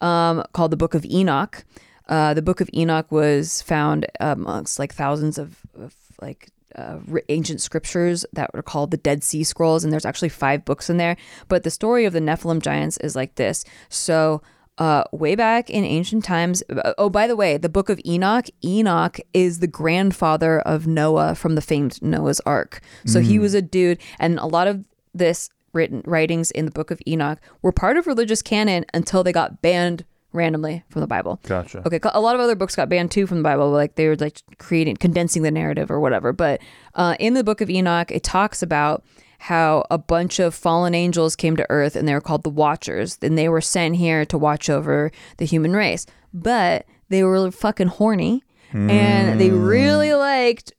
um, 0.00 0.44
called 0.52 0.70
the 0.70 0.76
Book 0.76 0.94
of 0.94 1.04
Enoch. 1.04 1.64
Uh, 2.08 2.34
the 2.34 2.42
Book 2.42 2.60
of 2.60 2.70
Enoch 2.74 3.10
was 3.10 3.62
found 3.62 4.06
amongst 4.20 4.78
like 4.78 4.94
thousands 4.94 5.38
of, 5.38 5.58
of 5.78 5.94
like 6.20 6.50
uh, 6.80 7.20
ancient 7.28 7.60
scriptures 7.60 8.24
that 8.32 8.52
were 8.54 8.62
called 8.62 8.90
the 8.90 8.96
Dead 8.96 9.22
Sea 9.22 9.44
Scrolls, 9.44 9.84
and 9.84 9.92
there's 9.92 10.06
actually 10.06 10.28
five 10.28 10.64
books 10.64 10.90
in 10.90 10.96
there. 10.96 11.16
But 11.48 11.62
the 11.62 11.70
story 11.70 12.04
of 12.04 12.12
the 12.12 12.20
Nephilim 12.20 12.60
giants 12.60 12.96
is 12.98 13.14
like 13.14 13.34
this. 13.36 13.64
So, 13.88 14.42
uh, 14.78 15.04
way 15.12 15.34
back 15.34 15.68
in 15.68 15.84
ancient 15.84 16.24
times, 16.24 16.62
uh, 16.70 16.94
oh, 16.96 17.10
by 17.10 17.26
the 17.26 17.36
way, 17.36 17.58
the 17.58 17.68
book 17.68 17.90
of 17.90 18.00
Enoch, 18.06 18.46
Enoch 18.64 19.18
is 19.34 19.58
the 19.58 19.66
grandfather 19.66 20.60
of 20.60 20.86
Noah 20.86 21.34
from 21.34 21.54
the 21.54 21.60
famed 21.60 22.00
Noah's 22.00 22.40
Ark. 22.46 22.80
So 23.04 23.20
he 23.20 23.38
was 23.38 23.52
a 23.52 23.60
dude, 23.60 23.98
and 24.18 24.38
a 24.38 24.46
lot 24.46 24.66
of 24.66 24.84
this 25.12 25.50
written 25.72 26.02
writings 26.06 26.50
in 26.50 26.64
the 26.64 26.70
book 26.70 26.90
of 26.90 27.00
Enoch 27.06 27.38
were 27.62 27.72
part 27.72 27.96
of 27.96 28.06
religious 28.06 28.42
canon 28.42 28.84
until 28.94 29.22
they 29.22 29.32
got 29.32 29.62
banned 29.62 30.04
randomly 30.32 30.84
from 30.88 31.00
the 31.00 31.06
Bible. 31.06 31.40
Gotcha. 31.46 31.82
Okay, 31.86 32.00
a 32.02 32.20
lot 32.20 32.34
of 32.34 32.40
other 32.40 32.54
books 32.54 32.76
got 32.76 32.88
banned 32.88 33.10
too 33.10 33.26
from 33.26 33.38
the 33.38 33.42
Bible, 33.42 33.70
like 33.70 33.96
they 33.96 34.08
were 34.08 34.16
like 34.16 34.40
creating, 34.58 34.96
condensing 34.96 35.42
the 35.42 35.50
narrative 35.50 35.90
or 35.90 36.00
whatever. 36.00 36.32
But 36.32 36.60
uh, 36.94 37.16
in 37.18 37.34
the 37.34 37.44
book 37.44 37.60
of 37.60 37.70
Enoch, 37.70 38.10
it 38.10 38.22
talks 38.22 38.62
about 38.62 39.04
how 39.38 39.86
a 39.90 39.96
bunch 39.96 40.38
of 40.38 40.54
fallen 40.54 40.94
angels 40.94 41.34
came 41.34 41.56
to 41.56 41.66
Earth 41.70 41.96
and 41.96 42.06
they 42.06 42.12
were 42.12 42.20
called 42.20 42.42
the 42.42 42.50
Watchers, 42.50 43.18
and 43.22 43.36
they 43.38 43.48
were 43.48 43.62
sent 43.62 43.96
here 43.96 44.24
to 44.26 44.38
watch 44.38 44.68
over 44.68 45.10
the 45.38 45.46
human 45.46 45.72
race. 45.72 46.06
But 46.32 46.86
they 47.08 47.24
were 47.24 47.50
fucking 47.50 47.88
horny, 47.88 48.42
and 48.72 49.40
they 49.40 49.50
really 49.50 50.14
liked 50.14 50.72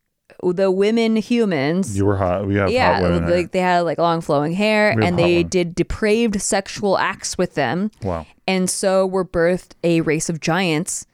the 0.44 0.72
women 0.72 1.18
humans 1.18 1.96
You 1.96 2.06
were 2.06 2.18
hot. 2.18 2.48
We 2.48 2.56
have 2.56 2.66
hot 2.66 2.72
yeah, 2.72 3.00
like 3.00 3.52
they 3.52 3.60
had 3.60 3.82
like 3.82 3.98
long 3.98 4.22
flowing 4.22 4.54
hair, 4.54 4.92
and 4.92 5.18
they 5.20 5.44
did 5.44 5.76
depraved 5.76 6.42
sexual 6.42 6.98
acts 6.98 7.38
with 7.38 7.56
them, 7.56 7.92
wow. 8.02 8.26
And 8.52 8.70
so 8.70 9.08
were 9.08 9.24
birthed 9.24 9.76
a 9.82 10.02
race 10.02 10.28
of 10.30 10.42
giants 10.42 11.06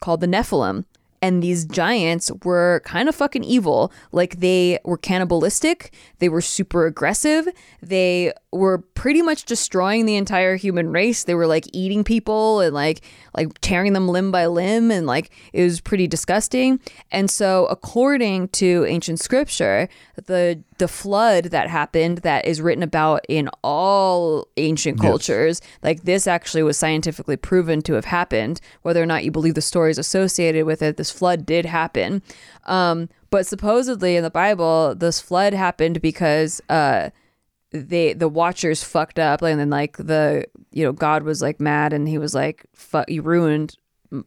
called 0.00 0.22
the 0.22 0.26
Nephilim. 0.26 0.86
And 1.20 1.42
these 1.42 1.66
giants 1.66 2.32
were 2.42 2.80
kind 2.86 3.06
of 3.06 3.14
fucking 3.14 3.44
evil. 3.44 3.92
Like 4.12 4.40
they 4.40 4.78
were 4.86 4.96
cannibalistic. 4.96 5.92
They 6.20 6.30
were 6.30 6.40
super 6.40 6.86
aggressive. 6.86 7.46
They 7.82 8.32
were 8.50 8.78
pretty 8.78 9.20
much 9.20 9.44
destroying 9.44 10.06
the 10.06 10.16
entire 10.16 10.56
human 10.56 10.90
race. 10.90 11.24
They 11.24 11.34
were 11.34 11.46
like 11.46 11.66
eating 11.74 12.02
people 12.02 12.60
and 12.60 12.74
like 12.74 13.02
like 13.36 13.58
tearing 13.60 13.92
them 13.92 14.08
limb 14.08 14.30
by 14.30 14.46
limb 14.46 14.90
and 14.90 15.06
like 15.06 15.30
it 15.52 15.62
was 15.62 15.80
pretty 15.80 16.06
disgusting. 16.06 16.80
And 17.10 17.30
so 17.30 17.66
according 17.66 18.48
to 18.48 18.84
ancient 18.86 19.20
scripture, 19.20 19.88
the 20.26 20.62
the 20.78 20.88
flood 20.88 21.44
that 21.46 21.68
happened 21.68 22.18
that 22.18 22.46
is 22.46 22.60
written 22.60 22.82
about 22.82 23.24
in 23.28 23.48
all 23.62 24.48
ancient 24.56 24.96
Yes. 24.98 25.08
cultures, 25.08 25.60
like 25.82 26.02
this 26.04 26.26
actually 26.26 26.62
was 26.62 26.76
scientifically 26.78 27.36
proven 27.36 27.82
to 27.82 27.94
have 27.94 28.06
happened. 28.06 28.60
Whether 28.82 29.02
or 29.02 29.06
not 29.06 29.24
you 29.24 29.30
believe 29.30 29.54
the 29.54 29.60
stories 29.60 29.98
associated 29.98 30.64
with 30.64 30.80
it, 30.82 30.96
this 30.96 31.10
flood 31.10 31.44
did 31.44 31.66
happen. 31.66 32.22
Um, 32.64 33.08
but 33.30 33.46
supposedly 33.46 34.16
in 34.16 34.24
the 34.24 34.30
Bible, 34.30 34.94
this 34.94 35.20
flood 35.20 35.52
happened 35.52 36.00
because 36.00 36.60
uh, 36.68 37.10
they 37.72 38.12
the 38.12 38.28
watchers 38.28 38.82
fucked 38.82 39.18
up 39.18 39.42
and 39.42 39.60
then 39.60 39.70
like 39.70 39.96
the 39.96 40.44
you 40.72 40.84
know 40.84 40.92
god 40.92 41.22
was 41.22 41.40
like 41.40 41.60
mad 41.60 41.92
and 41.92 42.08
he 42.08 42.18
was 42.18 42.34
like 42.34 42.64
fuck 42.74 43.08
you 43.10 43.22
ruined 43.22 43.76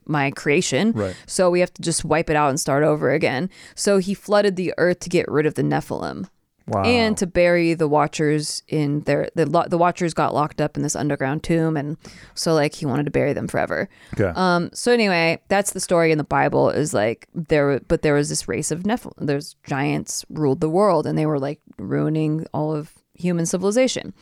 my 0.05 0.31
creation 0.31 0.93
Right. 0.93 1.15
so 1.27 1.49
we 1.49 1.59
have 1.59 1.73
to 1.73 1.81
just 1.81 2.05
wipe 2.05 2.29
it 2.29 2.37
out 2.37 2.49
and 2.49 2.59
start 2.59 2.83
over 2.83 3.11
again 3.11 3.49
so 3.75 3.97
he 3.97 4.13
flooded 4.13 4.55
the 4.55 4.73
earth 4.77 4.99
to 5.01 5.09
get 5.09 5.27
rid 5.29 5.45
of 5.45 5.55
the 5.55 5.61
nephilim 5.63 6.29
Wow. 6.65 6.83
and 6.83 7.17
to 7.17 7.27
bury 7.27 7.73
the 7.73 7.89
watchers 7.89 8.63
in 8.69 9.01
their 9.01 9.27
the, 9.35 9.43
the 9.67 9.77
watchers 9.77 10.13
got 10.13 10.33
locked 10.33 10.61
up 10.61 10.77
in 10.77 10.83
this 10.83 10.95
underground 10.95 11.43
tomb 11.43 11.75
and 11.75 11.97
so 12.35 12.53
like 12.53 12.73
he 12.75 12.85
wanted 12.85 13.03
to 13.03 13.11
bury 13.11 13.33
them 13.33 13.49
forever 13.49 13.89
okay. 14.13 14.31
um 14.39 14.69
so 14.73 14.93
anyway 14.93 15.41
that's 15.49 15.71
the 15.73 15.81
story 15.81 16.13
in 16.13 16.17
the 16.17 16.23
bible 16.23 16.69
is 16.69 16.93
like 16.93 17.27
there 17.35 17.81
but 17.89 18.01
there 18.03 18.13
was 18.13 18.29
this 18.29 18.47
race 18.47 18.71
of 18.71 18.83
nephilim 18.83 19.11
there's 19.17 19.57
giants 19.65 20.23
ruled 20.29 20.61
the 20.61 20.69
world 20.69 21.05
and 21.05 21.17
they 21.17 21.25
were 21.25 21.39
like 21.39 21.59
ruining 21.77 22.45
all 22.53 22.73
of 22.73 22.93
human 23.23 23.45
civilization. 23.45 24.13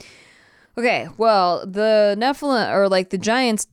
Okay 0.78 1.08
well 1.18 1.66
the 1.66 2.16
nephilim 2.18 2.74
or 2.74 2.88
like 2.88 3.10
the 3.10 3.18
giants 3.18 3.68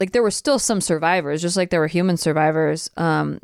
like 0.00 0.10
there 0.12 0.22
were 0.22 0.30
still 0.32 0.58
some 0.58 0.80
survivors 0.80 1.40
just 1.40 1.56
like 1.56 1.70
there 1.70 1.80
were 1.80 1.86
human 1.86 2.16
survivors. 2.16 2.90
Um 2.96 3.38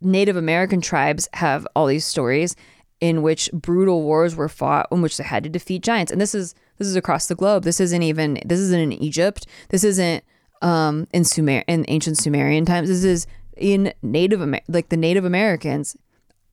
native 0.00 0.36
american 0.36 0.80
tribes 0.80 1.28
have 1.32 1.66
all 1.74 1.86
these 1.86 2.04
stories 2.04 2.54
in 3.00 3.22
which 3.22 3.50
brutal 3.52 4.02
wars 4.02 4.36
were 4.36 4.48
fought 4.48 4.86
in 4.92 5.02
which 5.02 5.16
they 5.16 5.24
had 5.24 5.42
to 5.44 5.50
defeat 5.50 5.82
giants. 5.82 6.12
And 6.12 6.20
this 6.20 6.34
is 6.34 6.54
this 6.78 6.88
is 6.88 6.96
across 6.96 7.26
the 7.26 7.34
globe. 7.34 7.64
This 7.64 7.80
isn't 7.80 8.02
even 8.02 8.38
this 8.44 8.60
isn't 8.60 8.80
in 8.80 8.92
egypt. 8.92 9.46
This 9.70 9.82
isn't 9.82 10.22
um 10.62 11.06
in 11.12 11.24
sumer 11.24 11.64
in 11.66 11.84
ancient 11.88 12.18
sumerian 12.18 12.64
times. 12.64 12.88
This 12.88 13.04
is 13.04 13.26
in 13.56 13.92
native 14.02 14.42
Amer- 14.42 14.60
like 14.68 14.88
the 14.88 14.96
native 14.96 15.24
americans 15.24 15.96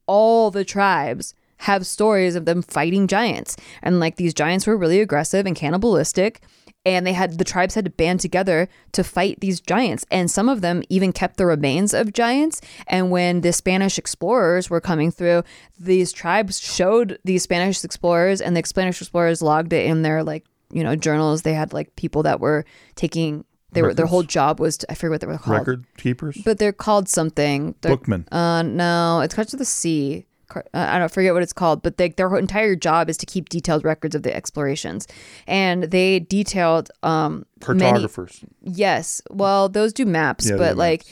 all 0.06 0.52
the 0.52 0.65
tribes 0.65 1.34
have 1.62 1.86
stories 1.86 2.36
of 2.36 2.45
them 2.45 2.62
fighting 2.62 3.08
giants. 3.08 3.56
And 3.82 4.00
like 4.00 4.15
these 4.15 4.34
giants 4.34 4.65
were 4.67 4.78
really 4.78 5.00
aggressive 5.00 5.45
and 5.45 5.56
cannibalistic 5.56 6.41
and 6.86 7.06
they 7.06 7.13
had 7.13 7.38
the 7.38 7.43
tribes 7.43 7.76
had 7.76 7.86
to 7.86 7.91
band 7.91 8.19
together 8.19 8.67
to 8.93 9.04
fight 9.04 9.39
these 9.39 9.62
giants. 9.62 10.04
And 10.10 10.32
some 10.32 10.50
of 10.50 10.62
them 10.62 10.82
even 10.89 11.13
kept 11.13 11.38
the 11.38 11.45
remains 11.45 11.93
of 11.93 12.13
giants. 12.13 12.62
And 12.88 13.12
when 13.12 13.41
the 13.41 13.54
spanish 13.54 13.97
explorers 14.00 14.69
were 14.69 14.82
coming 14.82 15.12
through 15.12 15.43
these 15.80 16.12
tribes 16.12 16.60
showed 16.60 17.19
these 17.24 17.43
spanish 17.43 17.84
explorers 17.84 18.41
and 18.41 18.58
the 18.58 18.63
spanish 18.65 19.00
explorers 19.02 19.41
logged 19.41 19.74
it 19.74 19.86
in 19.86 20.02
their 20.02 20.24
like 20.24 20.45
you 20.71 20.84
know 20.84 20.95
journals. 20.95 21.43
They 21.43 21.54
had 21.54 21.74
like 21.74 21.95
people 21.95 22.24
that 22.24 22.39
were 22.39 22.65
taking 22.95 23.45
they 23.74 23.82
were 23.84 23.93
their 23.93 24.06
whole 24.08 24.24
job 24.24 24.60
was 24.60 24.78
to, 24.78 24.91
i 24.91 24.95
forget 24.95 25.12
what 25.12 25.21
they 25.21 25.28
were 25.28 25.38
called. 25.38 25.60
Record 25.60 25.86
keepers. 25.97 26.41
but 26.43 26.58
they're 26.58 26.74
called 26.74 27.08
something. 27.08 27.76
They're- 27.82 27.95
Bookman. 27.95 28.28
uh, 28.32 28.63
no, 28.63 29.21
it's 29.21 29.36
Cards 29.36 29.54
of 29.54 29.60
the 29.60 29.65
Sea. 29.65 30.26
I 30.74 31.00
don't 31.00 31.12
forget 31.12 31.34
what 31.34 31.44
it's 31.44 31.54
called, 31.54 31.82
but 31.82 31.98
they, 31.98 32.10
their 32.10 32.36
entire 32.38 32.76
job 32.76 33.10
is 33.10 33.18
to 33.18 33.26
keep 33.26 33.50
detailed 33.50 33.84
records 33.84 34.16
of 34.16 34.24
the 34.24 34.36
explorations, 34.36 35.08
and 35.48 35.84
they 35.84 36.20
detailed 36.20 36.92
um 37.04 37.46
many. 37.68 37.82
Cartographers. 37.92 38.44
Yes, 38.62 39.22
well, 39.30 39.70
those 39.70 39.94
do 39.94 40.06
maps, 40.06 40.50
Yeah, 40.50 40.58
but 40.58 40.78
like 40.78 41.04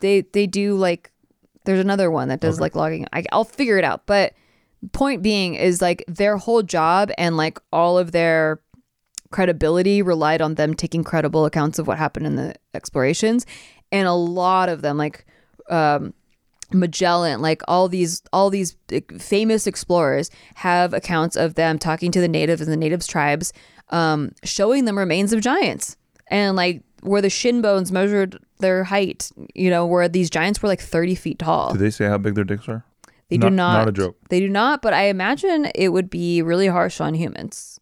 they 0.00 0.22
they 0.32 0.46
do 0.46 0.74
like 0.76 1.10
there's 1.64 1.80
another 1.80 2.10
one 2.10 2.28
that 2.28 2.40
does 2.40 2.56
Okay. 2.56 2.62
like 2.62 2.74
logging. 2.74 3.06
I, 3.12 3.24
I'll 3.32 3.44
figure 3.44 3.78
it 3.78 3.84
out, 3.84 4.06
but 4.06 4.32
point 4.92 5.22
being 5.22 5.54
is 5.54 5.80
like 5.80 6.02
their 6.08 6.36
whole 6.36 6.62
job 6.62 7.10
and 7.16 7.36
like 7.36 7.60
all 7.72 7.98
of 7.98 8.10
their 8.10 8.60
credibility 9.30 10.02
relied 10.02 10.42
on 10.42 10.56
them 10.56 10.74
taking 10.74 11.02
credible 11.04 11.44
accounts 11.46 11.78
of 11.78 11.86
what 11.86 11.98
happened 11.98 12.26
in 12.26 12.36
the 12.36 12.54
explorations 12.74 13.46
and 13.90 14.06
a 14.06 14.12
lot 14.12 14.68
of 14.68 14.82
them 14.82 14.98
like 14.98 15.24
um 15.70 16.12
Magellan, 16.74 17.40
like 17.40 17.62
all 17.68 17.88
these 17.88 18.22
all 18.32 18.50
these 18.50 18.76
famous 19.18 19.66
explorers 19.66 20.30
have 20.56 20.92
accounts 20.92 21.36
of 21.36 21.54
them 21.54 21.78
talking 21.78 22.10
to 22.12 22.20
the 22.20 22.28
natives 22.28 22.60
and 22.62 22.70
the 22.70 22.76
natives 22.76 23.06
tribes, 23.06 23.52
um, 23.90 24.32
showing 24.44 24.84
them 24.84 24.98
remains 24.98 25.32
of 25.32 25.40
giants 25.40 25.96
and 26.28 26.56
like 26.56 26.82
where 27.02 27.20
the 27.20 27.30
shin 27.30 27.62
bones 27.62 27.90
measured 27.92 28.38
their 28.58 28.84
height. 28.84 29.30
You 29.54 29.70
know, 29.70 29.86
where 29.86 30.08
these 30.08 30.30
giants 30.30 30.62
were 30.62 30.68
like 30.68 30.80
thirty 30.80 31.14
feet 31.14 31.38
tall. 31.38 31.72
Do 31.72 31.78
they 31.78 31.90
say 31.90 32.06
how 32.06 32.18
big 32.18 32.34
their 32.34 32.44
dicks 32.44 32.68
are? 32.68 32.84
They 33.28 33.38
do 33.38 33.48
not. 33.48 33.78
Not 33.78 33.88
a 33.88 33.92
joke. 33.92 34.16
They 34.28 34.40
do 34.40 34.48
not, 34.48 34.82
but 34.82 34.92
I 34.92 35.04
imagine 35.04 35.70
it 35.74 35.88
would 35.88 36.10
be 36.10 36.42
really 36.42 36.66
harsh 36.66 37.00
on 37.00 37.14
humans. 37.14 37.80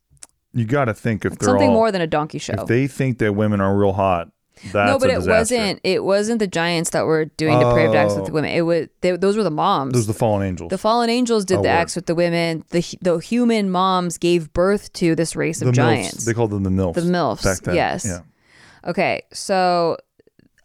You 0.52 0.64
got 0.64 0.84
to 0.86 0.94
think 0.94 1.24
if 1.24 1.38
they're 1.38 1.48
Something 1.48 1.70
all, 1.70 1.74
more 1.74 1.92
than 1.92 2.00
a 2.00 2.06
donkey 2.06 2.38
show. 2.38 2.54
if 2.54 2.66
they 2.66 2.86
think 2.86 3.18
that 3.18 3.32
women 3.34 3.60
are 3.60 3.76
real 3.76 3.92
hot. 3.92 4.30
That's 4.72 4.74
no, 4.90 4.98
but 4.98 5.08
it 5.10 5.22
wasn't. 5.26 5.80
It 5.84 6.04
wasn't 6.04 6.38
the 6.38 6.46
giants 6.46 6.90
that 6.90 7.06
were 7.06 7.24
doing 7.24 7.58
depraved 7.58 7.94
acts 7.94 8.14
with 8.14 8.26
the 8.26 8.30
Oh. 8.30 8.34
women. 8.34 8.50
It 8.50 8.60
was 8.62 8.88
they, 9.00 9.16
those 9.16 9.36
were 9.36 9.42
the 9.42 9.50
moms. 9.50 9.94
Those 9.94 10.04
are 10.04 10.12
the 10.12 10.18
fallen 10.18 10.46
angels. 10.46 10.68
The 10.70 10.78
fallen 10.78 11.08
angels 11.08 11.44
did 11.46 11.54
Oh, 11.58 11.62
the 11.62 11.68
word. 11.68 11.74
acts 11.74 11.96
with 11.96 12.06
the 12.06 12.14
women. 12.14 12.64
The 12.70 12.84
the 13.00 13.18
human 13.18 13.70
moms 13.70 14.18
gave 14.18 14.52
birth 14.52 14.92
to 14.94 15.14
this 15.14 15.34
race 15.34 15.62
of 15.62 15.66
the 15.66 15.72
giants. 15.72 16.16
milfs. 16.18 16.24
They 16.26 16.34
called 16.34 16.50
them 16.50 16.62
the 16.62 16.70
milfs. 16.70 16.94
The 16.94 17.00
milfs, 17.02 17.42
Back 17.44 17.60
then. 17.60 17.74
yes. 17.74 18.04
Yeah. 18.04 18.20
Okay, 18.86 19.22
so 19.32 19.96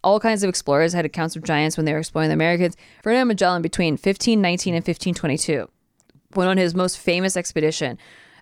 all 0.03 0.19
kinds 0.19 0.43
of 0.43 0.49
explorers 0.49 0.93
had 0.93 1.05
accounts 1.05 1.35
of 1.35 1.43
giants 1.43 1.77
when 1.77 1.85
they 1.85 1.93
were 1.93 1.99
exploring 1.99 2.29
the 2.29 2.33
Americas. 2.35 2.75
Ferdinand 3.03 3.27
Magellan, 3.27 3.61
between 3.61 3.93
1519 3.93 4.73
and 4.75 4.83
1522, 4.85 5.67
went 6.35 6.49
on 6.49 6.57
his 6.57 6.75
most 6.75 6.97
famous 6.99 7.35
expedition, 7.35 7.97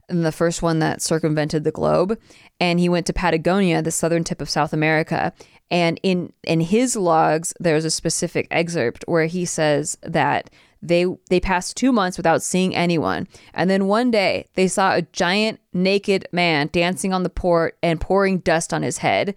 the 0.08 0.32
first 0.32 0.62
one 0.62 0.80
that 0.80 1.02
circumvented 1.02 1.64
the 1.64 1.72
globe. 1.72 2.18
And 2.60 2.80
he 2.80 2.90
went 2.90 3.06
to 3.08 3.14
Patagonia, 3.14 3.82
the 3.82 3.92
southern 3.92 4.24
tip 4.24 4.42
of 4.42 4.50
South 4.50 4.74
America. 4.74 5.34
And 5.72 6.00
in 6.04 6.34
in 6.44 6.62
his 6.62 6.96
logs, 6.96 7.54
there's 7.60 7.86
a 7.86 7.92
specific 7.92 8.48
excerpt 8.52 9.04
where 9.08 9.26
he 9.26 9.46
says 9.46 9.98
that 10.04 10.50
they 10.82 11.06
they 11.30 11.40
passed 11.40 11.78
two 11.78 11.92
months 11.92 12.18
without 12.18 12.44
seeing 12.44 12.76
anyone, 12.76 13.28
and 13.54 13.70
then 13.70 13.88
one 13.88 14.12
day 14.12 14.48
they 14.56 14.68
saw 14.68 14.94
a 14.94 15.02
giant 15.02 15.60
naked 15.72 16.28
man 16.32 16.70
dancing 16.72 17.14
on 17.14 17.24
the 17.24 17.30
port 17.30 17.78
and 17.82 18.02
pouring 18.02 18.40
dust 18.40 18.74
on 18.74 18.84
his 18.84 19.00
head 19.00 19.34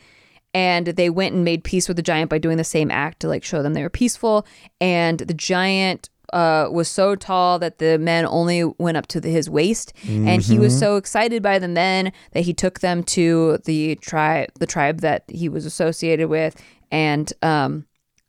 and 0.56 0.86
they 0.86 1.10
went 1.10 1.34
and 1.34 1.44
made 1.44 1.64
peace 1.64 1.86
with 1.86 1.98
the 1.98 2.02
giant 2.02 2.30
by 2.30 2.38
doing 2.38 2.56
the 2.56 2.64
same 2.64 2.90
act 2.90 3.20
to 3.20 3.28
like 3.28 3.44
show 3.44 3.62
them 3.62 3.74
they 3.74 3.82
were 3.82 3.90
peaceful 3.90 4.46
and 4.80 5.18
the 5.18 5.34
giant 5.34 6.08
uh, 6.32 6.68
was 6.70 6.88
so 6.88 7.14
tall 7.14 7.58
that 7.58 7.78
the 7.78 7.98
men 7.98 8.26
only 8.26 8.64
went 8.64 8.96
up 8.96 9.06
to 9.08 9.20
the, 9.20 9.28
his 9.30 9.48
waist. 9.50 9.92
And 10.06 10.42
he 10.42 10.58
was 10.58 10.78
so 10.78 10.96
excited 10.96 11.42
by 11.42 11.58
the 11.58 11.68
men 11.68 12.12
that 12.32 12.42
he 12.42 12.52
took 12.54 12.80
them 12.80 13.02
to 13.04 13.58
the 13.64 13.96
tribe 13.96 14.50
the 14.58 14.66
tribe 14.66 15.00
that 15.00 15.24
he 15.28 15.48
was 15.48 15.66
associated 15.66 16.28
with. 16.28 16.60
And 16.90 17.32
um 17.42 17.86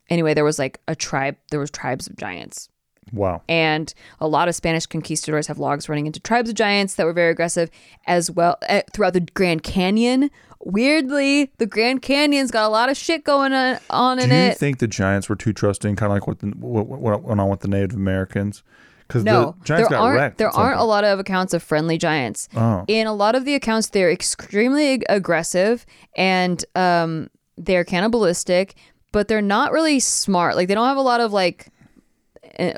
anyway 0.10 0.34
there 0.34 0.44
was 0.44 0.58
like 0.58 0.80
a 0.88 0.96
tribe 0.96 1.36
there 1.52 1.60
was 1.60 1.70
tribes 1.72 2.08
of 2.08 2.16
giants 2.16 2.70
Wow. 3.14 3.42
and 3.48 3.94
a 4.20 4.28
lot 4.28 4.48
of 4.48 4.56
Spanish 4.56 4.86
conquistadors 4.86 5.48
have 5.48 5.58
logs 5.60 5.88
running 5.88 6.08
into 6.08 6.20
tribes 6.20 6.50
of 6.50 6.56
giants 6.56 6.96
that 6.96 7.06
were 7.06 7.14
very 7.14 7.32
aggressive 7.32 7.70
as 8.06 8.30
well 8.30 8.58
uh, 8.68 8.82
throughout 8.94 9.14
the 9.14 9.22
Grand 9.22 9.64
Canyon. 9.64 10.30
Weirdly, 10.60 11.52
the 11.58 11.66
Grand 11.66 12.02
Canyon's 12.02 12.52
got 12.52 12.66
a 12.66 12.70
lot 12.70 12.90
of 12.90 12.98
shit 12.98 13.24
going 13.24 13.54
on, 13.54 13.80
on 13.90 14.20
in 14.20 14.32
it. 14.32 14.42
Do 14.42 14.48
you 14.48 14.54
think 14.56 14.80
the 14.80 14.88
Giants 14.88 15.30
were 15.30 15.36
too 15.36 15.54
trusting, 15.54 15.96
kind 15.96 16.12
of 16.12 16.16
like 16.16 16.28
what, 16.28 16.40
the, 16.40 16.48
what, 16.48 16.88
what 16.88 17.24
went 17.24 17.40
on 17.40 17.50
with 17.50 17.62
the 17.62 17.68
Native 17.68 17.94
Americans? 17.94 18.64
Because 19.08 19.24
no, 19.24 19.56
the 19.60 19.66
Giants 19.66 19.90
there 19.90 19.98
got 19.98 20.04
aren't 20.04 20.18
wrecked. 20.20 20.38
there 20.38 20.50
aren't 20.50 20.80
a 20.80 20.84
lot 20.84 21.06
of 21.06 21.20
accounts 21.20 21.54
of 21.54 21.64
friendly 21.64 21.98
giants. 21.98 22.50
Oh. 22.56 22.84
In 22.88 23.08
a 23.08 23.14
lot 23.14 23.36
of 23.36 23.46
the 23.46 23.56
accounts, 23.56 23.90
they're 23.90 24.12
extremely 24.12 25.02
aggressive 25.08 25.86
and 26.18 26.66
um, 26.76 27.30
they're 27.58 27.86
cannibalistic, 27.86 28.76
but 29.14 29.30
they're 29.30 29.42
not 29.42 29.72
really 29.72 30.02
smart. 30.02 30.58
Like 30.58 30.68
they 30.68 30.76
don't 30.76 30.88
have 30.88 30.98
a 30.98 31.02
lot 31.02 31.22
of 31.22 31.32
like 31.32 31.68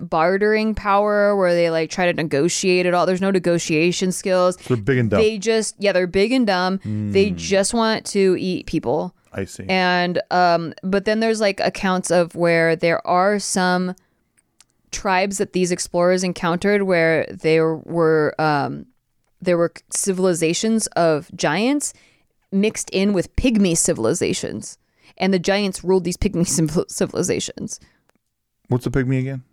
bartering 0.02 0.76
power 0.76 1.36
where 1.36 1.54
they 1.54 1.70
like 1.70 1.90
try 1.90 2.06
to 2.06 2.14
negotiate 2.14 2.86
at 2.86 2.94
all. 2.94 3.06
There's 3.06 3.22
no 3.22 3.32
negotiation 3.32 4.12
skills. 4.12 4.58
They're 4.58 4.78
big 4.78 4.98
and 4.98 5.10
dumb. 5.10 5.22
They 5.22 5.38
just 5.38 5.76
yeah, 5.80 5.92
they're 5.92 6.08
big 6.08 6.32
and 6.32 6.46
dumb. 6.46 6.80
They 6.84 7.32
just 7.32 7.74
want 7.74 8.06
to 8.08 8.36
eat 8.40 8.66
people. 8.66 9.16
I 9.34 9.46
see. 9.46 9.66
And 9.70 10.22
um 10.32 10.74
but 10.84 11.06
then 11.06 11.20
there's 11.20 11.42
like 11.42 11.60
accounts 11.60 12.12
of 12.12 12.36
where 12.36 12.76
there 12.76 13.06
are 13.06 13.40
some 13.40 13.96
tribes 14.92 15.38
that 15.38 15.54
these 15.54 15.72
explorers 15.72 16.24
encountered 16.24 16.84
where 16.84 17.26
there 17.32 17.76
were 17.76 18.34
um 18.40 18.86
there 19.42 19.58
were 19.58 19.72
civilizations 19.92 20.88
of 20.88 21.30
giants 21.36 21.94
mixed 22.52 22.90
in 22.90 23.14
with 23.14 23.36
pygmy 23.36 23.78
civilizations. 23.78 24.78
And 25.18 25.34
the 25.34 25.40
giants 25.40 25.84
ruled 25.84 26.04
these 26.04 26.18
pygmy 26.18 26.48
civilizations. 26.92 27.80
What's 28.68 28.86
a 28.86 28.92
pygmy 28.92 29.20
again? 29.20 29.44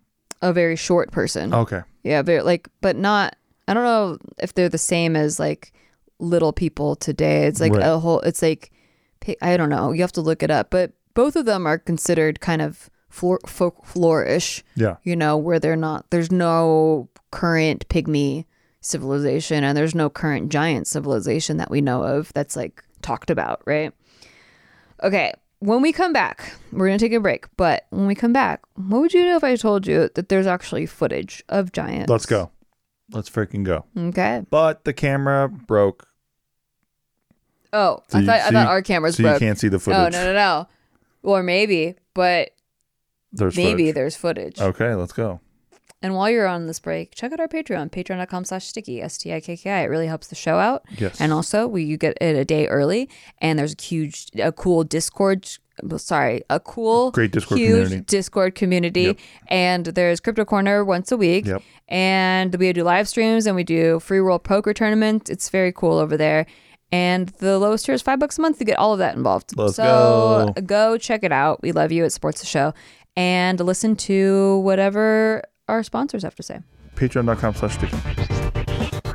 A 0.49 0.53
very 0.53 0.77
short 0.77 1.11
person. 1.11 1.53
Okay. 1.53 1.83
Yeah, 2.05 2.23
very 2.23 2.43
like, 2.43 2.69
but 2.81 2.97
not. 2.97 3.37
I 3.69 3.75
don't 3.75 3.85
know 3.85 4.19
if 4.39 4.55
they're 4.55 4.69
the 4.69 4.79
same 4.79 5.17
as 5.17 5.41
like 5.41 5.73
little 6.21 6.53
people 6.53 6.95
today. 6.95 7.47
It's 7.47 7.61
like 7.61 7.73
Right. 7.73 7.83
a 7.87 7.99
whole. 7.99 8.21
It's 8.21 8.43
like 8.43 8.71
I 9.43 9.57
don't 9.57 9.71
know. 9.71 9.91
You 9.93 10.03
have 10.03 10.13
to 10.13 10.21
look 10.21 10.43
it 10.45 10.51
up. 10.53 10.71
But 10.71 10.93
both 11.15 11.35
of 11.35 11.47
them 11.47 11.67
are 11.67 11.79
considered 11.79 12.39
kind 12.41 12.63
of 12.63 12.89
floor, 13.09 13.41
folklore-ish. 13.45 14.63
Yeah. 14.77 14.97
You 15.03 15.17
know, 15.17 15.37
where 15.37 15.59
they're 15.59 15.75
not. 15.75 16.11
There's 16.11 16.31
no 16.31 17.09
current 17.33 17.89
pygmy 17.89 18.45
civilization, 18.81 19.65
and 19.65 19.77
there's 19.77 19.95
no 19.97 20.09
current 20.09 20.51
giant 20.53 20.87
civilization 20.87 21.57
that 21.57 21.71
we 21.71 21.81
know 21.81 22.05
of 22.05 22.33
that's 22.35 22.55
like 22.55 22.85
talked 23.03 23.31
about, 23.31 23.63
right? 23.67 23.93
Okay. 25.03 25.33
When 25.61 25.81
we 25.83 25.93
come 25.93 26.13
back, 26.13 26.53
we're 26.71 26.87
going 26.87 26.99
to 26.99 27.05
take 27.05 27.15
a 27.15 27.21
break. 27.21 27.47
But 27.57 27.87
when 27.91 28.07
we 28.07 28.15
come 28.15 28.33
back, 28.33 28.63
what 28.75 29.01
would 29.01 29.15
you 29.15 29.23
do 29.23 29.37
if 29.37 29.45
I 29.45 29.57
told 29.57 29.87
you 29.87 30.11
that 30.15 30.29
there's 30.29 30.47
actually 30.47 30.87
footage 30.87 31.43
of 31.49 31.73
giants? 31.73 32.11
Let's 32.11 32.27
go. 32.27 32.51
Let's 33.11 33.31
freaking 33.31 33.65
go. 33.65 33.85
Okay. 33.97 34.45
But 34.51 34.85
the 34.85 34.93
camera 34.93 35.49
broke, 35.49 36.09
Oh, 37.73 38.03
So 38.09 38.19
I 38.19 38.25
thought 38.25 38.41
I 38.41 38.51
thought 38.51 38.69
our 38.69 38.81
cameras 38.83 39.17
so 39.17 39.23
broke. 39.23 39.35
you 39.41 39.47
can't 39.47 39.59
see 39.59 39.69
the 39.69 39.77
oh, 39.77 39.81
footage. 39.81 39.99
Oh 39.99 40.09
no 40.09 40.25
no 40.25 40.33
no. 40.33 40.69
Or 41.23 41.43
maybe, 41.43 41.97
but 42.15 42.51
There's 43.33 43.57
maybe 43.57 43.85
footage. 43.85 43.95
there's 43.95 44.17
footage. 44.17 44.61
Okay, 44.61 44.95
let's 44.95 45.13
go. 45.13 45.41
And 46.07 46.15
while 46.15 46.31
you're 46.31 46.47
on 46.47 46.69
this 46.69 46.79
break, 46.79 47.17
check 47.17 47.33
out 47.33 47.41
our 47.41 47.49
Patreon, 47.49 47.91
patreon.com 47.91 48.45
slash 48.45 48.73
stikki, 48.73 49.03
S-T-I-K-K-I. 49.03 49.81
It 49.83 49.87
really 49.87 50.07
helps 50.07 50.29
the 50.29 50.37
show 50.37 50.57
out. 50.57 50.85
Yes. 50.97 51.21
And 51.21 51.33
also, 51.33 51.67
we 51.67 51.83
you 51.83 51.97
get 51.97 52.17
it 52.21 52.37
a 52.37 52.45
day 52.45 52.69
early, 52.69 53.09
and 53.39 53.59
there's 53.59 53.75
a 53.77 53.83
huge, 53.83 54.27
a 54.39 54.53
cool 54.53 54.85
Discord. 54.85 55.49
Sorry, 55.97 56.43
a 56.49 56.61
cool, 56.61 57.11
Great 57.11 57.33
Discord 57.33 57.59
huge 57.59 57.71
community. 57.73 58.01
Discord 58.07 58.55
community, 58.55 59.03
Yep. 59.03 59.19
and 59.49 59.87
there's 59.87 60.21
Crypto 60.21 60.45
Corner 60.45 60.85
once 60.85 61.11
a 61.11 61.17
week, 61.17 61.45
Yep. 61.47 61.61
and 61.89 62.55
we 62.55 62.73
do 62.73 62.85
live 62.85 63.09
streams 63.09 63.45
and 63.49 63.57
we 63.57 63.65
do 63.65 63.99
free 63.99 64.21
world 64.21 64.45
poker 64.45 64.73
tournaments. 64.73 65.29
It's 65.29 65.49
very 65.49 65.73
cool 65.73 65.99
over 65.99 66.17
there, 66.17 66.47
and 66.93 67.31
the 67.41 67.59
lowest 67.59 67.85
tier 67.85 67.97
is 67.97 68.01
five 68.01 68.21
bucks 68.21 68.39
a 68.39 68.43
month 68.43 68.59
to 68.59 68.65
get 68.65 68.79
all 68.79 68.93
of 68.93 69.01
that 69.01 69.17
involved. 69.17 69.55
Let's 69.59 69.75
so 69.75 70.53
go. 70.55 70.63
go 70.63 70.99
check 70.99 71.25
it 71.25 71.33
out. 71.33 71.63
We 71.63 71.73
love 71.73 71.91
you. 71.91 72.05
It 72.05 72.11
supports 72.11 72.41
the 72.41 72.47
show, 72.47 72.73
and 73.17 73.59
listen 73.59 73.97
to 73.97 74.59
whatever 74.61 75.43
our 75.69 75.83
sponsors 75.83 76.23
have 76.23 76.35
to 76.37 76.43
say. 76.43 76.61
Patreon.com 76.97 77.55
slash 77.55 77.77
stikki. 77.77 79.07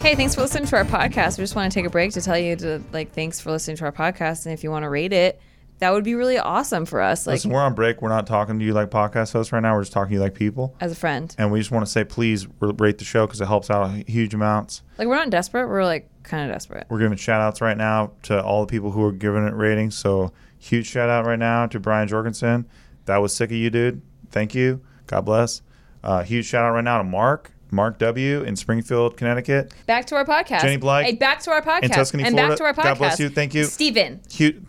Hey, 0.00 0.14
thanks 0.14 0.34
for 0.34 0.40
listening 0.40 0.66
to 0.66 0.76
our 0.76 0.84
podcast. 0.84 1.36
We 1.36 1.42
just 1.42 1.54
want 1.54 1.70
to 1.70 1.78
take 1.78 1.84
a 1.84 1.90
break 1.90 2.12
to 2.12 2.22
tell 2.22 2.38
you 2.38 2.56
to 2.56 2.82
like 2.92 3.12
thanks 3.12 3.40
for 3.40 3.50
listening 3.50 3.76
to 3.78 3.84
our 3.84 3.92
podcast, 3.92 4.46
and 4.46 4.54
if 4.54 4.64
you 4.64 4.70
want 4.70 4.84
to 4.84 4.88
rate 4.88 5.12
it, 5.12 5.38
that 5.80 5.92
would 5.92 6.04
be 6.04 6.14
really 6.14 6.38
awesome 6.38 6.86
for 6.86 7.00
us. 7.02 7.26
Like 7.26 7.34
Listen, 7.34 7.50
we're 7.50 7.60
on 7.60 7.74
break. 7.74 8.00
We're 8.00 8.08
not 8.08 8.26
talking 8.26 8.58
to 8.58 8.64
you 8.64 8.72
like 8.72 8.90
podcast 8.90 9.32
hosts 9.32 9.52
right 9.52 9.60
now. 9.60 9.74
We're 9.74 9.82
just 9.82 9.92
talking 9.92 10.10
to 10.10 10.14
you 10.14 10.20
like 10.20 10.34
people. 10.34 10.74
as 10.80 10.92
a 10.92 10.94
friend. 10.94 11.34
And 11.38 11.52
we 11.52 11.58
just 11.58 11.70
want 11.70 11.84
to 11.84 11.90
say, 11.90 12.04
please 12.04 12.46
rate 12.60 12.98
the 12.98 13.04
show 13.04 13.26
because 13.26 13.40
it 13.40 13.48
helps 13.48 13.70
out 13.70 13.90
huge 14.08 14.32
amounts. 14.34 14.82
Like 14.96 15.08
we're 15.08 15.16
not 15.16 15.30
desperate. 15.30 15.68
We're 15.68 15.84
like 15.84 16.08
kind 16.22 16.48
of 16.48 16.54
desperate. 16.54 16.86
We're 16.88 17.00
giving 17.00 17.18
shout 17.18 17.40
outs 17.40 17.60
right 17.60 17.76
now 17.76 18.12
to 18.24 18.42
all 18.42 18.64
the 18.64 18.70
people 18.70 18.90
who 18.90 19.04
are 19.04 19.12
giving 19.12 19.46
it 19.46 19.54
ratings. 19.54 19.94
So, 19.94 20.32
huge 20.58 20.86
shout 20.86 21.08
out 21.08 21.26
right 21.26 21.38
now 21.38 21.66
to 21.66 21.80
Brian 21.80 22.08
Jorgensen. 22.08 22.66
That 23.06 23.18
was 23.18 23.34
sick 23.34 23.50
of 23.50 23.56
you, 23.56 23.70
dude. 23.70 24.02
Thank 24.30 24.54
you. 24.54 24.80
God 25.06 25.22
bless. 25.22 25.62
Uh, 26.04 26.22
huge 26.22 26.46
shout 26.46 26.64
out 26.64 26.72
right 26.72 26.84
now 26.84 26.98
to 26.98 27.04
Mark, 27.04 27.52
Mark 27.70 27.98
W. 27.98 28.42
in 28.42 28.56
Springfield, 28.56 29.16
Connecticut. 29.16 29.72
Back 29.86 30.06
to 30.06 30.14
our 30.16 30.24
podcast. 30.24 30.60
Jenny 30.62 30.76
Blythe 30.76 31.06
Hey, 31.06 31.12
back 31.14 31.40
to 31.40 31.50
our 31.50 31.62
podcast. 31.62 31.82
in 31.84 31.90
Tuscany, 31.90 32.22
and 32.24 32.34
Florida. 32.34 32.50
back 32.52 32.58
to 32.58 32.64
our 32.64 32.74
podcast. 32.74 32.88
God 32.88 32.98
bless 32.98 33.20
you. 33.20 33.28
Thank 33.28 33.54
you. 33.54 33.64
Steven. 33.64 34.20
Huge. 34.30 34.62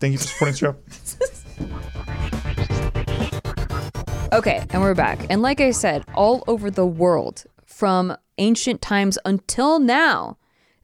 Thank 0.00 0.12
you 0.12 0.18
for 0.18 0.24
supporting 0.24 0.52
the 0.52 0.58
show. 0.58 0.76
Okay, 4.32 4.64
and 4.70 4.82
we're 4.82 4.94
back. 4.94 5.24
And 5.30 5.42
like 5.42 5.60
I 5.60 5.70
said, 5.70 6.04
all 6.12 6.42
over 6.48 6.68
the 6.68 6.84
world, 6.86 7.44
from 7.64 8.16
ancient 8.38 8.82
times 8.82 9.16
until 9.24 9.78
now, 9.78 10.38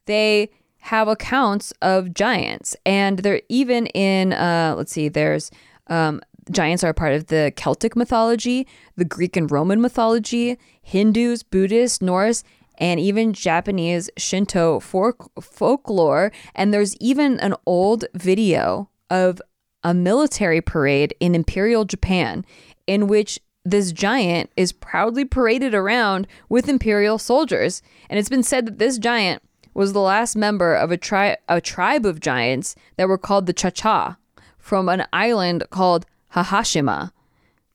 they 0.06 0.50
have 0.80 1.08
accounts 1.08 1.72
of 1.82 2.14
giants. 2.14 2.76
And 2.84 3.20
they're 3.20 3.42
even 3.48 3.86
in, 3.88 4.32
uh, 4.32 4.74
let's 4.76 4.92
see, 4.92 5.08
there's 5.08 5.50
um, 5.88 6.20
giants 6.50 6.84
are 6.84 6.92
part 6.92 7.12
of 7.12 7.26
the 7.26 7.52
Celtic 7.56 7.96
mythology, 7.96 8.66
the 8.96 9.04
Greek 9.04 9.36
and 9.36 9.50
Roman 9.50 9.80
mythology, 9.80 10.58
Hindus, 10.82 11.42
Buddhists, 11.42 12.00
Norse, 12.00 12.42
and 12.78 12.98
even 12.98 13.32
Japanese 13.32 14.08
Shinto 14.16 14.80
folk- 14.80 15.30
folklore. 15.40 16.32
And 16.54 16.72
there's 16.72 16.96
even 16.96 17.38
an 17.40 17.54
old 17.66 18.06
video 18.14 18.88
of 19.10 19.40
a 19.82 19.94
military 19.94 20.60
parade 20.60 21.14
in 21.20 21.34
Imperial 21.34 21.84
Japan 21.84 22.44
in 22.86 23.06
which 23.06 23.38
this 23.64 23.92
giant 23.92 24.50
is 24.56 24.72
proudly 24.72 25.24
paraded 25.24 25.74
around 25.74 26.26
with 26.48 26.68
Imperial 26.68 27.18
soldiers. 27.18 27.82
And 28.08 28.18
it's 28.18 28.28
been 28.28 28.42
said 28.42 28.66
that 28.66 28.78
this 28.78 28.98
giant 28.98 29.42
was 29.74 29.92
the 29.92 30.00
last 30.00 30.36
member 30.36 30.74
of 30.74 30.90
a, 30.90 30.96
tri- 30.96 31.36
a 31.48 31.60
tribe 31.60 32.04
of 32.06 32.20
giants 32.20 32.74
that 32.96 33.08
were 33.08 33.18
called 33.18 33.46
the 33.46 33.52
Cha-Cha 33.52 34.16
from 34.58 34.88
an 34.88 35.04
island 35.12 35.64
called 35.70 36.06
Hahashima. 36.34 37.12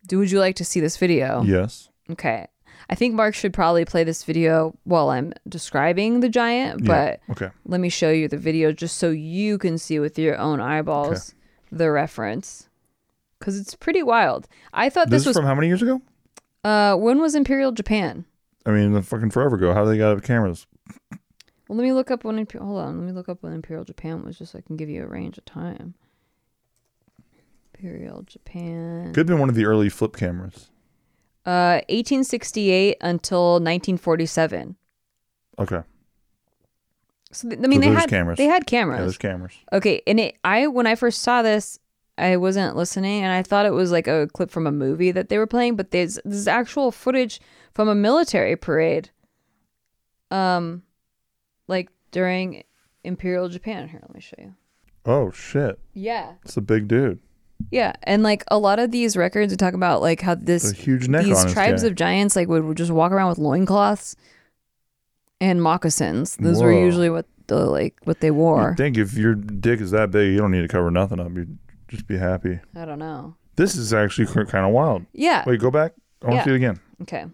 Do 0.08 0.19
would 0.19 0.31
you 0.31 0.39
like 0.39 0.55
to 0.58 0.65
see 0.65 0.79
this 0.79 0.97
video? 0.97 1.41
Yes. 1.43 1.89
Okay. 2.10 2.47
I 2.88 2.93
think 2.95 3.15
Mark 3.15 3.34
should 3.34 3.53
probably 3.53 3.84
play 3.86 4.03
this 4.03 4.23
video 4.23 4.75
while 4.84 5.10
I'm 5.10 5.34
describing 5.49 6.19
the 6.19 6.29
giant, 6.29 6.86
but 6.86 7.19
Yeah. 7.27 7.31
Okay. 7.31 7.49
let 7.65 7.79
me 7.81 7.89
show 7.89 8.12
you 8.12 8.27
the 8.27 8.38
video 8.38 8.71
just 8.71 8.97
so 8.97 9.10
you 9.10 9.58
can 9.58 9.77
see 9.79 9.97
with 9.97 10.19
your 10.19 10.38
own 10.38 10.60
eyeballs 10.62 11.34
the 11.71 11.89
reference. 11.89 12.69
Cuz 13.39 13.60
it's 13.60 13.73
pretty 13.75 14.03
wild. 14.03 14.47
I 14.73 14.89
thought 14.89 15.10
This, 15.10 15.21
this, 15.23 15.27
was 15.29 15.38
from 15.38 15.45
how 15.45 15.55
many 15.55 15.67
years 15.67 15.81
ago? 15.81 16.01
uh 16.63 16.95
when 16.95 17.19
was 17.19 17.34
Imperial 17.34 17.71
Japan? 17.71 18.25
I 18.67 18.71
mean, 18.71 18.93
the 18.93 19.01
fucking 19.01 19.31
forever 19.31 19.55
ago. 19.55 19.73
How 19.73 19.84
do 19.84 19.89
they 19.89 19.97
got 19.97 20.21
cameras? 20.23 20.67
Well, 21.67 21.78
let 21.78 21.84
me 21.84 21.93
look 21.93 22.12
up 22.12 22.23
when 22.23 22.43
Imper- 22.43 22.60
hold 22.60 22.80
on, 22.80 22.97
let 22.99 23.06
me 23.06 23.12
look 23.12 23.28
up 23.30 23.41
when 23.41 23.54
Imperial 23.54 23.84
Japan 23.86 24.23
was 24.23 24.38
just 24.38 24.51
so 24.51 24.60
I 24.60 24.62
can 24.62 24.75
give 24.78 24.89
you 24.89 25.04
a 25.04 25.08
range 25.08 25.38
of 25.38 25.45
time. 25.45 25.95
Imperial 27.73 28.21
Japan. 28.23 29.08
Could 29.13 29.17
have 29.21 29.28
been 29.28 29.39
one 29.39 29.49
of 29.49 29.56
the 29.56 29.65
early 29.65 29.89
flip 29.89 30.15
cameras. 30.15 30.69
Uh 31.45 31.82
1868 31.89 32.97
until 33.01 33.54
1947. 33.54 34.75
Okay. 35.60 35.82
So 37.32 37.49
th- 37.49 37.60
I 37.62 37.67
mean 37.67 37.82
So 37.84 37.89
they 37.89 37.93
had 37.95 38.10
cameras. 38.10 38.38
they 38.38 38.45
had 38.45 38.63
Yeah, 38.63 38.69
cameras. 38.69 38.99
there's 39.01 39.17
cameras. 39.17 39.54
Okay, 39.73 40.01
and 40.08 40.19
it 40.19 40.36
I 40.43 40.67
when 40.67 40.88
I 40.88 40.95
first 40.95 41.21
saw 41.21 41.41
this, 41.41 41.80
I 42.17 42.38
wasn't 42.38 42.75
listening 42.78 43.23
and 43.23 43.32
I 43.34 43.43
thought 43.43 43.65
it 43.65 43.73
was 43.73 43.91
like 43.91 44.08
a 44.08 44.28
clip 44.34 44.49
from 44.51 44.65
a 44.65 44.71
movie 44.71 45.12
that 45.12 45.30
they 45.30 45.38
were 45.38 45.45
playing, 45.47 45.75
but 45.75 45.91
there's 45.91 46.17
this 46.25 46.47
actual 46.47 46.91
footage 46.91 47.41
from 47.73 47.89
a 47.89 47.95
military 47.95 48.56
parade. 48.56 49.10
Um 50.32 50.82
like 51.67 51.89
during 52.12 52.63
Imperial 53.04 53.49
Japan. 53.49 53.88
Here, 53.88 53.99
let 54.01 54.13
me 54.13 54.21
show 54.21 54.36
you. 54.39 54.54
Oh 55.06 55.32
shit! 55.32 55.80
Yeah. 55.93 56.34
It's 56.43 56.58
a 56.58 56.62
big 56.62 56.88
dude. 56.88 57.19
Yeah, 57.71 57.93
and 58.04 58.21
like 58.23 58.43
a 58.49 58.58
lot 58.58 58.80
of 58.80 58.91
these 58.91 59.15
records 59.15 59.51
we 59.51 59.58
talk 59.58 59.73
about 59.73 60.01
like 60.01 60.21
how 60.21 60.36
this 60.36 60.71
A 60.71 60.75
huge 60.75 61.08
neck 61.08 61.23
these 61.23 61.51
tribes 61.54 61.84
of 61.84 61.95
giants 61.95 62.36
like 62.36 62.47
would, 62.47 62.63
would 62.65 62.78
just 62.78 62.91
walk 62.91 63.12
around 63.12 63.30
with 63.30 63.38
loincloths 63.38 64.15
and 65.41 65.62
moccasins. 65.62 66.36
Those 66.38 66.62
were 66.62 66.73
usually 66.73 67.10
what 67.10 67.25
the 67.47 67.65
like 67.65 67.95
what 68.04 68.19
they 68.19 68.32
wore. 68.32 68.69
You'd 68.69 68.78
think 68.78 68.97
if 68.97 69.13
your 69.13 69.36
dick 69.36 69.80
is 69.80 69.91
that 69.91 70.12
big, 70.12 70.32
you 70.34 70.38
don't 70.38 70.51
need 70.51 70.62
to 70.62 70.67
cover 70.67 70.91
nothing 70.91 71.19
up. 71.19 71.32
You 71.36 71.47
just 71.88 72.08
be 72.08 72.17
happy. 72.17 72.60
I 72.75 72.86
don't 72.86 72.99
know. 72.99 73.36
This 73.56 73.75
is 73.75 73.93
actually 73.93 74.28
kind 74.47 74.65
of 74.65 74.71
wild. 74.71 75.06
Yeah. 75.13 75.43
Wait, 75.47 75.60
go 75.60 75.71
back. 75.71 75.93
I 76.21 76.25
want 76.28 76.36
Yeah. 76.38 76.43
to 76.43 76.49
see 76.49 76.54
it 76.54 76.56
again. 76.58 76.80
Okay. 77.04 77.25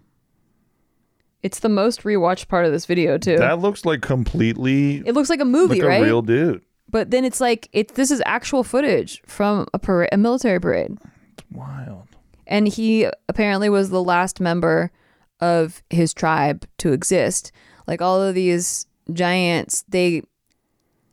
It's 1.43 1.59
the 1.59 1.69
most 1.69 2.03
rewatched 2.03 2.47
part 2.47 2.65
of 2.65 2.71
this 2.71 2.85
video 2.85 3.17
too. 3.17 3.37
That 3.37 3.59
looks 3.59 3.85
like 3.85 4.01
completely 4.01 4.97
it 5.05 5.13
looks 5.13 5.29
like 5.29 5.39
a 5.41 5.45
movie, 5.45 5.75
like 5.75 5.83
a 5.83 5.87
right? 5.87 6.03
real 6.03 6.21
dude. 6.21 6.63
but 6.89 7.09
then 7.11 7.25
it's 7.25 7.41
like 7.41 7.67
it's 7.73 7.93
this 7.93 8.11
is 8.11 8.21
actual 8.25 8.63
footage 8.63 9.21
from 9.25 9.65
a 9.73 9.79
parade, 9.79 10.09
a 10.11 10.17
military 10.17 10.59
parade, 10.59 10.97
It's 11.33 11.43
wild. 11.51 12.07
and 12.47 12.67
he 12.67 13.07
apparently 13.27 13.69
was 13.69 13.89
the 13.89 14.03
last 14.03 14.39
member 14.39 14.91
of 15.39 15.81
his 15.89 16.13
tribe 16.13 16.65
to 16.77 16.91
exist. 16.93 17.51
Like 17.87 18.01
all 18.01 18.21
of 18.21 18.35
these 18.35 18.85
giants, 19.11 19.83
they 19.89 20.21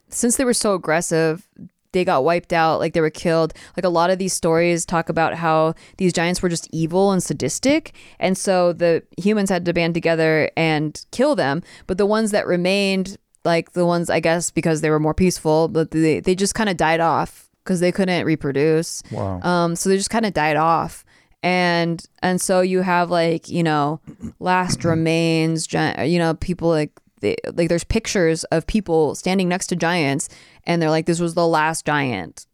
since 0.09 0.37
they 0.37 0.45
were 0.45 0.53
so 0.53 0.75
aggressive, 0.75 1.47
they 1.91 2.05
got 2.05 2.23
wiped 2.23 2.53
out, 2.53 2.79
like 2.79 2.93
they 2.93 3.01
were 3.01 3.09
killed. 3.09 3.53
Like 3.75 3.85
a 3.85 3.89
lot 3.89 4.09
of 4.09 4.19
these 4.19 4.33
stories 4.33 4.85
talk 4.85 5.09
about 5.09 5.33
how 5.35 5.73
these 5.97 6.13
giants 6.13 6.41
were 6.41 6.49
just 6.49 6.67
evil 6.71 7.11
and 7.11 7.21
sadistic, 7.21 7.93
and 8.19 8.37
so 8.37 8.73
the 8.73 9.03
humans 9.17 9.49
had 9.49 9.65
to 9.65 9.73
band 9.73 9.93
together 9.93 10.51
and 10.55 11.03
kill 11.11 11.35
them. 11.35 11.63
But 11.87 11.97
the 11.97 12.05
ones 12.05 12.31
that 12.31 12.47
remained, 12.47 13.17
like 13.43 13.73
the 13.73 13.85
ones 13.85 14.09
I 14.09 14.19
guess 14.19 14.51
because 14.51 14.81
they 14.81 14.89
were 14.89 14.99
more 14.99 15.13
peaceful, 15.13 15.67
but 15.67 15.91
they 15.91 16.19
they 16.19 16.35
just 16.35 16.55
kind 16.55 16.69
of 16.69 16.77
died 16.77 16.99
off 16.99 17.49
because 17.63 17.79
they 17.79 17.91
couldn't 17.91 18.25
reproduce. 18.25 19.03
Wow. 19.11 19.41
Um, 19.41 19.75
so 19.75 19.89
they 19.89 19.97
just 19.97 20.09
kind 20.09 20.25
of 20.25 20.33
died 20.33 20.57
off. 20.57 21.05
And 21.41 22.03
and 22.21 22.41
so 22.41 22.61
you 22.61 22.81
have 22.81 23.09
like 23.09 23.47
you 23.47 23.63
know 23.63 24.01
last 24.39 24.83
remains, 24.83 25.71
you 25.73 26.19
know 26.19 26.33
people 26.33 26.69
like 26.69 26.91
they, 27.21 27.35
like 27.53 27.69
there's 27.69 27.83
pictures 27.83 28.43
of 28.45 28.67
people 28.67 29.15
standing 29.15 29.47
next 29.49 29.67
to 29.67 29.75
giants, 29.75 30.29
and 30.65 30.81
they're 30.81 30.89
like 30.89 31.05
this 31.05 31.19
was 31.19 31.33
the 31.33 31.47
last 31.47 31.85
giant. 31.85 32.45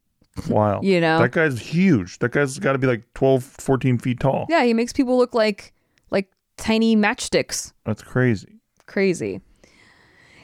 Wow. 0.49 0.81
You 0.83 0.99
know? 0.99 1.19
That 1.19 1.31
guy's 1.31 1.59
huge. 1.59 2.19
That 2.19 2.31
guy's 2.31 2.59
got 2.59 2.73
to 2.73 2.77
be 2.77 2.87
like 2.87 3.03
12, 3.13 3.43
14 3.43 3.97
feet 3.99 4.19
tall. 4.19 4.45
Yeah, 4.49 4.63
he 4.63 4.73
makes 4.73 4.93
people 4.93 5.17
look 5.17 5.33
like 5.33 5.73
like 6.11 6.29
tiny 6.57 6.95
matchsticks. 6.95 7.73
That's 7.85 8.01
crazy. 8.01 8.59
Crazy. 8.85 9.41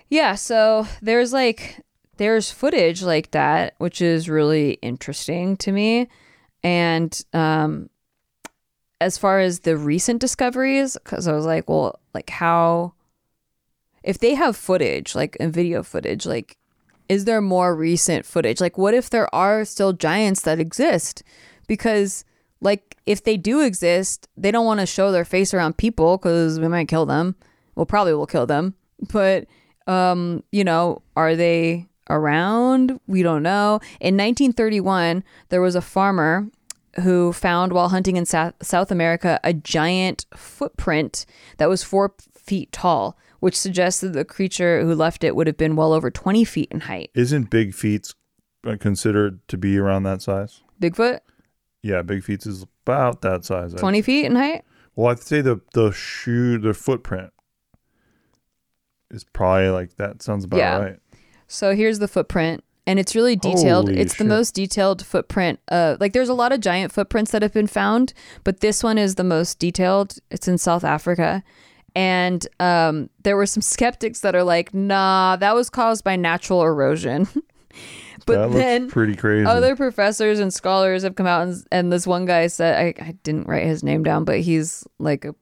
Yeah, 0.10 0.36
so 0.36 0.88
there's 1.02 1.34
like 1.34 1.82
there's 2.18 2.52
footage 2.52 3.04
like 3.04 3.32
that, 3.32 3.76
which 3.78 4.02
is 4.02 4.30
really 4.30 4.74
interesting 4.82 5.58
to 5.58 5.72
me. 5.72 6.08
And 6.64 7.20
um 7.34 7.90
as 9.00 9.18
far 9.18 9.40
as 9.40 9.62
the 9.62 9.76
recent 9.76 10.22
discoveries, 10.22 10.96
because 11.04 11.28
I 11.28 11.34
was 11.34 11.46
like, 11.46 11.68
well, 11.68 12.00
like 12.14 12.30
how 12.30 12.94
if 14.04 14.18
they 14.18 14.36
have 14.36 14.56
footage, 14.56 15.16
like 15.16 15.38
and 15.40 15.54
video 15.54 15.84
footage, 15.84 16.26
like 16.26 16.58
is 17.10 17.26
there 17.26 17.42
more 17.42 17.76
recent 17.76 18.26
footage? 18.26 18.62
Like 18.62 18.78
what 18.78 18.94
if 18.94 19.10
there 19.10 19.34
are 19.36 19.66
still 19.66 19.94
giants 19.94 20.42
that 20.44 20.60
exist? 20.60 21.24
Because 21.68 22.24
like 22.62 22.98
if 23.06 23.24
they 23.24 23.38
do 23.38 23.62
exist, 23.62 24.28
they 24.38 24.52
don't 24.52 24.66
want 24.66 24.80
to 24.80 24.86
show 24.86 25.12
their 25.12 25.26
face 25.26 25.54
around 25.54 25.78
people 25.78 26.18
because 26.18 26.60
we 26.60 26.68
might 26.68 26.88
kill 26.88 27.06
them. 27.06 27.36
Well, 27.76 27.86
probably 27.86 28.14
will 28.14 28.28
kill 28.28 28.46
them. 28.46 28.76
But 29.12 29.48
um, 29.88 30.44
you 30.52 30.64
know, 30.64 31.02
are 31.16 31.36
they 31.36 31.88
around? 32.10 33.00
We 33.08 33.24
don't 33.24 33.44
know. 33.44 33.80
In 34.00 34.16
1931, 34.16 35.24
there 35.50 35.62
was 35.62 35.76
a 35.76 35.82
farmer 35.82 36.48
who 37.02 37.32
found 37.34 37.72
while 37.74 37.90
hunting 37.90 38.18
in 38.18 38.26
South, 38.26 38.54
South 38.62 38.92
America 38.92 39.40
a 39.44 39.54
giant 39.54 40.26
footprint 40.36 41.26
that 41.58 41.70
was 41.70 41.84
four 41.84 42.14
feet 42.36 42.72
tall, 42.72 43.18
which 43.42 43.60
suggests 43.60 44.00
that 44.00 44.14
the 44.14 44.24
creature 44.24 44.82
who 44.82 44.96
left 44.96 45.24
it 45.26 45.36
would 45.36 45.46
have 45.48 45.58
been 45.58 45.76
well 45.76 45.92
over 45.92 46.10
20 46.10 46.46
feet 46.46 46.70
in 46.72 46.80
height. 46.82 47.12
Isn't 47.14 47.50
Big 47.50 47.74
Feet's 47.74 48.16
considered 48.80 49.46
to 49.50 49.58
be 49.58 49.78
around 49.78 50.04
that 50.04 50.22
size? 50.22 50.62
Bigfoot, 50.82 51.20
Yeah, 51.84 52.02
Big 52.02 52.24
Feet's 52.24 52.46
is 52.46 52.66
about 52.86 53.22
that 53.22 53.44
size. 53.44 53.74
I'd 53.76 53.80
20 53.80 54.02
feet 54.02 54.26
in 54.26 54.36
height? 54.36 54.64
Well, 54.96 55.12
I'd 55.12 55.20
say 55.20 55.42
the 55.42 55.60
the 55.74 55.92
shoe, 55.92 56.58
the 56.58 56.74
footprint 56.74 57.32
is 59.10 59.24
probably 59.24 59.70
like 59.70 59.96
that. 59.98 60.22
Sounds 60.22 60.46
about 60.46 60.58
Yeah. 60.58 60.78
right. 60.78 61.00
So 61.48 61.76
here's 61.76 62.00
the 62.00 62.08
footprint, 62.08 62.64
and 62.88 62.98
it's 63.00 63.16
really 63.16 63.36
detailed. 63.36 63.88
Holy 63.90 64.00
it's 64.00 64.18
the 64.18 64.24
most 64.24 64.54
detailed 64.56 65.06
footprint. 65.06 65.60
Uh, 65.68 65.98
like 66.00 66.14
there's 66.14 66.30
a 66.30 66.34
lot 66.34 66.52
of 66.54 66.62
giant 66.62 66.92
footprints 66.94 67.32
that 67.32 67.42
have 67.42 67.54
been 67.54 67.68
found, 67.68 68.14
but 68.44 68.62
this 68.62 68.84
one 68.84 68.98
is 68.98 69.16
the 69.16 69.24
most 69.24 69.60
detailed. 69.60 70.16
It's 70.30 70.48
in 70.48 70.58
South 70.58 70.84
Africa, 70.84 71.44
and 71.96 72.46
um, 72.60 73.10
there 73.24 73.36
were 73.38 73.46
some 73.46 73.62
skeptics 73.62 74.22
that 74.22 74.36
are 74.36 74.44
like, 74.44 74.74
"Nah, 74.74 75.36
that 75.38 75.56
was 75.56 75.70
caused 75.70 76.04
by 76.04 76.16
natural 76.16 76.62
erosion." 76.64 77.28
but 78.26 78.50
that 78.50 78.52
then 78.52 78.90
pretty 78.90 79.16
crazy. 79.16 79.46
other 79.46 79.76
professors 79.76 80.40
and 80.40 80.54
scholars 80.54 81.04
have 81.04 81.16
come 81.16 81.26
out 81.26 81.42
and, 81.48 81.66
and 81.72 81.92
this 81.92 82.06
one 82.06 82.26
guy 82.26 82.46
said 82.48 82.78
I, 83.00 83.04
I 83.04 83.12
didn't 83.24 83.48
write 83.48 83.66
his 83.66 83.84
name 83.84 84.04
down 84.04 84.26
but 84.26 84.42
he's 84.42 84.86
like 85.00 85.26
a 85.26 85.34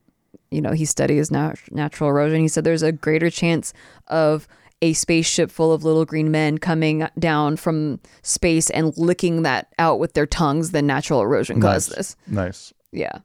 you 0.50 0.62
know 0.62 0.72
he 0.72 0.86
studies 0.86 1.30
nat- 1.30 1.58
natural 1.70 2.08
erosion 2.08 2.40
he 2.40 2.48
said 2.48 2.64
there's 2.64 2.82
a 2.82 2.90
greater 2.92 3.28
chance 3.28 3.74
of 4.06 4.48
a 4.80 4.94
spaceship 4.94 5.50
full 5.50 5.74
of 5.74 5.84
little 5.84 6.06
green 6.06 6.30
men 6.30 6.56
coming 6.56 7.06
down 7.18 7.56
from 7.56 8.00
space 8.22 8.70
and 8.70 8.96
licking 8.96 9.42
that 9.42 9.66
out 9.78 9.98
with 9.98 10.14
their 10.14 10.26
tongues 10.26 10.70
than 10.70 10.86
natural 10.86 11.20
erosion 11.20 11.60
caused 11.60 11.90
Nice. 11.90 11.96
this 11.96 12.16
nice, 12.28 12.72
yeah 12.92 13.18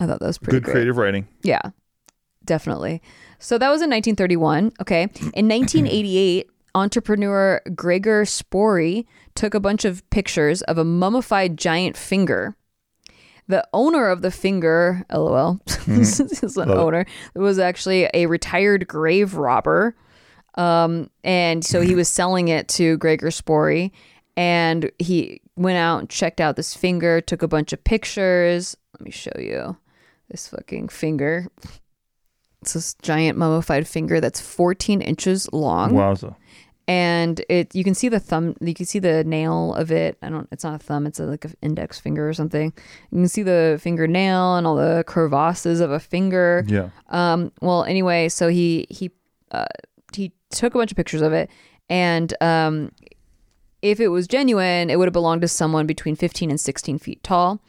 i 0.00 0.06
thought 0.06 0.18
that 0.18 0.26
was 0.26 0.38
pretty 0.38 0.56
good 0.56 0.64
great. 0.64 0.72
creative 0.72 0.96
writing. 0.96 1.28
Yeah, 1.42 1.60
definitely. 2.46 3.02
So 3.38 3.58
that 3.58 3.68
was 3.70 3.82
in 3.82 3.90
1931. 3.90 4.72
Okay. 4.80 5.02
In 5.34 5.48
1988, 5.48 6.48
entrepreneur 6.74 7.60
Gregor 7.74 8.24
Spörri 8.24 9.06
took 9.34 9.54
a 9.54 9.60
bunch 9.60 9.84
of 9.84 10.08
pictures 10.10 10.62
of 10.62 10.78
a 10.78 10.84
mummified 10.84 11.56
giant 11.58 11.96
finger. 11.96 12.56
The 13.48 13.66
owner 13.72 14.08
of 14.08 14.22
the 14.22 14.30
finger, 14.30 15.04
lol, 15.12 15.60
this 15.86 16.18
is 16.18 16.56
an 16.56 16.68
Love 16.68 16.78
it. 16.78 16.80
owner, 16.80 17.06
was 17.34 17.58
actually 17.58 18.08
a 18.12 18.26
retired 18.26 18.88
grave 18.88 19.34
robber. 19.34 19.94
Um, 20.56 21.10
and 21.22 21.64
so 21.64 21.80
he 21.80 21.94
was 21.94 22.08
selling 22.08 22.48
it 22.48 22.66
to 22.68 22.96
Gregor 22.96 23.28
Spörri. 23.28 23.90
and 24.36 24.90
he 24.98 25.40
went 25.56 25.76
out 25.78 25.98
and 26.00 26.10
checked 26.10 26.40
out 26.40 26.56
this 26.56 26.74
finger, 26.74 27.20
took 27.20 27.42
a 27.42 27.48
bunch 27.48 27.72
of 27.72 27.82
pictures. 27.84 28.76
Let 28.94 29.02
me 29.02 29.10
show 29.10 29.38
you 29.38 29.76
this 30.30 30.48
fucking 30.48 30.88
finger. 30.88 31.46
It's 32.66 32.72
this 32.72 32.94
giant 32.94 33.38
mummified 33.38 33.86
finger 33.86 34.20
that's 34.20 34.40
14 34.40 35.00
inches 35.00 35.48
long. 35.52 35.92
Wowza. 35.92 36.34
and 36.88 37.40
it 37.48 37.72
you 37.76 37.84
can 37.84 37.94
see 37.94 38.08
the 38.08 38.18
thumb 38.18 38.56
you 38.60 38.74
can 38.74 38.86
see 38.86 38.98
the 38.98 39.22
nail 39.22 39.72
of 39.74 39.92
it. 39.92 40.18
I 40.20 40.28
don't 40.30 40.48
it's 40.50 40.64
not 40.64 40.74
a 40.74 40.78
thumb 40.78 41.06
it's 41.06 41.20
a, 41.20 41.26
like 41.26 41.44
an 41.44 41.54
index 41.62 42.00
finger 42.00 42.28
or 42.28 42.32
something. 42.34 42.72
You 43.12 43.18
can 43.18 43.28
see 43.28 43.44
the 43.44 43.78
fingernail 43.80 44.56
and 44.56 44.66
all 44.66 44.74
the 44.74 45.04
crevasses 45.06 45.78
of 45.80 45.92
a 45.92 46.00
finger. 46.00 46.64
Yeah. 46.66 46.88
um 47.08 47.52
well 47.60 47.84
anyway 47.84 48.28
so 48.28 48.48
he 48.48 48.86
he 48.90 49.12
uh, 49.52 49.66
he 50.12 50.32
took 50.50 50.74
a 50.74 50.78
bunch 50.78 50.90
of 50.90 50.96
pictures 50.96 51.22
of 51.22 51.32
it. 51.32 51.48
And 51.88 52.34
um 52.40 52.90
if 53.80 54.00
it 54.00 54.08
was 54.08 54.26
genuine 54.26 54.90
it 54.90 54.98
would 54.98 55.06
have 55.06 55.12
belonged 55.12 55.42
to 55.42 55.48
someone 55.48 55.86
between 55.86 56.16
15 56.16 56.50
and 56.50 56.60
16 56.60 56.98
feet 56.98 57.22
tall 57.22 57.60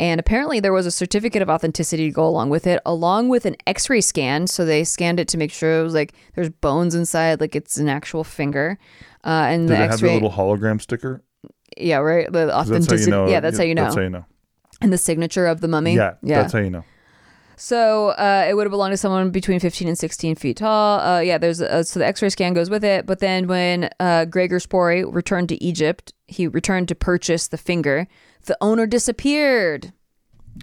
and 0.00 0.18
apparently 0.18 0.58
there 0.58 0.72
was 0.72 0.86
a 0.86 0.90
certificate 0.90 1.42
of 1.42 1.48
authenticity 1.50 2.08
to 2.08 2.10
go 2.12 2.26
along 2.26 2.50
with 2.50 2.66
it 2.66 2.80
along 2.86 3.28
with 3.28 3.44
an 3.46 3.54
x-ray 3.66 4.00
scan 4.00 4.46
so 4.48 4.64
they 4.64 4.82
scanned 4.82 5.20
it 5.20 5.28
to 5.28 5.36
make 5.38 5.52
sure 5.52 5.78
it 5.78 5.82
was 5.84 5.94
like 5.94 6.12
there's 6.34 6.48
bones 6.48 6.94
inside 6.96 7.40
like 7.40 7.54
it's 7.54 7.76
an 7.76 7.88
actual 7.88 8.24
finger 8.24 8.78
uh, 9.24 9.46
and 9.52 9.68
Did 9.68 9.76
the 9.78 9.84
it 9.84 9.90
have 9.90 10.00
the 10.00 10.12
little 10.14 10.30
hologram 10.30 10.80
sticker? 10.80 11.22
yeah 11.76 11.98
right 11.98 12.26
the 12.32 12.48
'Cause 12.48 12.68
That's 12.68 12.68
how 12.68 12.74
authenticity 12.74 13.10
you 13.10 13.16
know. 13.16 13.28
yeah 13.28 13.40
that's 13.40 13.58
how 13.58 13.64
you 13.64 13.74
know 13.74 13.82
That's 13.84 13.94
how 13.96 14.02
you 14.02 14.10
know. 14.10 14.24
and 14.80 14.92
the 14.92 14.98
signature 14.98 15.46
of 15.46 15.60
the 15.60 15.68
mummy 15.68 15.94
Yeah, 15.94 16.14
yeah 16.22 16.40
That's 16.40 16.52
how 16.54 16.58
you 16.60 16.70
know. 16.70 16.84
So 17.60 18.08
uh, 18.10 18.46
it 18.48 18.54
would 18.54 18.64
have 18.64 18.70
belonged 18.70 18.94
to 18.94 18.96
someone 18.96 19.30
between 19.30 19.60
15 19.60 19.86
and 19.86 19.98
16 19.98 20.34
feet 20.36 20.56
tall. 20.56 20.98
Uh, 21.00 21.20
yeah, 21.20 21.36
there's 21.36 21.60
a, 21.60 21.84
so 21.84 22.00
the 22.00 22.06
X-ray 22.06 22.30
scan 22.30 22.54
goes 22.54 22.70
with 22.70 22.82
it. 22.82 23.04
But 23.04 23.18
then 23.18 23.48
when 23.48 23.90
uh, 24.00 24.24
Gregor 24.24 24.60
Spörri 24.60 25.04
returned 25.12 25.50
to 25.50 25.62
Egypt, 25.62 26.14
he 26.26 26.46
returned 26.48 26.88
to 26.88 26.94
purchase 26.94 27.48
the 27.48 27.58
finger. 27.58 28.08
The 28.46 28.56
owner 28.62 28.86
disappeared. 28.86 29.92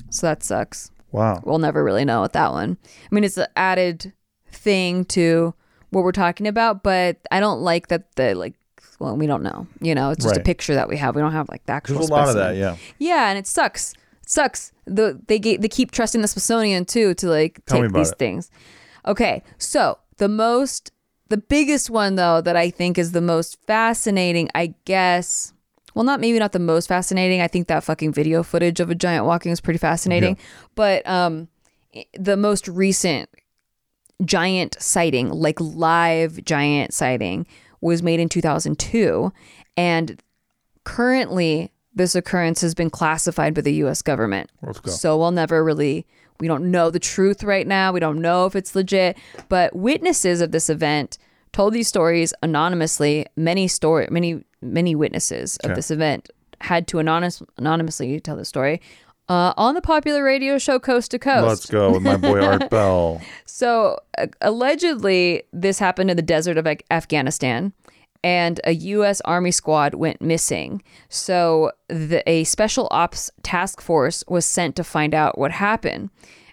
So 0.10 0.26
that 0.26 0.42
sucks. 0.42 0.90
Wow. 1.12 1.40
We'll 1.46 1.60
never 1.60 1.84
really 1.84 2.04
know 2.04 2.24
with 2.24 2.34
that 2.34 2.52
one. 2.52 2.78
I 2.84 3.14
mean, 3.14 3.24
it's 3.24 3.38
an 3.38 3.48
added 3.56 4.12
thing 4.52 5.06
to 5.06 5.54
what 5.92 6.04
we're 6.04 6.12
talking 6.12 6.48
about, 6.48 6.82
but 6.82 7.18
I 7.30 7.40
don't 7.40 7.62
like 7.62 7.90
that 7.90 8.16
the 8.16 8.34
like. 8.34 8.56
Well, 9.00 9.16
we 9.16 9.28
don't 9.28 9.44
know. 9.44 9.68
You 9.82 9.94
know, 9.94 10.10
it's 10.10 10.24
just 10.26 10.38
a 10.38 10.42
picture 10.42 10.74
that 10.74 10.90
we 10.90 10.98
have. 10.98 11.16
We 11.16 11.22
don't 11.22 11.32
have 11.32 11.48
like 11.48 11.64
the 11.68 11.74
actual. 11.74 11.98
There's 11.98 12.10
a 12.10 12.14
lot 12.14 12.30
of 12.30 12.36
that. 12.36 12.56
Yeah. 12.56 12.76
Yeah, 12.98 13.30
and 13.30 13.38
it 13.38 13.46
sucks. 13.46 13.94
Sucks. 14.30 14.74
The 14.86 15.20
they 15.28 15.40
get 15.40 15.62
they 15.62 15.70
keep 15.70 15.92
trusting 15.92 16.22
the 16.22 16.28
Smithsonian 16.28 16.84
too 16.84 17.14
to 17.16 17.30
like 17.30 17.62
Tell 17.66 17.82
take 17.82 17.94
these 17.94 18.12
it. 18.12 18.20
things. 18.20 18.52
Okay, 19.06 19.42
so 19.58 19.98
the 20.18 20.28
most 20.28 20.92
the 21.30 21.38
biggest 21.38 21.90
one 21.90 22.16
though 22.16 22.42
that 22.42 22.58
I 22.58 22.70
think 22.70 22.98
is 22.98 23.14
the 23.14 23.22
most 23.22 23.58
fascinating, 23.66 24.50
I 24.54 24.74
guess. 24.84 25.54
Well, 25.96 26.04
not 26.04 26.20
maybe 26.20 26.40
not 26.40 26.52
the 26.52 26.60
most 26.60 26.88
fascinating. 26.88 27.40
I 27.40 27.48
think 27.48 27.68
that 27.70 27.86
fucking 27.86 28.12
video 28.12 28.44
footage 28.44 28.82
of 28.82 28.90
a 28.90 28.96
giant 28.96 29.26
walking 29.26 29.54
is 29.54 29.62
pretty 29.62 29.80
fascinating. 29.80 30.38
But 30.76 31.08
um 31.08 31.48
the 32.20 32.36
most 32.36 32.68
recent 32.68 33.30
giant 34.26 34.76
sighting, 34.78 35.30
like 35.30 35.60
live 35.62 36.44
giant 36.44 36.94
sighting, 36.94 37.48
was 37.80 38.04
made 38.04 38.20
in 38.20 38.28
2002 38.28 39.32
and 39.78 40.22
currently 40.84 41.72
this 41.98 42.16
occurrence 42.16 42.62
has 42.62 42.74
been 42.74 42.90
classified 42.90 43.54
by 43.54 43.62
the 43.62 43.74
US 43.86 44.02
government. 44.02 44.50
Let's 44.62 44.80
go. 44.80 44.92
So 44.92 45.18
we'll 45.18 45.32
never 45.32 45.64
really 45.64 46.06
we 46.40 46.48
don't 46.48 46.70
know 46.70 46.92
the 46.92 47.00
truth 47.00 47.44
right 47.44 47.66
now. 47.68 47.92
We 47.92 48.00
don't 48.00 48.22
know 48.22 48.46
if 48.46 48.56
it's 48.56 48.76
legit, 48.76 49.18
but 49.50 49.76
witnesses 49.76 50.40
of 50.40 50.52
this 50.52 50.70
event 50.70 51.18
told 51.52 51.74
these 51.74 51.88
stories 51.88 52.34
anonymously. 52.44 53.26
Many 53.36 53.68
story 53.68 54.08
many 54.12 54.44
many 54.62 54.96
witnesses 54.96 55.58
of 55.58 55.72
Okay. 55.72 55.76
this 55.76 55.92
event 55.92 56.30
had 56.62 56.88
to 56.88 57.00
anonymous, 57.00 57.42
anonymously 57.58 58.20
tell 58.20 58.36
the 58.36 58.46
story 58.46 58.82
uh, 59.30 59.54
on 59.58 59.76
the 59.76 59.82
popular 59.82 60.24
radio 60.24 60.58
show 60.58 60.80
Coast 60.80 61.12
to 61.12 61.20
Coast. 61.20 61.46
Let's 61.48 61.66
go 61.68 61.92
with 61.92 62.02
my 62.02 62.18
boy 62.18 62.40
Art 62.44 62.70
Bell. 62.72 63.22
So 63.46 64.00
uh, 64.18 64.28
allegedly, 64.42 65.44
this 65.54 65.80
happened 65.80 66.10
in 66.10 66.18
the 66.18 66.24
desert 66.24 66.58
of 66.58 66.66
Af- 66.66 66.82
Afghanistan, 66.92 67.74
and 68.24 68.60
a 68.64 68.72
U.S. 68.74 69.22
Army 69.22 69.52
squad 69.52 69.94
went 69.94 70.22
missing. 70.22 70.82
So 71.10 71.72
the, 71.88 72.24
a 72.30 72.44
special 72.44 72.88
ops 72.92 73.32
task 73.44 73.82
force 73.82 74.24
was 74.28 74.46
sent 74.46 74.76
to 74.78 74.84
find 74.84 75.14
out 75.14 75.38
what 75.38 75.52
happened, 75.52 76.10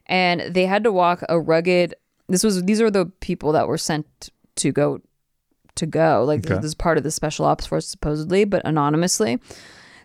and 0.07 0.41
they 0.55 0.67
had 0.67 0.85
to 0.85 0.93
walk 0.93 1.23
a 1.29 1.39
rugged. 1.41 1.95
This 2.29 2.45
was 2.45 2.63
these 2.65 2.81
are 2.81 2.91
the 2.91 3.07
people 3.21 3.53
that 3.53 3.69
were 3.69 3.79
sent 3.79 4.31
to 4.57 4.73
go 4.73 5.01
to 5.75 5.87
go. 5.87 6.25
Like 6.27 6.41
Okay. 6.47 6.57
this 6.57 6.65
is 6.67 6.75
part 6.75 6.99
of 6.99 7.05
the 7.05 7.11
special 7.11 7.45
ops 7.45 7.67
force 7.67 7.87
supposedly, 7.89 8.45
but 8.45 8.63
anonymously. 8.65 9.41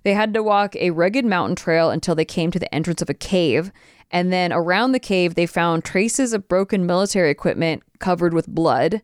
They 0.04 0.14
had 0.14 0.34
to 0.34 0.42
walk 0.42 0.76
a 0.78 0.92
rugged 0.92 1.26
mountain 1.26 1.56
trail 1.56 1.90
until 1.92 2.16
they 2.16 2.26
came 2.26 2.52
to 2.52 2.60
the 2.60 2.74
entrance 2.74 3.02
of 3.02 3.10
a 3.10 3.14
cave. 3.14 3.72
And 4.12 4.32
then 4.34 4.52
around 4.52 4.94
the 4.94 5.00
cave, 5.00 5.36
they 5.36 5.46
found 5.46 5.84
traces 5.84 6.34
of 6.34 6.48
broken 6.48 6.86
military 6.86 7.30
equipment 7.30 7.84
covered 8.00 8.34
with 8.34 8.48
blood. 8.48 9.02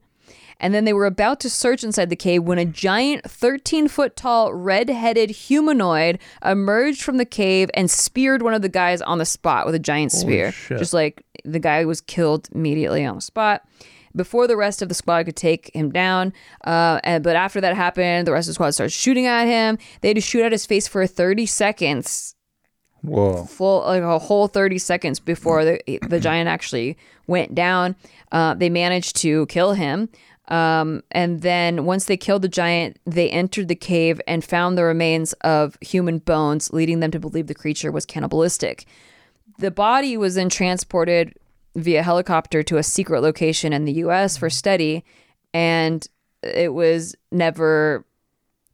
And 0.59 0.73
then 0.73 0.85
they 0.85 0.93
were 0.93 1.05
about 1.05 1.39
to 1.41 1.49
search 1.49 1.83
inside 1.83 2.09
the 2.09 2.15
cave 2.15 2.43
when 2.43 2.57
a 2.57 2.65
giant 2.65 3.29
13 3.29 3.87
foot 3.87 4.15
tall 4.15 4.53
red 4.53 4.89
headed 4.89 5.29
humanoid 5.29 6.19
emerged 6.43 7.01
from 7.01 7.17
the 7.17 7.25
cave 7.25 7.69
and 7.73 7.91
speared 7.91 8.41
one 8.41 8.53
of 8.53 8.61
the 8.61 8.69
guys 8.69 9.01
on 9.01 9.17
the 9.17 9.25
spot 9.25 9.65
with 9.65 9.75
a 9.75 9.79
giant 9.79 10.11
spear. 10.11 10.51
shit. 10.51 10.77
Just 10.77 10.93
like 10.93 11.23
the 11.43 11.59
guy 11.59 11.85
was 11.85 12.01
killed 12.01 12.47
immediately 12.53 13.05
on 13.05 13.15
the 13.15 13.21
spot 13.21 13.63
before 14.15 14.47
the 14.47 14.55
rest 14.55 14.81
of 14.81 14.87
the 14.87 14.95
squad 14.95 15.25
could 15.25 15.35
take 15.35 15.69
him 15.75 15.91
down. 15.91 16.31
Uh, 16.63 16.99
and 17.03 17.23
but 17.23 17.35
after 17.35 17.59
that 17.61 17.75
happened, 17.75 18.25
the 18.25 18.31
rest 18.31 18.47
of 18.47 18.51
the 18.51 18.53
squad 18.55 18.71
started 18.71 18.91
shooting 18.91 19.25
at 19.25 19.45
him. 19.45 19.77
They 20.01 20.07
had 20.09 20.15
to 20.15 20.21
shoot 20.21 20.43
at 20.43 20.51
his 20.51 20.65
face 20.65 20.87
for 20.87 21.05
30 21.05 21.45
seconds, 21.45 22.35
Whoa. 23.01 23.43
full 23.43 23.81
like 23.81 24.01
a 24.01 24.17
whole 24.19 24.47
30 24.47 24.77
seconds 24.79 25.19
before 25.19 25.65
the 25.65 25.99
the 26.07 26.19
giant 26.19 26.47
actually 26.47 26.97
went 27.27 27.53
down. 27.53 27.95
Uh, 28.31 28.53
they 28.53 28.69
managed 28.69 29.17
to 29.17 29.45
kill 29.47 29.73
him. 29.73 30.09
Um, 30.47 31.01
and 31.11 31.41
then 31.41 31.85
once 31.85 32.05
they 32.05 32.17
killed 32.17 32.43
the 32.43 32.47
giant, 32.47 32.99
they 33.05 33.29
entered 33.29 33.67
the 33.67 33.75
cave 33.75 34.21
and 34.27 34.43
found 34.43 34.77
the 34.77 34.83
remains 34.83 35.33
of 35.41 35.77
human 35.81 36.19
bones, 36.19 36.71
leading 36.71 36.99
them 36.99 37.11
to 37.11 37.19
believe 37.19 37.47
the 37.47 37.55
creature 37.55 37.91
was 37.91 38.05
cannibalistic. 38.05 38.85
The 39.57 39.71
body 39.71 40.17
was 40.17 40.35
then 40.35 40.49
transported 40.49 41.33
via 41.75 42.03
helicopter 42.03 42.63
to 42.63 42.77
a 42.77 42.83
secret 42.83 43.21
location 43.21 43.73
in 43.73 43.85
the 43.85 43.93
US 43.93 44.37
for 44.37 44.49
study, 44.49 45.03
and 45.53 46.07
it 46.43 46.73
was 46.73 47.15
never 47.31 48.05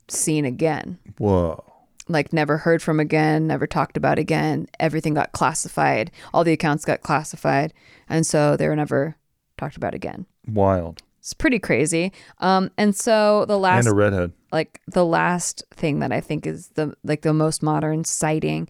seen 0.07 0.45
again. 0.45 0.97
Whoa. 1.17 1.63
Like, 2.07 2.33
never 2.33 2.57
heard 2.57 2.81
from 2.81 2.99
again, 2.99 3.47
never 3.47 3.65
talked 3.65 3.95
about 3.95 4.19
again. 4.19 4.67
Everything 4.79 5.13
got 5.13 5.31
classified. 5.31 6.11
All 6.33 6.43
the 6.43 6.51
accounts 6.51 6.83
got 6.83 7.01
classified. 7.01 7.73
And 8.09 8.25
so 8.27 8.57
they 8.57 8.67
were 8.67 8.75
never 8.75 9.15
talked 9.57 9.77
about 9.77 9.93
again. 9.93 10.25
Wild. 10.45 11.01
It's 11.21 11.35
pretty 11.35 11.59
crazy. 11.59 12.11
Um, 12.39 12.71
and 12.79 12.95
so 12.95 13.45
the 13.45 13.59
last 13.59 13.85
and 13.85 13.93
a 13.93 13.95
redhead. 13.95 14.33
like 14.51 14.81
the 14.87 15.05
last 15.05 15.63
thing 15.69 15.99
that 15.99 16.11
I 16.11 16.19
think 16.19 16.47
is 16.47 16.69
the 16.69 16.95
like 17.03 17.21
the 17.21 17.31
most 17.33 17.61
modern 17.61 18.03
sighting. 18.05 18.67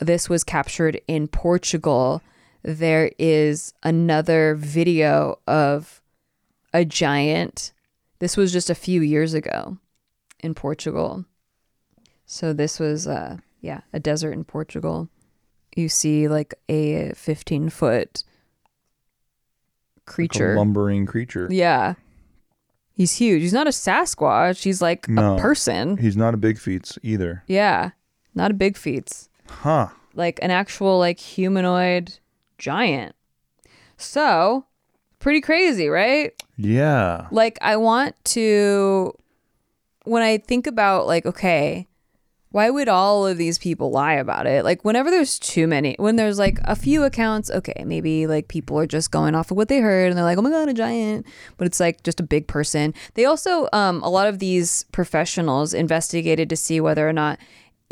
This 0.00 0.28
was 0.28 0.44
captured 0.44 1.00
in 1.08 1.28
Portugal. 1.28 2.20
There 2.62 3.10
is 3.18 3.72
another 3.82 4.54
video 4.54 5.38
of 5.46 6.02
a 6.74 6.84
giant. 6.84 7.72
This 8.18 8.36
was 8.36 8.52
just 8.52 8.68
a 8.68 8.74
few 8.74 9.00
years 9.00 9.32
ago 9.32 9.78
in 10.40 10.52
Portugal. 10.54 11.24
So 12.26 12.52
this 12.52 12.78
was 12.78 13.06
uh 13.08 13.38
yeah, 13.62 13.80
a 13.94 13.98
desert 13.98 14.32
in 14.32 14.44
Portugal. 14.44 15.08
You 15.74 15.88
see 15.88 16.28
like 16.28 16.52
a 16.68 17.12
15 17.14 17.70
foot 17.70 18.24
Like 20.06 20.12
a 20.12 20.14
creature. 20.14 20.56
lumbering 20.56 21.06
creature. 21.06 21.48
Yeah. 21.50 21.94
He's 22.92 23.12
huge. 23.16 23.42
He's 23.42 23.52
not 23.52 23.66
a 23.66 23.70
Sasquatch. 23.70 24.62
He's 24.62 24.80
like 24.82 25.08
No. 25.08 25.36
a 25.36 25.40
person. 25.40 25.96
He's 25.96 26.16
not 26.16 26.34
a 26.34 26.36
big 26.36 26.58
feats 26.58 26.98
either. 27.02 27.42
Yeah. 27.46 27.90
Not 28.34 28.50
a 28.50 28.54
big 28.54 28.76
feats. 28.76 29.28
Huh. 29.48 29.88
Like 30.14 30.38
an 30.42 30.50
actual 30.50 30.98
like 30.98 31.18
humanoid 31.18 32.18
giant. 32.58 33.14
So, 33.96 34.66
pretty 35.18 35.40
crazy, 35.40 35.88
right? 35.88 36.32
Yeah. 36.56 37.26
Like 37.30 37.58
I 37.62 37.76
want 37.76 38.14
to 38.26 39.12
when 40.04 40.22
I 40.22 40.38
think 40.38 40.66
about 40.66 41.06
like 41.06 41.26
okay, 41.26 41.88
why 42.54 42.70
would 42.70 42.88
all 42.88 43.26
of 43.26 43.36
these 43.36 43.58
people 43.58 43.90
lie 43.90 44.12
about 44.12 44.46
it? 44.46 44.64
Like 44.64 44.84
whenever 44.84 45.10
there's 45.10 45.40
too 45.40 45.66
many, 45.66 45.96
when 45.98 46.14
there's 46.14 46.38
like 46.38 46.60
a 46.62 46.76
few 46.76 47.02
accounts, 47.02 47.50
okay, 47.50 47.82
maybe 47.84 48.28
like 48.28 48.46
people 48.46 48.78
are 48.78 48.86
just 48.86 49.10
going 49.10 49.34
off 49.34 49.50
of 49.50 49.56
what 49.56 49.66
they 49.66 49.80
heard 49.80 50.10
and 50.10 50.16
they're 50.16 50.24
like, 50.24 50.38
"Oh 50.38 50.42
my 50.42 50.50
god, 50.50 50.68
a 50.68 50.72
giant." 50.72 51.26
But 51.56 51.66
it's 51.66 51.80
like 51.80 52.04
just 52.04 52.20
a 52.20 52.22
big 52.22 52.46
person. 52.46 52.94
They 53.14 53.24
also 53.24 53.68
um 53.72 54.04
a 54.04 54.08
lot 54.08 54.28
of 54.28 54.38
these 54.38 54.84
professionals 54.92 55.74
investigated 55.74 56.48
to 56.48 56.56
see 56.56 56.80
whether 56.80 57.08
or 57.08 57.12
not 57.12 57.40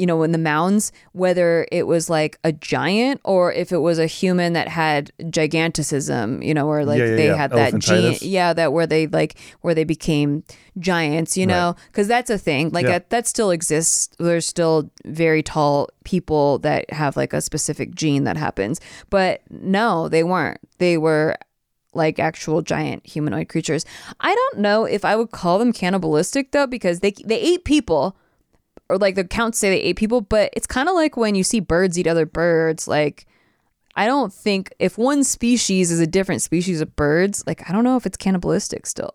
you 0.03 0.07
know, 0.07 0.25
in 0.25 0.33
the 0.33 0.39
mounds, 0.39 0.91
whether 1.13 1.65
it 1.71 1.87
was 1.87 2.11
like 2.11 2.37
a 2.43 2.51
giant 2.51 3.21
or 3.23 3.53
if 3.53 3.71
it 3.71 3.79
was 3.79 4.01
a 4.01 4.07
human 4.07 4.53
that 4.53 4.67
had 4.67 5.13
giganticism, 5.31 6.43
you 6.43 6.53
know, 6.53 6.67
or 6.69 6.85
like 6.85 6.99
Yeah, 6.99 7.05
yeah, 7.11 7.17
they 7.17 7.27
yeah. 7.29 7.37
had 7.37 7.51
that 7.53 7.79
gene, 7.79 8.17
yeah, 8.21 8.53
that 8.53 8.73
where 8.73 8.85
they 8.85 9.07
like 9.07 9.37
where 9.61 9.77
they 9.77 9.85
became 9.85 10.43
giants, 10.77 11.37
you 11.37 11.47
know, 11.47 11.77
because 11.87 12.09
that's 12.09 12.31
a 12.31 12.37
thing. 12.39 12.71
Like 12.71 12.87
that, 12.87 13.11
that 13.11 13.29
still 13.29 13.53
exists. 13.53 14.09
There's 14.19 14.45
still 14.45 14.91
very 15.05 15.41
tall 15.41 15.89
people 16.03 16.59
that 16.67 16.91
have 16.93 17.17
like 17.17 17.33
a 17.33 17.41
specific 17.41 17.95
gene 17.95 18.25
that 18.25 18.37
happens, 18.37 18.81
but 19.09 19.43
no, 19.51 20.09
they 20.09 20.25
weren't. 20.25 20.59
They 20.79 20.99
were 20.99 21.37
like 21.95 22.19
actual 22.19 22.63
giant 22.63 23.07
humanoid 23.07 23.49
creatures. 23.49 23.85
I 24.19 24.35
don't 24.35 24.59
know 24.59 24.85
if 24.85 25.05
I 25.05 25.15
would 25.15 25.31
call 25.31 25.61
them 25.61 25.73
cannibalistic 25.73 26.51
though, 26.51 26.67
because 26.67 27.01
they 27.01 27.13
they 27.25 27.39
ate 27.39 27.65
people, 27.65 28.17
or 28.93 28.99
like 28.99 29.15
the 29.15 29.23
accounts 29.23 29.59
say 29.59 29.71
they 29.71 29.81
ate 29.81 29.97
people. 29.97 30.21
But 30.21 30.51
it's 30.53 30.67
kind 30.67 30.89
of 30.89 30.95
like 30.95 31.17
when 31.17 31.35
you 31.35 31.43
see 31.43 31.61
birds 31.61 31.99
eat 31.99 32.07
other 32.07 32.27
birds. 32.27 32.87
Like 32.87 33.27
I 33.97 34.07
don't 34.07 34.33
think 34.33 34.73
if 34.79 34.99
one 34.99 35.25
species 35.25 35.91
is 35.91 36.01
a 36.01 36.07
different 36.07 36.43
species 36.43 36.81
of 36.81 36.95
birds, 36.95 37.43
like 37.47 37.69
I 37.69 37.73
don't 37.73 37.85
know 37.85 37.97
if 37.97 38.07
it's 38.07 38.17
cannibalistic 38.17 38.87
still. 38.87 39.15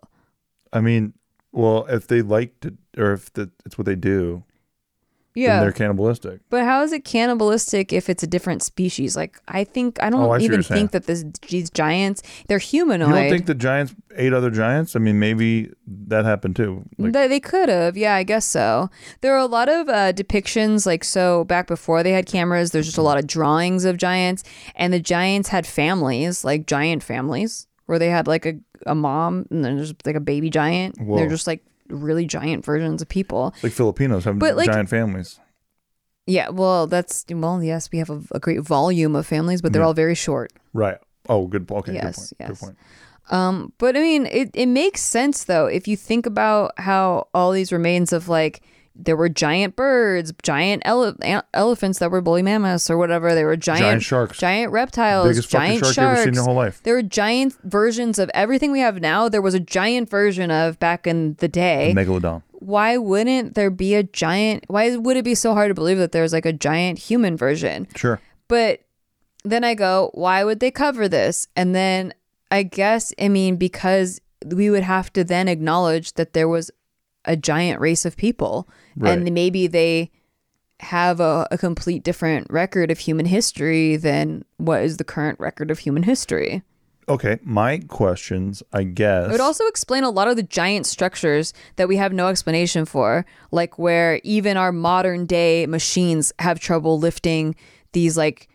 I 0.72 0.80
mean, 0.80 1.14
well, 1.52 1.86
if 1.86 2.08
they 2.08 2.22
like 2.22 2.60
to, 2.60 2.76
or 2.96 3.12
if 3.12 3.32
the, 3.32 3.50
it's 3.64 3.78
what 3.78 3.86
they 3.86 3.96
do, 3.96 4.44
Yeah, 5.38 5.60
they're 5.60 5.72
cannibalistic. 5.72 6.40
but 6.50 6.64
how 6.64 6.82
is 6.82 6.92
it 6.92 7.04
cannibalistic 7.04 7.92
if 7.92 8.08
it's 8.08 8.22
a 8.22 8.26
different 8.26 8.62
species? 8.62 9.16
Like 9.16 9.38
I 9.48 9.64
think 9.64 10.02
I 10.02 10.10
don't 10.10 10.20
Oh, 10.22 10.30
I 10.32 10.38
see 10.38 10.42
what 10.42 10.42
even 10.42 10.54
you're 10.56 10.62
saying. 10.62 10.78
think 10.88 10.90
that 10.92 11.06
this 11.06 11.24
these 11.48 11.70
giants 11.70 12.22
they're 12.48 12.58
humanoid. 12.58 13.08
You 13.08 13.14
don't 13.14 13.30
think 13.30 13.46
the 13.46 13.54
giants 13.54 13.94
ate 14.16 14.32
other 14.32 14.50
giants? 14.50 14.96
I 14.96 14.98
mean, 14.98 15.18
maybe 15.18 15.70
that 16.08 16.24
happened 16.24 16.56
too. 16.56 16.84
Like, 16.98 17.12
they, 17.12 17.28
they 17.28 17.40
could 17.40 17.68
have, 17.68 17.96
yeah, 17.96 18.14
I 18.16 18.24
guess 18.24 18.44
so. 18.44 18.90
There 19.20 19.32
are 19.34 19.38
a 19.38 19.46
lot 19.46 19.68
of 19.68 19.88
uh, 19.88 20.12
depictions, 20.12 20.86
like 20.86 21.04
so 21.04 21.44
back 21.44 21.66
before 21.68 22.02
they 22.02 22.12
had 22.12 22.26
cameras. 22.26 22.72
There's 22.72 22.86
just 22.86 22.98
a 22.98 23.02
lot 23.02 23.18
of 23.18 23.26
drawings 23.28 23.84
of 23.84 23.96
giants, 23.96 24.42
and 24.74 24.92
the 24.92 24.98
giants 25.00 25.50
had 25.50 25.66
families, 25.66 26.44
like 26.44 26.66
giant 26.66 27.02
families, 27.04 27.66
where 27.86 27.98
they 27.98 28.08
had 28.10 28.26
like 28.26 28.44
a, 28.44 28.54
a 28.86 28.94
mom 28.94 29.46
and 29.50 29.64
then 29.64 29.76
there's 29.76 29.94
like 30.04 30.16
a 30.16 30.20
baby 30.20 30.50
giant. 30.50 31.00
Whoa. 31.00 31.16
They're 31.16 31.28
just 31.28 31.46
like 31.46 31.62
really 31.88 32.26
giant 32.26 32.64
versions 32.64 33.02
of 33.02 33.08
people. 33.08 33.54
like 33.62 33.72
Filipinos 33.72 34.24
have 34.24 34.38
But, 34.38 34.56
like- 34.56 34.66
giant 34.70 34.88
families. 34.88 35.38
Yeah, 36.26 36.50
well, 36.50 36.86
that's 36.86 37.24
well, 37.30 37.62
yes, 37.62 37.90
we 37.90 37.98
have 37.98 38.10
a, 38.10 38.20
a 38.32 38.38
great 38.38 38.60
volume 38.60 39.16
of 39.16 39.26
families, 39.26 39.62
but 39.62 39.72
they're 39.72 39.80
Yeah. 39.82 39.86
all 39.86 39.94
very 39.94 40.14
short. 40.14 40.52
Right. 40.74 40.98
Oh, 41.26 41.46
good. 41.46 41.70
Okay. 41.70 41.94
Yes, 41.94 42.34
good 42.38 42.48
point. 42.58 42.60
yes. 42.60 42.60
Good. 43.30 43.34
Um, 43.34 43.72
but 43.78 43.96
I 43.96 44.00
mean, 44.00 44.26
it, 44.26 44.50
it 44.54 44.66
makes 44.66 45.00
sense 45.02 45.44
though 45.44 45.66
if 45.66 45.86
you 45.88 45.96
think 45.96 46.26
about 46.26 46.72
how 46.78 47.28
all 47.34 47.52
these 47.52 47.72
remains 47.72 48.12
of 48.12 48.28
like 48.28 48.62
there 48.98 49.16
were 49.16 49.28
giant 49.28 49.76
birds, 49.76 50.32
giant 50.42 50.82
ele- 50.84 51.14
elephants 51.54 52.00
that 52.00 52.10
were 52.10 52.20
woolly 52.20 52.42
mammoths 52.42 52.90
or 52.90 52.98
whatever. 52.98 53.34
There 53.34 53.46
were 53.46 53.56
giant, 53.56 53.82
Giant 53.82 54.02
sharks. 54.02 54.38
giant 54.38 54.72
reptiles, 54.72 55.28
Biggest 55.28 55.50
fucking 55.50 55.78
giant 55.80 55.80
shark 55.84 55.96
You've 55.96 56.04
ever 56.04 56.16
seen 56.18 56.28
in 56.28 56.34
your 56.34 56.44
whole 56.44 56.54
life. 56.54 56.82
There 56.82 56.94
were 56.94 57.02
giant 57.02 57.56
versions 57.62 58.18
of 58.18 58.28
everything 58.34 58.72
we 58.72 58.80
have 58.80 59.00
now. 59.00 59.28
There 59.28 59.40
was 59.40 59.54
a 59.54 59.60
giant 59.60 60.10
version 60.10 60.50
of 60.50 60.78
back 60.80 61.06
in 61.06 61.34
the 61.38 61.48
day. 61.48 61.92
Megalodon. 61.96 62.42
Why 62.50 62.96
wouldn't 62.96 63.54
there 63.54 63.70
be 63.70 63.94
a 63.94 64.02
giant? 64.02 64.64
Why 64.66 64.96
would 64.96 65.16
it 65.16 65.24
be 65.24 65.36
so 65.36 65.54
hard 65.54 65.70
to 65.70 65.74
believe 65.74 65.98
that 65.98 66.10
there's 66.10 66.32
like 66.32 66.46
a 66.46 66.52
giant 66.52 66.98
human 66.98 67.36
version? 67.36 67.86
Sure. 67.94 68.20
But 68.48 68.80
then 69.44 69.62
I 69.62 69.74
go, 69.74 70.10
why 70.14 70.42
would 70.42 70.58
they 70.58 70.72
cover 70.72 71.08
this? 71.08 71.46
And 71.54 71.72
then 71.72 72.12
I 72.50 72.64
guess, 72.64 73.12
I 73.20 73.28
mean, 73.28 73.56
because 73.56 74.20
we 74.44 74.70
would 74.70 74.82
have 74.82 75.12
to 75.12 75.22
then 75.22 75.46
acknowledge 75.46 76.14
that 76.14 76.32
there 76.32 76.48
was 76.48 76.70
a 77.28 77.36
giant 77.36 77.80
race 77.80 78.04
of 78.04 78.16
people. 78.16 78.68
Right. 78.96 79.16
And 79.16 79.32
maybe 79.32 79.68
they 79.68 80.10
have 80.80 81.20
a, 81.20 81.46
a 81.50 81.58
complete 81.58 82.02
different 82.02 82.46
record 82.50 82.90
of 82.90 82.98
human 82.98 83.26
history 83.26 83.96
than 83.96 84.44
what 84.56 84.82
is 84.82 84.96
the 84.96 85.04
current 85.04 85.38
record 85.38 85.70
of 85.70 85.78
human 85.80 86.02
history. 86.02 86.62
Okay. 87.08 87.38
My 87.42 87.78
questions, 87.78 88.62
I 88.72 88.82
guess. 88.82 89.28
It 89.28 89.32
would 89.32 89.40
also 89.40 89.66
explain 89.66 90.04
a 90.04 90.10
lot 90.10 90.28
of 90.28 90.36
the 90.36 90.42
giant 90.42 90.86
structures 90.86 91.52
that 91.76 91.88
we 91.88 91.96
have 91.96 92.12
no 92.12 92.28
explanation 92.28 92.84
for, 92.84 93.24
like 93.50 93.78
where 93.78 94.20
even 94.24 94.56
our 94.56 94.72
modern 94.72 95.26
day 95.26 95.66
machines 95.66 96.32
have 96.38 96.60
trouble 96.60 96.98
lifting 96.98 97.54
these 97.92 98.16
like 98.16 98.48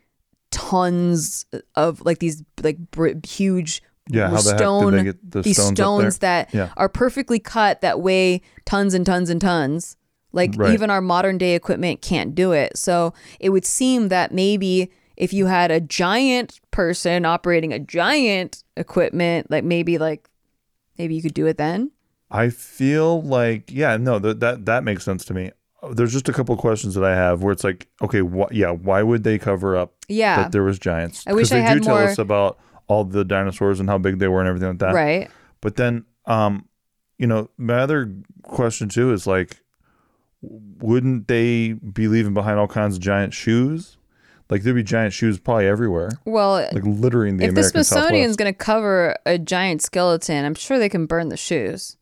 tons 0.51 1.47
of 1.75 2.01
like 2.01 2.19
these 2.19 2.43
like 2.61 2.77
br- 2.91 3.09
huge 3.27 3.81
Yeah, 4.09 4.29
how 4.29 4.41
the 4.41 4.49
heck 4.49 4.57
did 4.57 4.57
stone 4.57 4.91
they 4.93 5.03
get 5.03 5.31
the 5.31 5.41
these 5.41 5.55
stones 5.57 5.77
stones 5.77 6.17
that 6.19 6.53
Yeah. 6.53 6.69
are 6.77 6.89
perfectly 6.89 7.39
cut 7.39 7.81
that 7.81 8.01
weigh 8.01 8.41
tons 8.65 8.93
and 8.93 9.05
tons 9.05 9.29
and 9.29 9.39
tons. 9.39 9.95
Like 10.33 10.53
Right. 10.57 10.73
even 10.73 10.89
our 10.89 10.99
modern 11.01 11.37
day 11.37 11.55
equipment 11.55 12.01
can't 12.01 12.33
do 12.35 12.51
it. 12.51 12.77
So 12.77 13.13
it 13.39 13.49
would 13.49 13.65
seem 13.65 14.09
that 14.09 14.33
maybe 14.33 14.89
if 15.15 15.31
you 15.31 15.45
had 15.45 15.69
a 15.71 15.79
giant 15.79 16.59
person 16.71 17.23
operating 17.23 17.71
a 17.71 17.79
giant 17.79 18.63
equipment, 18.75 19.49
like 19.51 19.63
maybe 19.63 19.97
like 19.97 20.27
maybe 20.97 21.15
you 21.15 21.21
could 21.21 21.33
do 21.35 21.45
it 21.45 21.57
then. 21.57 21.91
I 22.31 22.49
feel 22.49 23.21
like 23.21 23.71
yeah, 23.71 23.95
no, 23.97 24.19
that 24.19 24.39
that 24.41 24.65
that 24.65 24.83
makes 24.83 25.03
sense 25.05 25.23
to 25.25 25.33
me. 25.33 25.51
There's 25.91 26.11
just 26.13 26.27
a 26.29 26.33
couple 26.33 26.53
of 26.53 26.59
questions 26.59 26.95
that 26.95 27.03
I 27.03 27.13
have 27.15 27.43
where 27.43 27.51
it's 27.51 27.63
like, 27.63 27.87
okay, 28.01 28.19
wh- 28.21 28.51
yeah, 28.51 28.71
why 28.71 29.03
would 29.03 29.23
they 29.23 29.37
cover 29.37 29.75
up 29.77 29.93
Yeah. 30.07 30.37
that 30.43 30.51
there 30.51 30.63
was 30.63 30.79
giants? 30.79 31.23
I 31.27 31.33
wish 31.33 31.51
I 31.51 31.55
they 31.57 31.61
had 31.61 31.73
do 31.75 31.79
tell 31.81 31.95
more- 31.97 32.07
us 32.07 32.17
about 32.17 32.57
all 32.87 33.03
the 33.03 33.23
dinosaurs 33.23 33.79
and 33.79 33.89
how 33.89 33.97
big 33.97 34.19
they 34.19 34.27
were 34.27 34.39
and 34.39 34.47
everything 34.49 34.69
like 34.69 34.79
that. 34.79 34.93
right. 34.93 35.29
But 35.61 35.75
then, 35.77 36.05
um, 36.25 36.67
you 37.17 37.27
know, 37.27 37.49
my 37.57 37.75
other 37.75 38.13
question 38.41 38.89
too 38.89 39.13
is 39.13 39.25
like, 39.25 39.61
wouldn't 40.41 41.27
they 41.27 41.73
be 41.73 42.07
leaving 42.07 42.33
behind 42.33 42.59
all 42.59 42.67
kinds 42.67 42.95
of 42.95 43.01
giant 43.01 43.33
shoes? 43.33 43.97
Like 44.49 44.63
there'd 44.63 44.75
be 44.75 44.83
giant 44.83 45.13
shoes 45.13 45.39
probably 45.39 45.67
everywhere, 45.67 46.09
Well, 46.25 46.67
like 46.73 46.83
littering 46.83 47.37
the 47.37 47.45
if 47.45 47.55
the 47.55 47.63
Smithsonian's 47.63 48.35
going 48.35 48.53
to 48.53 48.57
cover 48.57 49.15
a 49.25 49.39
giant 49.39 49.81
skeleton, 49.81 50.43
I'm 50.45 50.53
sure 50.53 50.77
they 50.77 50.89
can 50.89 51.05
burn 51.05 51.29
the 51.29 51.37
shoes. 51.37 51.97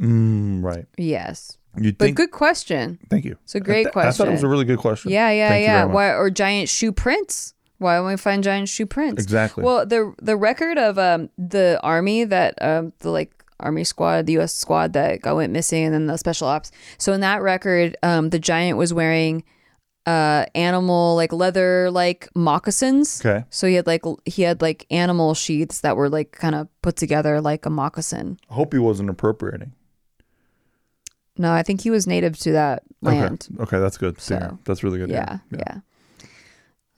Mm, 0.00 0.64
right. 0.64 0.86
Yes. 0.96 1.58
You 1.78 1.92
But 1.92 2.14
good 2.14 2.30
question. 2.32 2.98
thank 3.08 3.24
you. 3.24 3.36
It's 3.44 3.54
a 3.54 3.60
great 3.60 3.86
I, 3.88 3.90
th- 3.90 4.06
I 4.06 4.10
thought 4.12 4.28
it 4.28 4.32
was 4.32 4.42
a 4.42 4.48
really 4.48 4.64
good 4.64 4.78
question. 4.78 5.10
Yeah, 5.10 5.30
yeah, 5.30 5.48
Thank 5.50 5.66
yeah. 5.66 5.84
Why 5.84 6.14
or 6.14 6.30
giant 6.30 6.68
shoe 6.68 6.92
prints? 6.92 7.54
Why 7.82 7.96
don't 7.96 8.06
we 8.06 8.16
find 8.16 8.42
giant 8.42 8.68
shoe 8.68 8.86
prints? 8.86 9.22
Exactly. 9.22 9.64
Well, 9.64 9.84
the 9.84 10.14
the 10.22 10.36
record 10.36 10.78
of 10.78 10.98
um 10.98 11.28
the 11.36 11.78
army 11.82 12.24
that 12.24 12.54
um 12.62 12.92
the 13.00 13.10
like 13.10 13.44
army 13.60 13.84
squad, 13.84 14.26
the 14.26 14.32
U.S. 14.34 14.54
squad 14.54 14.92
that 14.94 15.20
got 15.22 15.36
went 15.36 15.52
missing, 15.52 15.84
and 15.84 15.94
then 15.94 16.06
the 16.06 16.16
special 16.16 16.48
ops. 16.48 16.72
So 16.98 17.12
in 17.12 17.20
that 17.20 17.42
record, 17.42 17.96
um, 18.02 18.30
the 18.30 18.38
giant 18.38 18.78
was 18.78 18.94
wearing 18.94 19.44
uh 20.04 20.46
animal 20.56 21.14
like 21.14 21.32
leather 21.32 21.90
like 21.90 22.28
moccasins. 22.34 23.24
Okay. 23.24 23.44
So 23.50 23.68
he 23.68 23.74
had 23.74 23.86
like 23.86 24.04
l- 24.04 24.18
he 24.24 24.42
had 24.42 24.60
like 24.60 24.86
animal 24.90 25.34
sheaths 25.34 25.80
that 25.80 25.96
were 25.96 26.08
like 26.08 26.32
kind 26.32 26.54
of 26.54 26.68
put 26.82 26.96
together 26.96 27.40
like 27.40 27.66
a 27.66 27.70
moccasin. 27.70 28.38
I 28.50 28.54
hope 28.54 28.72
he 28.72 28.80
wasn't 28.80 29.10
appropriating. 29.10 29.72
No, 31.38 31.52
I 31.52 31.62
think 31.62 31.80
he 31.80 31.90
was 31.90 32.06
native 32.06 32.36
to 32.40 32.52
that 32.52 32.82
land. 33.00 33.48
Okay. 33.54 33.62
Okay, 33.62 33.78
that's 33.78 33.96
good. 33.96 34.20
So, 34.20 34.36
hear. 34.38 34.58
that's 34.64 34.82
really 34.82 34.98
good. 34.98 35.08
Yeah, 35.08 35.38
hear. 35.50 35.60
yeah. 35.66 35.78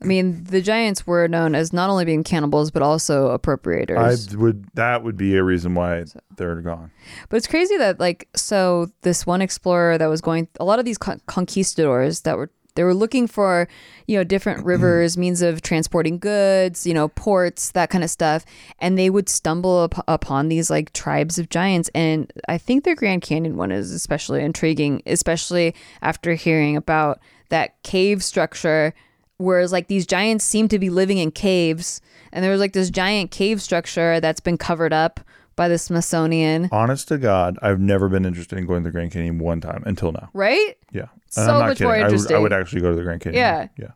I 0.04 0.06
mean, 0.06 0.44
the 0.44 0.60
giants 0.60 1.06
were 1.06 1.26
known 1.28 1.54
as 1.54 1.72
not 1.72 1.88
only 1.88 2.04
being 2.04 2.24
cannibals 2.24 2.70
but 2.70 2.82
also 2.82 3.36
appropriators. 3.36 4.34
I 4.34 4.36
would. 4.36 4.66
That 4.74 5.02
would 5.02 5.16
be 5.16 5.36
a 5.36 5.42
reason 5.42 5.74
why 5.74 6.04
they're 6.36 6.60
gone. 6.60 6.90
But 7.28 7.38
it's 7.38 7.46
crazy 7.46 7.76
that 7.78 7.98
like 7.98 8.28
so 8.36 8.90
this 9.02 9.26
one 9.26 9.40
explorer 9.40 9.98
that 9.98 10.06
was 10.06 10.20
going 10.20 10.48
a 10.60 10.64
lot 10.64 10.78
of 10.78 10.84
these 10.84 10.98
con- 10.98 11.20
conquistadors 11.26 12.20
that 12.22 12.36
were 12.36 12.50
they 12.74 12.82
were 12.82 12.94
looking 12.94 13.26
for 13.26 13.68
you 14.06 14.16
know 14.16 14.24
different 14.24 14.64
rivers 14.64 15.16
means 15.16 15.42
of 15.42 15.62
transporting 15.62 16.18
goods 16.18 16.86
you 16.86 16.94
know 16.94 17.08
ports 17.08 17.70
that 17.72 17.90
kind 17.90 18.04
of 18.04 18.10
stuff 18.10 18.44
and 18.80 18.98
they 18.98 19.10
would 19.10 19.28
stumble 19.28 19.78
up- 19.78 20.04
upon 20.08 20.48
these 20.48 20.70
like 20.70 20.92
tribes 20.92 21.38
of 21.38 21.48
giants 21.48 21.88
and 21.94 22.32
i 22.48 22.58
think 22.58 22.84
the 22.84 22.94
grand 22.94 23.22
canyon 23.22 23.56
one 23.56 23.70
is 23.70 23.92
especially 23.92 24.42
intriguing 24.42 25.02
especially 25.06 25.74
after 26.02 26.34
hearing 26.34 26.76
about 26.76 27.20
that 27.48 27.80
cave 27.82 28.22
structure 28.24 28.92
whereas 29.38 29.72
like 29.72 29.88
these 29.88 30.06
giants 30.06 30.44
seem 30.44 30.68
to 30.68 30.78
be 30.78 30.90
living 30.90 31.18
in 31.18 31.30
caves 31.30 32.00
and 32.32 32.42
there 32.44 32.50
was 32.50 32.60
like 32.60 32.72
this 32.72 32.90
giant 32.90 33.30
cave 33.30 33.60
structure 33.62 34.20
that's 34.20 34.40
been 34.40 34.56
covered 34.58 34.92
up 34.92 35.20
by 35.56 35.68
the 35.68 35.78
smithsonian 35.78 36.68
Honest 36.72 37.08
to 37.08 37.18
God, 37.18 37.58
I've 37.62 37.78
never 37.80 38.08
been 38.08 38.24
interested 38.24 38.58
in 38.58 38.66
going 38.66 38.82
to 38.82 38.88
the 38.88 38.92
Grand 38.92 39.12
Canyon 39.12 39.38
one 39.38 39.60
time 39.60 39.82
until 39.86 40.12
now. 40.12 40.30
right 40.34 40.76
Yeah. 40.92 41.06
So 41.28 41.42
I'm 41.42 41.48
not 41.48 41.66
much 41.68 41.78
kidding. 41.78 41.86
more 41.86 41.96
I 41.96 42.08
would, 42.08 42.32
I 42.32 42.38
would 42.38 42.52
actually 42.52 42.80
go 42.82 42.90
to 42.90 42.96
the 42.96 43.02
Grand 43.02 43.20
Canyon. 43.20 43.40
Yeah. 43.40 43.68
Yeah. 43.78 43.90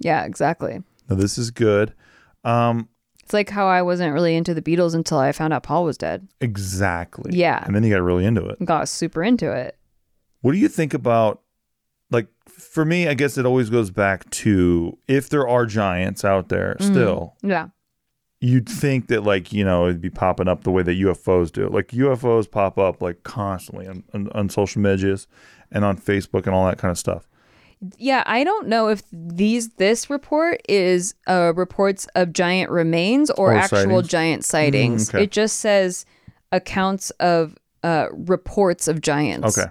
yeah 0.00 0.24
exactly 0.24 0.82
No, 1.08 1.16
this 1.16 1.38
is 1.38 1.50
good. 1.50 1.94
Um, 2.44 2.88
it's 3.24 3.34
like 3.34 3.50
how 3.50 3.66
i 3.66 3.82
wasn't 3.82 4.14
really 4.14 4.34
into 4.36 4.54
the 4.54 4.62
beatles 4.62 4.94
until 4.94 5.18
i 5.18 5.32
found 5.32 5.52
out 5.52 5.62
paul 5.62 5.84
was 5.84 5.98
dead 5.98 6.26
exactly. 6.40 7.30
Yeah. 7.34 7.62
And 7.66 7.74
then 7.74 7.82
you 7.84 7.94
got 7.94 8.02
really 8.02 8.24
into 8.24 8.46
it. 8.48 8.64
got 8.64 8.88
super 8.88 9.22
into 9.22 9.52
it 9.52 9.76
What 10.40 10.52
do 10.52 10.58
you 10.58 10.68
think 10.68 10.94
about 10.94 11.42
like 12.10 12.28
for 12.48 12.84
me, 12.84 13.06
I 13.08 13.14
guess 13.14 13.36
it 13.38 13.46
always 13.46 13.70
goes 13.70 13.90
back 13.90 14.28
to 14.30 14.96
if 15.08 15.28
there 15.28 15.46
are 15.48 15.66
giants 15.66 16.24
out 16.24 16.48
there 16.48 16.76
Mm-hmm. 16.80 16.92
still, 16.92 17.36
yeah 17.42 17.68
you'd 18.40 18.68
think 18.68 19.08
that 19.08 19.24
like, 19.24 19.52
you 19.52 19.64
know, 19.64 19.86
it'd 19.88 20.00
be 20.00 20.08
popping 20.10 20.46
up 20.46 20.62
the 20.62 20.70
way 20.70 20.80
that 20.80 20.92
UFOs 20.92 21.50
do. 21.50 21.68
Like 21.68 21.88
UFOs 21.88 22.48
pop 22.48 22.78
up 22.78 23.02
like 23.02 23.24
constantly 23.24 23.88
on, 23.88 24.04
on, 24.14 24.28
on 24.30 24.48
social 24.48 24.80
medias 24.80 25.26
and 25.72 25.84
on 25.84 25.98
Facebook 25.98 26.46
and 26.46 26.54
all 26.54 26.64
that 26.66 26.78
kind 26.78 26.92
of 26.92 26.96
stuff. 26.98 27.26
Yeah, 27.96 28.22
I 28.26 28.44
don't 28.44 28.68
know 28.68 28.86
if 28.90 29.02
these 29.12 29.70
this 29.70 30.08
report 30.08 30.60
is 30.68 31.14
uh, 31.26 31.52
reports 31.56 32.06
of 32.14 32.32
giant 32.32 32.70
remains 32.70 33.28
or 33.30 33.54
Or 33.54 33.56
actual 33.56 33.76
sightings? 33.78 34.08
giant 34.08 34.44
sightings. 34.44 35.08
okay. 35.12 35.24
It 35.24 35.32
just 35.32 35.58
says 35.58 36.06
accounts 36.52 37.10
of 37.18 37.56
uh, 37.82 38.06
reports 38.12 38.86
of 38.86 39.00
giants. 39.00 39.58
Okay. 39.58 39.68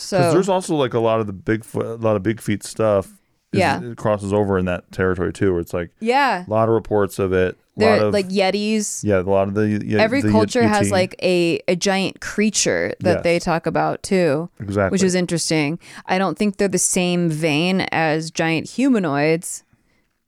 Because 0.00 0.08
So 0.08 0.32
there's 0.32 0.48
also 0.48 0.74
like 0.74 0.94
a 0.94 0.98
lot 1.00 1.20
of 1.20 1.26
the 1.26 1.32
Bigfoot, 1.32 1.82
a 1.84 2.02
lot 2.02 2.16
of 2.16 2.22
big 2.22 2.40
feet 2.40 2.62
stuff. 2.62 3.06
is- 3.52 3.58
Yeah. 3.58 3.82
it 3.82 3.96
crosses 3.96 4.32
over 4.32 4.58
in 4.58 4.64
that 4.66 4.90
territory 4.92 5.32
too, 5.32 5.52
where 5.52 5.60
it's 5.60 5.74
like 5.74 5.90
yeah, 6.00 6.44
a 6.46 6.50
lot 6.50 6.68
of 6.68 6.74
reports 6.74 7.18
of 7.18 7.32
it. 7.32 7.58
A 7.76 7.80
lot 7.80 7.86
they're 7.98 8.04
of 8.06 8.12
like 8.12 8.28
yetis. 8.28 9.02
yeah, 9.04 9.20
a 9.20 9.22
lot 9.22 9.48
of 9.48 9.54
the 9.54 9.82
yeah, 9.84 10.00
Every 10.00 10.20
the 10.22 10.30
culture 10.30 10.66
has 10.68 10.88
Yeti. 10.88 10.92
like 10.92 11.14
a, 11.22 11.60
a 11.66 11.74
giant 11.76 12.20
creature 12.20 12.94
that 13.00 13.16
Yes. 13.16 13.22
they 13.24 13.38
talk 13.38 13.66
about 13.66 14.02
too, 14.02 14.50
exactly 14.60 14.94
which 14.94 15.02
is 15.02 15.14
interesting. 15.14 15.78
I 16.06 16.18
don't 16.18 16.36
think 16.38 16.58
they're 16.58 16.68
the 16.68 16.78
same 16.78 17.28
vein 17.30 17.80
as 17.92 18.30
giant 18.30 18.68
humanoids. 18.70 19.64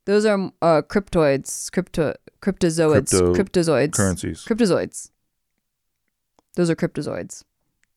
Those 0.06 0.24
are 0.26 0.50
uh, 0.62 0.82
cryptoids, 0.82 1.70
crypto, 1.70 2.14
cryptozoids, 2.40 3.10
Crypto- 3.10 3.34
cryptozoids, 3.34 3.92
currencies 3.92 4.44
cryptozoids. 4.44 5.10
Those 6.56 6.70
are 6.70 6.74
cryptozoids. 6.76 7.44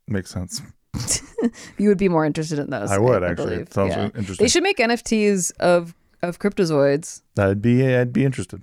makes 0.07 0.30
sense. 0.30 0.61
You 1.77 1.89
would 1.89 1.97
be 1.97 2.09
more 2.09 2.25
interested 2.25 2.57
in 2.59 2.69
those. 2.69 2.89
I 2.91 2.97
would 2.97 3.23
I 3.23 3.31
actually. 3.31 3.45
believe. 3.45 3.61
It 3.67 3.73
sounds 3.73 3.89
Yeah. 3.95 4.05
interesting. 4.15 4.43
They 4.43 4.47
should 4.49 4.63
make 4.63 4.77
NFTs 4.77 5.51
of 5.59 5.93
of 6.21 6.39
cryptozoids. 6.39 7.21
I'd 7.37 7.61
be 7.61 7.85
I'd 7.95 8.11
be 8.13 8.25
interested. 8.25 8.61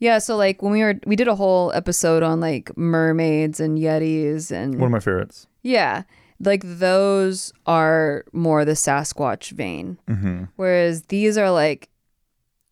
Yeah, 0.00 0.18
so 0.18 0.36
like 0.36 0.60
when 0.60 0.72
we 0.72 0.82
were 0.82 0.96
we 1.06 1.16
did 1.16 1.28
a 1.28 1.34
whole 1.36 1.72
episode 1.72 2.22
on 2.22 2.40
like 2.40 2.76
mermaids 2.76 3.60
and 3.60 3.78
yetis 3.78 4.50
and 4.50 4.74
One 4.78 4.88
of 4.88 4.92
my 4.92 5.00
favorites. 5.00 5.46
yeah, 5.62 6.02
like 6.40 6.62
those 6.64 7.52
are 7.64 8.24
more 8.32 8.64
the 8.66 8.72
Sasquatch 8.72 9.52
vein, 9.52 9.98
hmm 10.08 10.44
whereas 10.56 11.02
these 11.04 11.38
are 11.38 11.50
like 11.50 11.88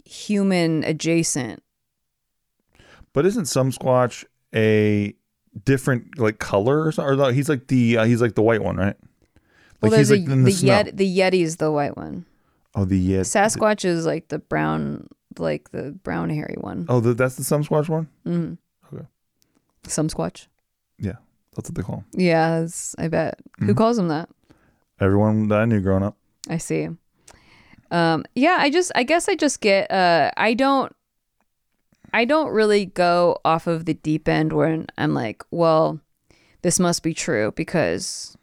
human 0.05 0.85
adjacent. 0.85 1.63
But 3.15 3.25
isn't 3.27 3.47
some 3.47 3.71
Squatch 3.71 4.25
a 4.55 5.15
different 5.65 6.19
like 6.19 6.39
color 6.39 6.83
or 6.87 6.93
something? 6.93 7.13
Or 7.13 7.17
no, 7.17 7.29
he's 7.29 7.49
like 7.49 7.67
the 7.69 7.99
uh, 7.99 8.05
he's 8.05 8.21
like 8.23 8.35
the 8.35 8.43
white 8.43 8.63
one, 8.63 8.77
right? 8.77 8.97
Well, 9.81 9.91
he's 9.93 10.09
there's 10.09 10.21
like 10.21 10.29
a, 10.29 10.37
the, 10.37 10.43
the 10.45 10.53
snow. 10.53 10.67
yet 10.73 10.97
the 10.97 11.19
yeti's 11.19 11.57
the 11.57 11.71
white 11.73 11.97
one. 11.97 12.25
oh, 12.75 12.85
the 12.85 12.97
Yet. 12.99 13.23
Sasquatch 13.27 13.85
is 13.85 14.07
like 14.07 14.29
the 14.29 14.39
brown, 14.39 15.09
like 15.39 15.71
the 15.73 15.93
brown 16.05 16.31
hairy 16.31 16.55
one. 16.61 16.87
Oh, 16.89 17.01
the, 17.01 17.15
that's 17.15 17.35
the 17.35 17.45
some 17.45 17.65
Squatch 17.65 17.89
one. 17.89 18.09
Mm-hmm. 18.27 18.95
Okay. 18.97 19.07
Some 19.85 20.09
squatch. 20.09 20.47
Yeah. 20.99 21.17
That's 21.57 21.69
what 21.69 21.75
they 21.75 21.83
call 21.83 21.97
him. 21.97 22.05
Yeah, 22.13 22.67
I 22.97 23.09
bet. 23.09 23.41
Who 23.59 23.75
Mhm. 23.75 23.77
calls 23.77 23.97
them 23.97 24.09
that? 24.09 24.29
Everyone 25.01 25.49
that 25.49 25.61
I 25.61 25.65
knew 25.67 25.81
growing 25.81 26.03
up. 26.05 26.17
I 26.49 26.57
see. 26.59 26.89
Um, 27.91 28.25
yeah, 28.35 28.57
I 28.61 28.71
just, 28.71 28.91
I 28.95 29.03
guess 29.03 29.29
I 29.29 29.35
just 29.35 29.61
get, 29.61 29.91
uh, 29.91 30.31
I 30.37 30.55
don't, 30.55 30.93
I 32.13 32.25
don't 32.25 32.51
really 32.51 32.87
go 32.87 33.39
off 33.45 33.67
of 33.67 33.85
the 33.87 33.95
deep 33.95 34.29
end 34.29 34.53
when 34.53 34.87
I'm 34.99 35.15
like, 35.15 35.43
well, 35.51 36.01
this 36.63 36.79
must 36.79 37.03
be 37.03 37.15
true 37.15 37.53
because, 37.57 38.37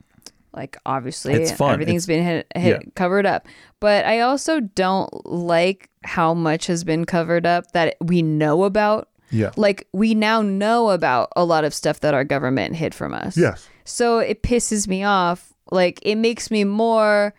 like, 0.54 0.78
obviously 0.86 1.34
It's 1.34 1.52
fun. 1.52 1.74
everything's 1.74 2.08
It's- 2.10 2.18
been 2.18 2.26
hit, 2.26 2.48
hit 2.56 2.96
covered 2.96 3.26
up. 3.26 3.48
But 3.80 4.06
I 4.06 4.22
also 4.22 4.60
don't 4.60 5.10
like 5.26 5.90
how 6.04 6.34
much 6.34 6.68
has 6.68 6.84
been 6.84 7.06
covered 7.06 7.46
up 7.46 7.72
that 7.74 7.96
we 8.02 8.22
know 8.22 8.64
about. 8.64 9.10
Yeah. 9.32 9.52
Like, 9.58 9.88
we 9.94 10.16
now 10.16 10.42
know 10.42 10.90
about 10.90 11.32
a 11.36 11.46
lot 11.46 11.64
of 11.64 11.74
stuff 11.74 12.00
that 12.00 12.14
our 12.14 12.24
government 12.24 12.76
hid 12.76 12.96
from 12.96 13.14
us. 13.14 13.38
Yes. 13.38 13.70
So 13.86 14.20
it 14.20 14.42
pisses 14.44 14.88
me 14.88 15.04
off. 15.04 15.54
Like 15.72 16.00
it 16.02 16.16
makes 16.16 16.50
me 16.50 16.64
more 16.64 17.36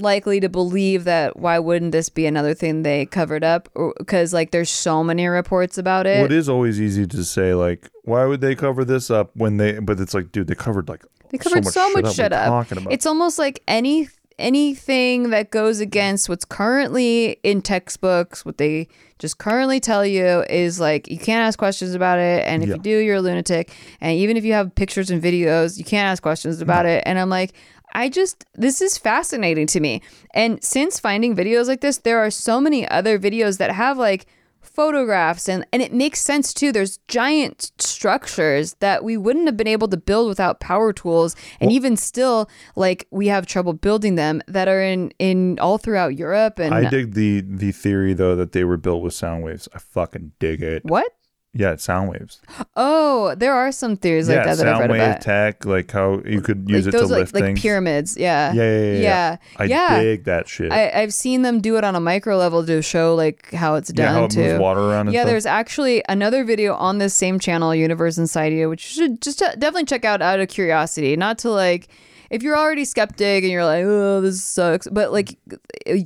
likely 0.00 0.40
to 0.40 0.48
believe 0.48 1.04
that 1.04 1.38
why 1.38 1.58
wouldn't 1.58 1.92
this 1.92 2.08
be 2.08 2.26
another 2.26 2.54
thing 2.54 2.82
they 2.82 3.06
covered 3.06 3.44
up 3.44 3.68
because 3.98 4.32
like 4.32 4.50
there's 4.50 4.70
so 4.70 5.02
many 5.04 5.26
reports 5.26 5.78
about 5.78 6.06
it. 6.06 6.24
It 6.24 6.32
is 6.32 6.48
always 6.48 6.80
easy 6.80 7.06
to 7.06 7.24
say 7.24 7.54
like, 7.54 7.88
why 8.04 8.24
would 8.26 8.40
they 8.40 8.54
cover 8.54 8.84
this 8.84 9.10
up 9.10 9.30
when 9.34 9.56
they? 9.56 9.78
But 9.78 10.00
it's 10.00 10.14
like, 10.14 10.32
dude, 10.32 10.46
they 10.48 10.54
covered 10.54 10.88
like 10.88 11.04
They 11.30 11.38
covered 11.38 11.66
so 11.66 11.90
much 11.92 12.14
shit 12.14 12.32
What 12.32 12.32
are 12.32 12.36
you 12.36 12.52
up. 12.52 12.66
Talking 12.66 12.78
about? 12.78 12.92
It's 12.92 13.06
almost 13.06 13.38
like 13.38 13.62
any 13.68 14.08
anything 14.38 15.30
that 15.30 15.50
goes 15.50 15.80
against 15.80 16.28
what's 16.28 16.44
currently 16.46 17.38
in 17.42 17.60
textbooks, 17.62 18.44
what 18.44 18.56
they 18.58 18.88
just 19.18 19.36
currently 19.36 19.78
tell 19.80 20.04
you 20.04 20.42
is 20.48 20.80
like 20.80 21.08
you 21.10 21.18
can't 21.18 21.46
ask 21.46 21.58
questions 21.58 21.94
about 21.94 22.18
it, 22.18 22.42
and 22.46 22.62
if 22.62 22.68
Yeah. 22.70 22.76
you 22.76 22.80
do, 22.80 22.98
you're 22.98 23.16
a 23.16 23.20
lunatic. 23.20 23.70
And 24.00 24.16
even 24.18 24.36
if 24.36 24.44
you 24.44 24.54
have 24.54 24.74
pictures 24.74 25.10
and 25.10 25.22
videos, 25.22 25.78
you 25.78 25.84
can't 25.84 26.06
ask 26.06 26.22
questions 26.22 26.60
about 26.62 26.86
it. 26.86 27.02
And 27.06 27.18
I'm 27.18 27.28
like, 27.28 27.52
I 27.92 28.08
just 28.08 28.44
this 28.54 28.80
is 28.80 28.98
fascinating 28.98 29.66
to 29.68 29.80
me. 29.80 30.02
And 30.34 30.62
since 30.62 31.00
finding 31.00 31.36
videos 31.36 31.68
like 31.68 31.80
this, 31.80 31.98
there 31.98 32.18
are 32.18 32.30
so 32.30 32.60
many 32.60 32.88
other 32.88 33.18
videos 33.18 33.58
that 33.58 33.72
have 33.72 33.98
like 33.98 34.26
photographs 34.60 35.48
and 35.48 35.66
and 35.72 35.82
it 35.82 35.92
makes 35.92 36.20
sense 36.20 36.52
too 36.52 36.70
there's 36.70 36.98
giant 37.08 37.72
structures 37.78 38.74
that 38.74 39.02
we 39.02 39.16
wouldn't 39.16 39.46
have 39.46 39.56
been 39.56 39.66
able 39.66 39.88
to 39.88 39.96
build 39.96 40.28
without 40.28 40.60
power 40.60 40.92
tools 40.92 41.34
and 41.60 41.72
even 41.72 41.96
still 41.96 42.48
like 42.76 43.06
we 43.10 43.26
have 43.26 43.46
trouble 43.46 43.72
building 43.72 44.14
them 44.14 44.40
that 44.46 44.68
are 44.68 44.82
in 44.82 45.10
in 45.18 45.58
all 45.58 45.78
throughout 45.78 46.16
Europe 46.16 46.58
and 46.58 46.74
I 46.74 46.88
dig 46.88 47.14
the 47.14 47.40
the 47.40 47.72
theory 47.72 48.12
though 48.12 48.36
that 48.36 48.52
they 48.52 48.64
were 48.64 48.76
built 48.76 49.02
with 49.02 49.14
sound 49.14 49.44
waves. 49.44 49.68
I 49.74 49.78
fucking 49.78 50.32
dig 50.38 50.62
it. 50.62 50.84
what 50.84 51.10
Yeah, 51.52 51.72
it's 51.72 51.82
sound 51.82 52.10
waves. 52.10 52.40
oh 52.76 53.34
there 53.36 53.52
are 53.52 53.72
some 53.72 53.96
theories 53.96 54.28
like 54.28 54.36
yeah, 54.36 54.44
that 54.44 54.58
that 54.58 54.66
I've 54.68 54.76
sound 54.76 54.80
read 54.82 54.90
wave 54.92 55.00
about 55.00 55.20
tech, 55.20 55.64
like 55.64 55.90
how 55.90 56.20
you 56.24 56.40
could 56.40 56.70
use 56.70 56.86
like 56.86 56.94
it 56.94 56.96
to 56.96 57.02
those 57.02 57.10
like, 57.10 57.18
lift 57.20 57.34
like 57.34 57.44
things. 57.44 57.60
pyramids 57.60 58.16
yeah 58.16 58.52
Yeah, 58.52 58.62
yeah, 58.62 58.78
yeah, 58.78 58.92
yeah. 58.92 59.00
yeah 59.00 59.36
I 59.56 59.64
yeah. 59.64 60.00
dig 60.00 60.24
that 60.24 60.46
shit. 60.46 60.70
I, 60.70 60.90
I've 60.90 61.12
seen 61.12 61.42
them 61.42 61.60
do 61.60 61.76
it 61.76 61.82
on 61.82 61.96
a 61.96 62.00
micro 62.00 62.36
level 62.36 62.64
to 62.66 62.82
show 62.82 63.16
like 63.16 63.50
how 63.52 63.74
it's 63.74 63.92
done 63.92 64.06
yeah, 64.06 64.12
how 64.12 64.24
it 64.26 64.30
too. 64.30 64.42
moves 64.42 64.60
water 64.60 64.80
around. 64.80 65.08
And 65.08 65.14
yeah, 65.14 65.22
stuff. 65.22 65.30
there's 65.30 65.46
actually 65.46 66.04
another 66.08 66.44
video 66.44 66.74
on 66.74 66.98
this 66.98 67.14
same 67.14 67.40
channel, 67.40 67.74
Universe 67.74 68.16
Inside 68.16 68.52
You, 68.52 68.68
which 68.68 68.84
you 68.96 69.02
should 69.02 69.20
just 69.20 69.42
uh, 69.42 69.50
definitely 69.56 69.86
check 69.86 70.04
out 70.04 70.22
out 70.22 70.38
of 70.38 70.48
curiosity. 70.48 71.16
Not 71.16 71.38
to 71.38 71.50
like, 71.50 71.88
if 72.30 72.42
you're 72.44 72.56
already 72.56 72.84
skeptic 72.84 73.42
and 73.42 73.50
you're 73.52 73.64
like, 73.64 73.84
oh, 73.84 74.20
this 74.20 74.42
sucks, 74.42 74.86
but 74.88 75.12
like, 75.12 75.36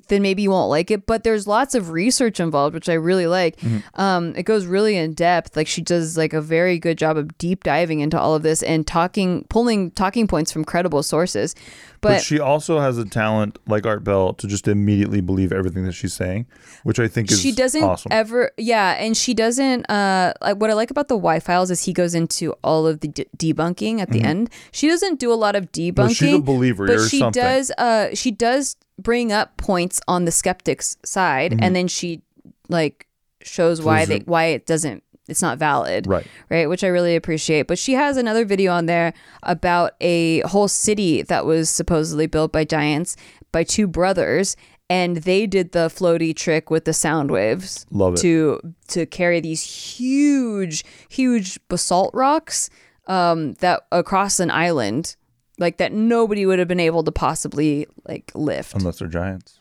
then 0.08 0.22
maybe 0.22 0.42
you 0.42 0.50
won't 0.50 0.70
like 0.70 0.90
it. 0.90 1.06
But 1.06 1.22
there's 1.22 1.46
lots 1.46 1.74
of 1.74 1.90
research 1.90 2.40
involved, 2.40 2.74
which 2.74 2.88
I 2.88 2.94
really 2.94 3.26
like. 3.26 3.56
Mm-hmm. 3.58 4.00
Um, 4.00 4.34
it 4.34 4.44
goes 4.44 4.64
really 4.64 4.96
in 4.96 5.12
depth. 5.12 5.54
Like 5.54 5.66
she 5.66 5.82
does 5.82 6.16
like 6.16 6.32
a 6.32 6.40
very 6.40 6.78
good 6.78 6.96
job 6.96 7.18
of 7.18 7.36
deep 7.36 7.62
diving 7.62 8.00
into 8.00 8.18
all 8.18 8.34
of 8.34 8.42
this 8.42 8.62
and 8.62 8.86
talking, 8.86 9.44
pulling 9.50 9.90
talking 9.90 10.26
points 10.26 10.50
from 10.50 10.64
credible 10.64 11.02
sources. 11.02 11.54
But, 12.00 12.08
But, 12.16 12.22
she 12.22 12.38
also 12.38 12.80
has 12.80 12.98
a 12.98 13.04
talent 13.06 13.58
like 13.66 13.86
Art 13.86 14.04
Bell 14.04 14.34
to 14.34 14.46
just 14.46 14.68
immediately 14.68 15.22
believe 15.22 15.52
everything 15.52 15.84
that 15.84 15.92
she's 15.92 16.12
saying, 16.12 16.46
which 16.82 16.98
I 16.98 17.08
think 17.08 17.30
is 17.30 17.40
she 17.40 17.50
doesn't 17.52 17.82
awesome. 17.82 18.12
ever 18.12 18.50
yeah 18.58 18.92
and 18.92 19.16
she 19.16 19.32
doesn't 19.32 19.88
uh 19.90 20.34
like 20.42 20.58
what 20.58 20.68
i 20.68 20.74
like 20.74 20.90
about 20.90 21.08
the 21.08 21.16
Why 21.16 21.40
Files 21.40 21.70
is 21.70 21.84
he 21.84 21.92
goes 21.94 22.14
into 22.14 22.52
all 22.62 22.86
of 22.86 23.00
the 23.00 23.08
de- 23.08 23.26
debunking 23.38 24.00
at 24.00 24.10
the 24.10 24.20
end 24.22 24.50
she 24.70 24.86
doesn't 24.86 25.18
do 25.18 25.32
a 25.32 25.34
lot 25.34 25.56
of 25.56 25.72
debunking 25.72 25.94
Mm-hmm. 25.94 26.12
Well, 26.22 26.30
she's 26.30 26.38
a 26.38 26.42
believer 26.42 26.86
but 26.86 26.96
or 26.96 27.08
she 27.08 27.18
something. 27.18 27.42
does 27.42 27.70
uh 27.78 28.14
she 28.14 28.30
does 28.30 28.76
bring 28.98 29.32
up 29.32 29.56
points 29.56 30.00
on 30.08 30.24
the 30.24 30.32
skeptics 30.32 30.96
side 31.04 31.52
Mm-hmm. 31.52 31.62
and 31.64 31.76
then 31.76 31.88
she 31.88 32.22
like 32.68 33.06
shows 33.42 33.82
why 33.82 34.04
they 34.04 34.18
why 34.20 34.44
it 34.46 34.66
doesn't 34.66 35.02
it's 35.28 35.42
not 35.42 35.58
valid 35.58 36.06
Right. 36.06 36.26
right 36.50 36.68
which 36.68 36.84
i 36.84 36.86
really 36.88 37.16
appreciate 37.16 37.66
but 37.66 37.78
she 37.78 37.92
has 37.94 38.16
another 38.16 38.44
video 38.44 38.72
on 38.72 38.86
there 38.86 39.12
about 39.42 39.92
a 40.00 40.40
whole 40.40 40.68
city 40.68 41.22
that 41.22 41.44
was 41.44 41.68
supposedly 41.70 42.26
built 42.26 42.52
by 42.52 42.64
giants 42.64 43.16
by 43.52 43.64
two 43.64 43.86
brothers 43.86 44.56
and 44.90 45.18
they 45.18 45.46
did 45.46 45.72
the 45.72 45.88
floaty 45.88 46.36
trick 46.36 46.70
with 46.70 46.84
the 46.84 46.92
sound 46.92 47.30
waves 47.30 47.86
Love 47.90 48.14
it. 48.14 48.18
to 48.18 48.60
to 48.88 49.06
carry 49.06 49.40
these 49.40 49.62
huge 49.98 50.84
huge 51.08 51.58
basalt 51.68 52.10
rocks 52.14 52.70
um 53.06 53.54
that 53.54 53.82
across 53.92 54.40
an 54.40 54.50
island 54.50 55.16
like 55.58 55.76
that 55.78 55.92
nobody 55.92 56.46
would 56.46 56.58
have 56.58 56.68
been 56.68 56.80
able 56.80 57.02
to 57.04 57.12
possibly 57.12 57.86
like 58.08 58.30
lift 58.34 58.74
Unless 58.74 58.98
they're 58.98 59.08
giants. 59.08 59.60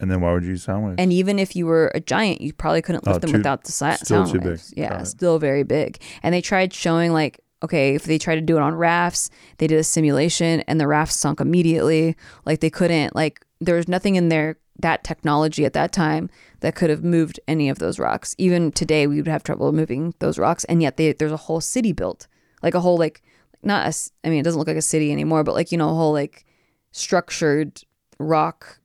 And 0.00 0.10
then 0.10 0.20
why 0.22 0.32
would 0.32 0.44
you 0.44 0.50
use 0.50 0.62
sound 0.62 0.84
waves? 0.86 0.96
and 0.98 1.12
even 1.12 1.38
if 1.38 1.54
you 1.54 1.66
were 1.66 1.90
a 1.94 2.00
giant, 2.00 2.40
you 2.40 2.52
probably 2.54 2.80
couldn't 2.82 3.06
lift 3.06 3.16
Oh, 3.16 3.18
them 3.20 3.30
too- 3.32 3.36
without 3.38 3.64
the 3.64 3.72
si- 3.72 3.92
still 4.02 4.26
sound 4.26 4.32
too 4.32 4.40
big. 4.40 4.58
Yeah, 4.76 4.88
Got 4.90 5.02
it. 5.02 5.06
still 5.06 5.38
very 5.38 5.62
big. 5.62 5.98
And 6.22 6.34
they 6.34 6.40
tried 6.40 6.72
showing 6.72 7.12
like, 7.12 7.38
okay, 7.62 7.94
if 7.94 8.04
they 8.04 8.16
tried 8.16 8.36
to 8.36 8.40
do 8.40 8.56
it 8.56 8.62
on 8.62 8.74
rafts, 8.74 9.28
they 9.58 9.66
did 9.66 9.78
a 9.78 9.84
simulation 9.84 10.60
and 10.62 10.80
the 10.80 10.86
rafts 10.86 11.16
sunk 11.16 11.38
immediately. 11.40 12.16
Like 12.46 12.60
they 12.60 12.70
couldn't 12.70 13.14
like 13.14 13.44
there 13.60 13.74
was 13.76 13.88
nothing 13.88 14.16
in 14.16 14.30
there 14.30 14.56
that 14.78 15.04
technology 15.04 15.66
at 15.66 15.74
that 15.74 15.92
time 15.92 16.30
that 16.60 16.74
could 16.74 16.88
have 16.88 17.04
moved 17.04 17.38
any 17.46 17.68
of 17.68 17.78
those 17.78 17.98
rocks. 17.98 18.34
Even 18.38 18.72
today, 18.72 19.06
we 19.06 19.16
would 19.16 19.28
have 19.28 19.42
trouble 19.42 19.70
moving 19.72 20.14
those 20.20 20.38
rocks, 20.38 20.64
and 20.64 20.80
yet 20.80 20.96
they, 20.96 21.12
there's 21.12 21.30
a 21.32 21.36
whole 21.36 21.60
city 21.60 21.92
built, 21.92 22.26
like 22.62 22.72
a 22.74 22.80
whole 22.80 22.96
like 22.96 23.20
not 23.62 23.86
a, 23.88 24.26
I 24.26 24.30
mean, 24.30 24.40
it 24.40 24.42
doesn't 24.42 24.58
look 24.58 24.68
like 24.68 24.76
a 24.76 24.82
city 24.82 25.12
anymore, 25.12 25.44
but 25.44 25.54
like 25.54 25.72
you 25.72 25.78
know, 25.78 25.90
a 25.90 25.94
whole 25.94 26.12
like 26.12 26.44
structured 26.92 27.82
rock 28.18 28.80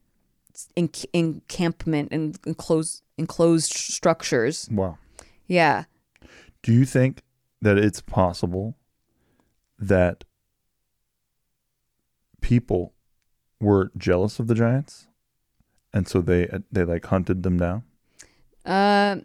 enc- 0.77 1.05
encampment 1.13 2.09
and 2.11 2.37
enclosed 2.45 3.03
enclosed 3.17 3.73
structures. 3.73 4.67
wow. 4.71 4.97
Yeah. 5.47 5.83
Do 6.63 6.73
you 6.73 6.85
think 6.85 7.21
that 7.61 7.77
it's 7.77 8.01
possible 8.01 8.75
that 9.77 10.23
people 12.41 12.93
were 13.59 13.91
jealous 13.97 14.39
of 14.39 14.47
the 14.47 14.55
giants 14.55 15.07
and 15.95 16.07
so 16.07 16.21
they 16.21 16.47
they 16.71 16.83
like 16.83 17.05
hunted 17.05 17.41
them 17.41 17.57
down. 17.57 17.83
Uh, 18.65 19.17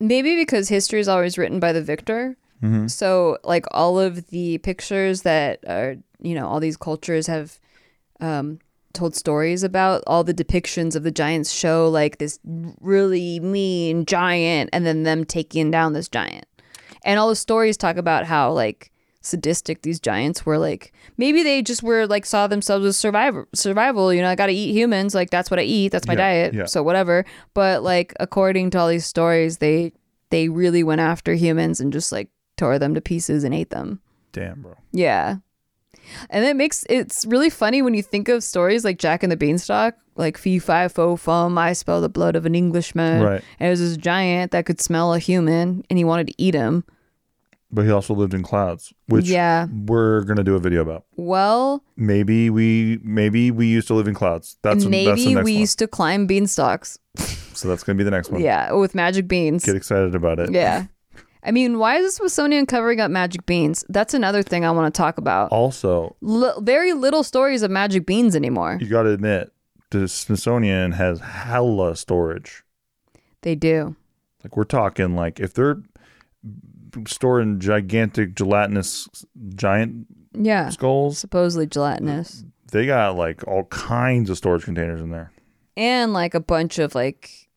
maybe 0.00 0.34
because 0.34 0.68
history 0.68 0.98
is 0.98 1.08
always 1.08 1.38
written 1.38 1.60
by 1.60 1.72
the 1.72 1.80
victor. 1.80 2.36
Mm-hmm. 2.62 2.86
So, 2.88 3.38
like 3.44 3.64
all 3.70 3.98
of 3.98 4.26
the 4.28 4.58
pictures 4.58 5.22
that 5.22 5.60
are, 5.66 5.96
you 6.20 6.34
know, 6.34 6.46
all 6.46 6.60
these 6.60 6.76
cultures 6.76 7.26
have 7.26 7.58
um, 8.20 8.58
told 8.92 9.14
stories 9.14 9.62
about, 9.62 10.02
all 10.06 10.24
the 10.24 10.34
depictions 10.34 10.94
of 10.94 11.02
the 11.02 11.10
giants 11.10 11.52
show 11.52 11.88
like 11.88 12.18
this 12.18 12.38
really 12.80 13.40
mean 13.40 14.04
giant 14.04 14.70
and 14.72 14.84
then 14.84 15.04
them 15.04 15.24
taking 15.24 15.70
down 15.70 15.92
this 15.94 16.08
giant. 16.08 16.46
And 17.04 17.18
all 17.18 17.28
the 17.28 17.36
stories 17.36 17.76
talk 17.76 17.96
about 17.96 18.26
how 18.26 18.52
like 18.52 18.90
sadistic 19.22 19.82
these 19.82 20.00
giants 20.00 20.46
were 20.46 20.56
like 20.56 20.94
maybe 21.18 21.42
they 21.42 21.60
just 21.60 21.82
were 21.82 22.06
like 22.06 22.24
saw 22.24 22.46
themselves 22.46 22.86
as 22.86 22.96
survivor 22.96 23.46
survival 23.54 24.14
you 24.14 24.22
know 24.22 24.30
i 24.30 24.34
gotta 24.34 24.50
eat 24.50 24.72
humans 24.72 25.14
like 25.14 25.28
that's 25.28 25.50
what 25.50 25.60
i 25.60 25.62
eat 25.62 25.92
that's 25.92 26.06
my 26.06 26.14
Yeah, 26.14 26.18
diet 26.18 26.54
yeah. 26.54 26.64
so 26.64 26.82
whatever 26.82 27.26
but 27.52 27.82
like 27.82 28.14
according 28.18 28.70
to 28.70 28.78
all 28.78 28.88
these 28.88 29.04
stories 29.04 29.58
they 29.58 29.92
they 30.30 30.48
really 30.48 30.82
went 30.82 31.02
after 31.02 31.34
humans 31.34 31.80
and 31.82 31.92
just 31.92 32.12
like 32.12 32.30
tore 32.60 32.78
them 32.78 32.94
to 32.94 33.00
pieces 33.00 33.44
and 33.44 33.54
ate 33.54 33.70
them 33.70 33.88
Damn, 34.32 34.62
bro. 34.62 34.74
yeah 34.92 35.36
and 36.30 36.44
it 36.44 36.56
makes 36.56 36.84
it's 36.88 37.24
really 37.26 37.50
funny 37.50 37.82
when 37.82 37.94
you 37.94 38.02
think 38.02 38.28
of 38.28 38.42
stories 38.44 38.84
like 38.84 38.98
jack 38.98 39.22
and 39.24 39.30
the 39.32 39.36
beanstalk 39.36 39.94
like 40.16 40.36
fee 40.38 40.58
fi 40.58 40.88
fo 40.88 41.16
fum 41.16 41.56
i 41.58 41.72
spell 41.72 42.00
the 42.00 42.08
blood 42.08 42.36
of 42.36 42.44
an 42.46 42.54
englishman 42.54 43.22
Right. 43.22 43.42
and 43.58 43.66
it 43.68 43.70
was 43.70 43.80
this 43.80 43.96
giant 43.96 44.52
that 44.52 44.66
could 44.66 44.80
smell 44.80 45.14
a 45.14 45.18
human 45.18 45.84
and 45.88 45.98
he 45.98 46.04
wanted 46.04 46.26
to 46.28 46.34
eat 46.46 46.54
him 46.54 46.84
But 47.72 47.84
he 47.86 47.92
also 47.92 48.14
lived 48.18 48.34
in 48.34 48.42
clouds, 48.42 48.92
which 49.06 49.26
yeah 49.30 49.66
we're 49.90 50.24
gonna 50.26 50.42
do 50.50 50.56
a 50.56 50.62
video 50.66 50.80
about. 50.82 51.04
well 51.16 51.84
Maybe 51.96 52.50
we 52.50 52.98
maybe 53.20 53.50
we 53.52 53.66
used 53.76 53.86
to 53.88 53.94
live 53.94 54.08
in 54.08 54.14
clouds. 54.14 54.56
That's 54.62 54.82
that's 54.82 54.90
maybe 54.90 55.34
next 55.34 55.44
we 55.46 55.54
one. 55.54 55.60
used 55.64 55.78
to 55.78 55.86
climb 55.86 56.26
beanstalks 56.26 56.98
So 57.60 57.68
that's 57.68 57.84
gonna 57.84 57.96
be 58.02 58.04
the 58.04 58.10
next 58.18 58.30
one. 58.34 58.40
yeah 58.42 58.72
with 58.72 58.94
magic 58.94 59.28
beans 59.28 59.64
Get 59.64 59.76
excited 59.76 60.14
about 60.14 60.38
it. 60.42 60.50
yeah 60.50 60.86
i 61.42 61.50
mean 61.50 61.78
why 61.78 61.96
is 61.96 62.06
the 62.06 62.12
smithsonian 62.12 62.66
covering 62.66 63.00
up 63.00 63.10
magic 63.10 63.46
beans? 63.46 63.84
That's 63.88 64.14
another 64.14 64.42
thing 64.42 64.64
i 64.64 64.70
want 64.70 64.92
to 64.94 64.98
talk 64.98 65.18
about. 65.18 65.50
Also, 65.52 66.16
L- 66.26 66.60
very 66.60 66.92
little 66.92 67.22
stories 67.22 67.62
of 67.62 67.70
magic 67.70 68.06
beans 68.06 68.34
anymore. 68.36 68.78
you 68.80 68.88
got 68.88 69.02
to 69.04 69.10
admit, 69.10 69.52
the 69.90 70.06
Smithsonian 70.08 70.92
has 70.92 71.20
hella 71.20 71.96
storage. 71.96 72.62
they 73.42 73.54
do. 73.54 73.96
Like 74.44 74.56
we're 74.56 74.64
talking 74.64 75.16
like 75.16 75.40
if 75.40 75.52
they're 75.54 75.82
storing 77.06 77.60
gigantic 77.60 78.34
gelatinous 78.34 79.08
giant 79.54 80.06
yeah 80.32 80.68
skulls, 80.70 81.18
supposedly 81.18 81.66
gelatinous. 81.66 82.44
they 82.72 82.86
got 82.86 83.16
like 83.16 83.46
all 83.46 83.64
kinds 83.64 84.30
of 84.30 84.36
storage 84.36 84.64
containers 84.64 85.00
in 85.00 85.10
there. 85.10 85.32
and 85.76 86.12
like 86.12 86.34
a 86.34 86.40
bunch 86.40 86.78
of 86.78 86.94
like 86.94 87.48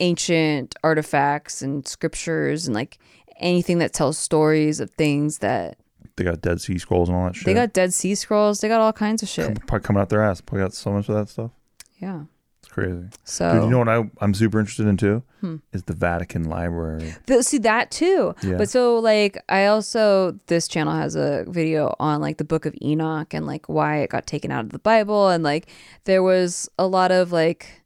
ancient 0.00 0.74
artifacts 0.84 1.62
and 1.62 1.86
scriptures 1.86 2.66
and 2.66 2.74
like 2.74 2.98
anything 3.38 3.78
that 3.78 3.92
tells 3.92 4.16
stories 4.18 4.80
of 4.80 4.90
things 4.92 5.38
that 5.38 5.76
They 6.16 6.24
got 6.24 6.40
Dead 6.40 6.60
Sea 6.60 6.78
Scrolls 6.78 7.08
and 7.08 7.16
all 7.18 7.24
that 7.26 7.36
shit. 7.36 7.44
they 7.46 7.54
got 7.54 7.72
dead 7.72 7.92
sea 7.92 8.14
scrolls 8.14 8.60
they 8.60 8.68
got 8.68 8.80
all 8.80 8.92
kinds 8.92 9.22
of 9.22 9.28
shit 9.28 9.54
Probably 9.66 9.84
coming 9.84 10.00
out 10.00 10.08
their 10.08 10.22
ass. 10.22 10.40
Probably 10.40 10.64
got 10.64 10.72
so 10.74 10.92
much 10.92 11.08
of 11.08 11.14
that 11.16 11.28
stuff. 11.28 11.50
yeah 11.98 12.22
It's 12.60 12.68
crazy. 12.72 13.04
so 13.24 13.52
Dude, 13.52 13.64
you 13.64 13.70
know 13.70 13.78
what 13.78 13.88
I, 13.90 14.08
I'm 14.20 14.32
super 14.32 14.58
interested 14.58 14.86
in 14.86 14.96
too? 14.96 15.22
Hmm. 15.42 15.56
Is 15.74 15.82
the 15.82 15.92
Vatican 15.92 16.44
Library. 16.44 17.14
Th- 17.26 17.42
see 17.44 17.58
that 17.58 17.90
too 17.90 18.34
Yeah. 18.42 18.56
but 18.56 18.70
so 18.70 18.98
like 18.98 19.36
i 19.50 19.66
also 19.66 20.38
this 20.46 20.66
channel 20.66 20.94
has 20.94 21.14
a 21.14 21.44
video 21.48 21.94
on 22.00 22.22
like 22.22 22.38
the 22.38 22.44
book 22.44 22.64
of 22.64 22.74
enoch 22.82 23.34
and 23.34 23.46
like 23.46 23.68
why 23.68 23.98
it 23.98 24.08
got 24.10 24.26
taken 24.26 24.50
out 24.50 24.64
of 24.64 24.70
the 24.70 24.78
bible 24.78 25.28
and 25.28 25.44
like 25.44 25.68
there 26.04 26.22
was 26.22 26.70
a 26.78 26.86
lot 26.86 27.12
of 27.12 27.32
like 27.32 27.82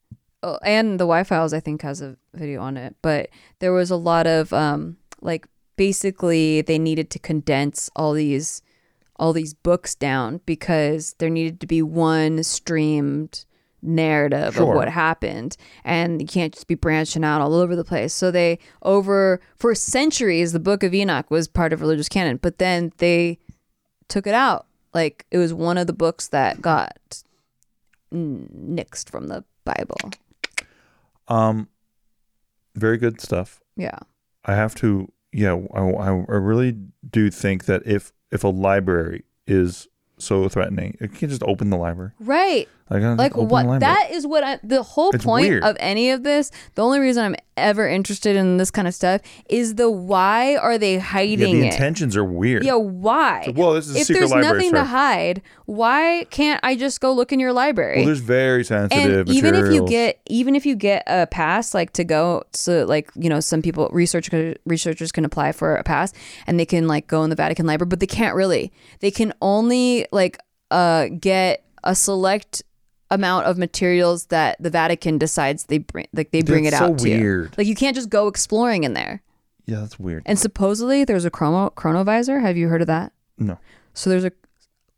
and 0.62 0.98
the 0.98 1.06
Why 1.06 1.24
Files 1.24 1.52
i 1.52 1.60
think 1.60 1.82
has 1.82 2.00
a 2.00 2.16
video 2.34 2.60
on 2.60 2.76
it 2.76 2.96
but 3.02 3.28
there 3.58 3.72
was 3.72 3.90
a 3.90 3.96
lot 3.96 4.26
of 4.26 4.52
um 4.52 4.96
like 5.20 5.46
basically 5.76 6.60
they 6.62 6.78
needed 6.78 7.10
to 7.10 7.18
condense 7.18 7.90
all 7.96 8.12
these 8.12 8.62
all 9.16 9.32
these 9.34 9.52
books 9.52 9.94
down 9.94 10.40
because 10.46 11.14
there 11.18 11.28
needed 11.28 11.60
to 11.60 11.66
be 11.66 11.82
one 11.82 12.42
streamed 12.42 13.44
narrative 13.82 14.54
Sure. 14.54 14.70
of 14.70 14.76
what 14.76 14.88
happened 14.88 15.56
and 15.84 16.20
you 16.20 16.26
can't 16.26 16.52
just 16.54 16.66
be 16.66 16.74
branching 16.74 17.24
out 17.24 17.40
all 17.40 17.54
over 17.54 17.74
the 17.76 17.84
place. 17.84 18.12
So 18.12 18.30
they 18.30 18.58
over 18.82 19.40
for 19.56 19.74
centuries 19.74 20.52
the 20.52 20.60
book 20.60 20.82
of 20.82 20.94
enoch 20.94 21.30
was 21.30 21.48
part 21.48 21.72
of 21.72 21.80
religious 21.80 22.08
canon 22.08 22.38
but 22.38 22.58
then 22.58 22.92
they 22.98 23.38
took 24.08 24.26
it 24.26 24.34
out. 24.34 24.66
Like 24.92 25.26
it 25.30 25.38
was 25.38 25.54
one 25.54 25.78
of 25.78 25.86
the 25.86 25.92
books 25.92 26.28
that 26.28 26.60
got 26.60 27.22
nixed 28.12 29.08
from 29.08 29.28
the 29.28 29.44
bible 29.64 30.10
Um, 31.30 31.68
very 32.74 32.98
good 32.98 33.20
stuff. 33.20 33.60
yeah 33.76 33.98
I 34.44 34.54
have 34.54 34.74
to, 34.76 35.12
yeah, 35.32 35.56
I, 35.74 35.80
I, 35.80 36.10
really 36.10 36.76
do 37.08 37.30
think 37.30 37.66
that 37.66 37.82
if 37.86 38.12
if 38.30 38.42
a 38.42 38.48
library 38.48 39.24
is 39.46 39.86
so 40.18 40.48
threatening, 40.48 40.96
you 41.00 41.08
can't 41.08 41.30
just 41.30 41.42
open 41.44 41.70
the 41.70 41.76
library. 41.76 42.12
right 42.18 42.68
Like, 42.90 43.02
like 43.16 43.32
open 43.36 43.46
the 43.48 43.52
what 43.52 43.66
library. 43.66 43.78
that 43.80 44.08
is 44.10 44.26
what 44.26 44.42
I, 44.42 44.58
the 44.64 44.82
whole 44.82 45.10
It's 45.14 45.24
point 45.24 45.48
weird. 45.48 45.62
of 45.62 45.76
any 45.78 46.10
of 46.10 46.24
this 46.24 46.50
the 46.74 46.82
only 46.82 46.98
reason 46.98 47.24
i'm 47.24 47.36
ever 47.56 47.86
interested 47.88 48.34
in 48.34 48.56
this 48.56 48.70
kind 48.72 48.88
of 48.88 48.94
stuff 48.94 49.20
is 49.48 49.76
the 49.76 49.88
why 49.88 50.56
are 50.56 50.76
they 50.76 50.94
yeah, 50.94 51.00
hiding 51.00 51.60
the 51.60 51.66
it 51.68 51.72
intentions 51.74 52.16
are 52.16 52.24
weird. 52.24 52.64
yeah 52.64 52.74
why 52.74 53.42
So, 53.46 53.52
well, 53.52 53.72
this 53.74 53.88
is 53.88 53.94
a 53.94 53.98
if 54.00 54.06
secret 54.06 54.18
there's 54.20 54.30
library, 54.32 54.54
nothing 54.54 54.70
sir. 54.70 54.76
to 54.78 54.84
hide 54.84 55.42
why 55.66 56.26
can't 56.30 56.58
i 56.64 56.74
just 56.74 57.00
go 57.00 57.12
look 57.12 57.32
in 57.32 57.38
your 57.38 57.52
library 57.52 57.98
Well, 57.98 58.06
there's 58.06 58.18
very 58.20 58.64
sensitive 58.64 59.28
and 59.28 59.36
even 59.36 59.54
if 59.54 59.72
you 59.72 59.86
get 59.86 60.18
even 60.26 60.56
if 60.56 60.66
you 60.66 60.74
get 60.74 61.04
a 61.06 61.28
pass 61.28 61.74
like 61.74 61.92
to 61.92 62.02
go 62.02 62.42
so 62.52 62.86
like 62.86 63.08
you 63.14 63.28
know 63.28 63.38
some 63.38 63.62
people 63.62 63.88
research 63.92 64.30
researchers 64.64 65.12
can 65.12 65.24
apply 65.24 65.52
for 65.52 65.76
a 65.76 65.84
pass 65.84 66.12
and 66.48 66.58
they 66.58 66.66
can 66.66 66.88
like 66.88 67.06
go 67.06 67.22
in 67.22 67.30
the 67.30 67.36
vatican 67.36 67.66
library 67.66 67.88
but 67.88 68.00
they 68.00 68.06
can't 68.08 68.34
really 68.34 68.72
they 68.98 69.12
can 69.12 69.32
only 69.40 70.06
like 70.10 70.38
uh 70.72 71.06
get 71.20 71.64
a 71.84 71.94
select 71.94 72.62
amount 73.10 73.46
of 73.46 73.58
materials 73.58 74.26
that 74.26 74.56
the 74.62 74.70
vatican 74.70 75.18
decides 75.18 75.64
they 75.64 75.78
bring 75.78 76.06
like 76.12 76.30
they 76.30 76.42
bring 76.42 76.64
That's 76.64 76.76
it 76.76 76.78
so 76.78 76.84
out 76.92 76.98
to 76.98 77.04
weird. 77.18 77.58
like 77.58 77.66
you 77.66 77.74
can't 77.74 77.94
just 77.96 78.08
go 78.10 78.28
exploring 78.28 78.84
in 78.84 78.94
there 78.94 79.22
yeah, 79.66 79.80
that's 79.80 79.98
weird. 79.98 80.22
and 80.26 80.38
supposedly 80.38 81.04
there's 81.04 81.24
a 81.24 81.30
chrono 81.30 81.70
chronovisor 81.76 82.40
have 82.40 82.56
you 82.56 82.68
heard 82.68 82.80
of 82.80 82.86
that 82.88 83.12
No. 83.38 83.58
so 83.94 84.10
there's 84.10 84.24
a 84.24 84.32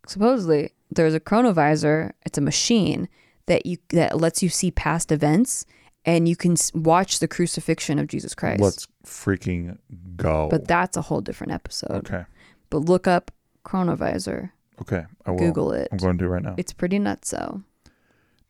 supposedly 0.06 0.72
there's 0.90 1.14
a 1.14 1.20
chronovisor. 1.20 2.12
It's 2.26 2.36
a 2.36 2.42
machine 2.42 3.08
that 3.46 3.64
you 3.64 3.78
that 3.90 4.20
lets 4.20 4.42
you 4.42 4.50
see 4.50 4.70
past 4.70 5.10
events, 5.10 5.64
and 6.04 6.28
you 6.28 6.36
can 6.36 6.54
watch 6.74 7.18
the 7.18 7.26
crucifixion 7.28 7.98
of 7.98 8.08
Jesus 8.08 8.34
Christ. 8.34 8.60
Let's 8.60 8.86
freaking 9.06 9.78
go. 10.16 10.48
but 10.50 10.68
that's 10.68 10.98
a 10.98 11.02
whole 11.02 11.22
different 11.22 11.52
episode. 11.54 12.06
okay. 12.06 12.24
But 12.68 12.80
look 12.80 13.06
up 13.06 13.30
chronovisor. 13.64 14.50
Okay. 14.82 15.04
I 15.24 15.30
will. 15.30 15.38
Google 15.38 15.72
it. 15.72 15.88
I'm 15.92 15.98
going 15.98 16.18
to 16.18 16.24
do 16.24 16.26
it 16.26 16.34
right 16.34 16.42
now. 16.42 16.54
It's 16.58 16.72
pretty 16.74 16.98
nutso. 16.98 17.62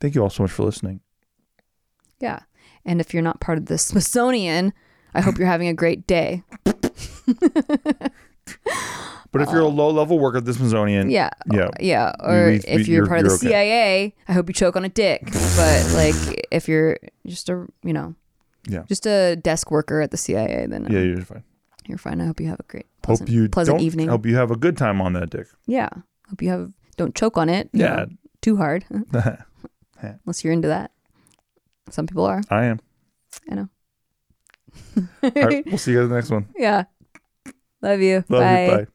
Thank 0.02 0.16
you 0.16 0.22
all 0.22 0.30
so 0.30 0.42
much 0.42 0.50
for 0.50 0.64
listening. 0.64 0.98
Yeah. 2.18 2.40
And 2.84 3.00
if 3.00 3.14
you're 3.14 3.22
not 3.22 3.38
part 3.40 3.56
of 3.56 3.66
the 3.66 3.78
Smithsonian, 3.78 4.72
I 5.14 5.20
hope 5.20 5.38
you're 5.38 5.46
having 5.46 5.68
a 5.68 5.74
great 5.74 6.08
day. 6.08 6.42
But 9.30 9.40
if 9.40 9.50
you're 9.50 9.60
a 9.60 9.68
low 9.68 9.90
level 9.90 10.18
worker 10.18 10.38
at 10.38 10.44
the 10.44 10.52
Smithsonian, 10.52 11.08
Yeah. 11.08 11.30
yeah, 11.50 11.68
Yeah. 11.80 12.12
Or 12.20 12.48
we- 12.48 12.56
if 12.56 12.86
you're, 12.88 12.96
you're- 12.96 13.08
part 13.08 13.20
of 13.20 13.26
the 13.28 13.34
okay. 13.36 13.46
CIA, 13.48 14.14
I 14.28 14.32
hope 14.32 14.48
you 14.48 14.52
choke 14.54 14.74
on 14.76 14.84
a 14.84 14.88
dick. 14.90 15.22
but 15.56 15.92
like 15.94 16.46
if 16.50 16.68
you're 16.68 16.98
just 17.26 17.48
a 17.48 17.64
you 17.84 17.92
know 17.94 18.14
Yeah. 18.68 18.82
just 18.88 19.06
a 19.06 19.36
desk 19.36 19.70
worker 19.70 20.00
at 20.02 20.10
the 20.10 20.16
CIA, 20.18 20.66
then 20.66 20.86
yeah, 20.90 20.98
um, 20.98 21.06
you're 21.06 21.20
fine. 21.24 21.44
you're 21.86 21.96
fine. 21.98 22.20
I 22.20 22.26
hope 22.26 22.40
you 22.40 22.48
have 22.48 22.60
a 22.60 22.64
great 22.64 22.86
pleasant, 23.02 23.28
hope 23.28 23.34
you 23.34 23.48
pleasant 23.48 23.80
evening. 23.80 24.08
Hope 24.08 24.26
you 24.26 24.34
have 24.36 24.50
a 24.50 24.56
good 24.56 24.76
time 24.76 25.00
on 25.00 25.12
that 25.14 25.30
dick. 25.30 25.46
yeah. 25.66 25.88
Hope 26.28 26.42
you 26.42 26.50
have 26.50 26.72
don't 26.96 27.14
choke 27.14 27.38
on 27.38 27.48
it. 27.48 27.70
Yeah. 27.72 27.94
know, 27.96 28.06
too 28.42 28.56
hard. 28.56 28.84
Unless 30.02 30.44
you're 30.44 30.52
into 30.52 30.68
that. 30.68 30.92
Some 31.90 32.06
people 32.06 32.24
are. 32.24 32.42
I 32.50 32.64
am. 32.64 32.80
I 33.50 33.54
know. 33.54 33.68
All 35.22 35.30
right, 35.34 35.66
we'll 35.66 35.78
see 35.78 35.92
you 35.92 35.98
guys 35.98 36.04
in 36.04 36.08
the 36.10 36.14
next 36.14 36.30
one. 36.30 36.48
yeah. 36.56 36.84
Love 37.82 38.00
you. 38.00 38.24
Love 38.28 38.42
bye. 38.42 38.64
you. 38.64 38.70
Bye. 38.70 38.86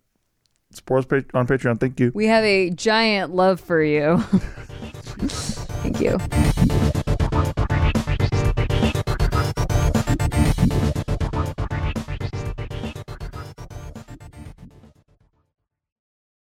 Support 0.71 1.11
us 1.11 1.23
on 1.33 1.47
Patreon. 1.47 1.79
Thank 1.79 1.99
you. 1.99 2.11
We 2.13 2.27
have 2.27 2.43
a 2.43 2.69
giant 2.69 3.33
love 3.33 3.59
for 3.59 3.81
you. 3.81 4.17
Thank 5.81 6.01
you. 6.01 6.53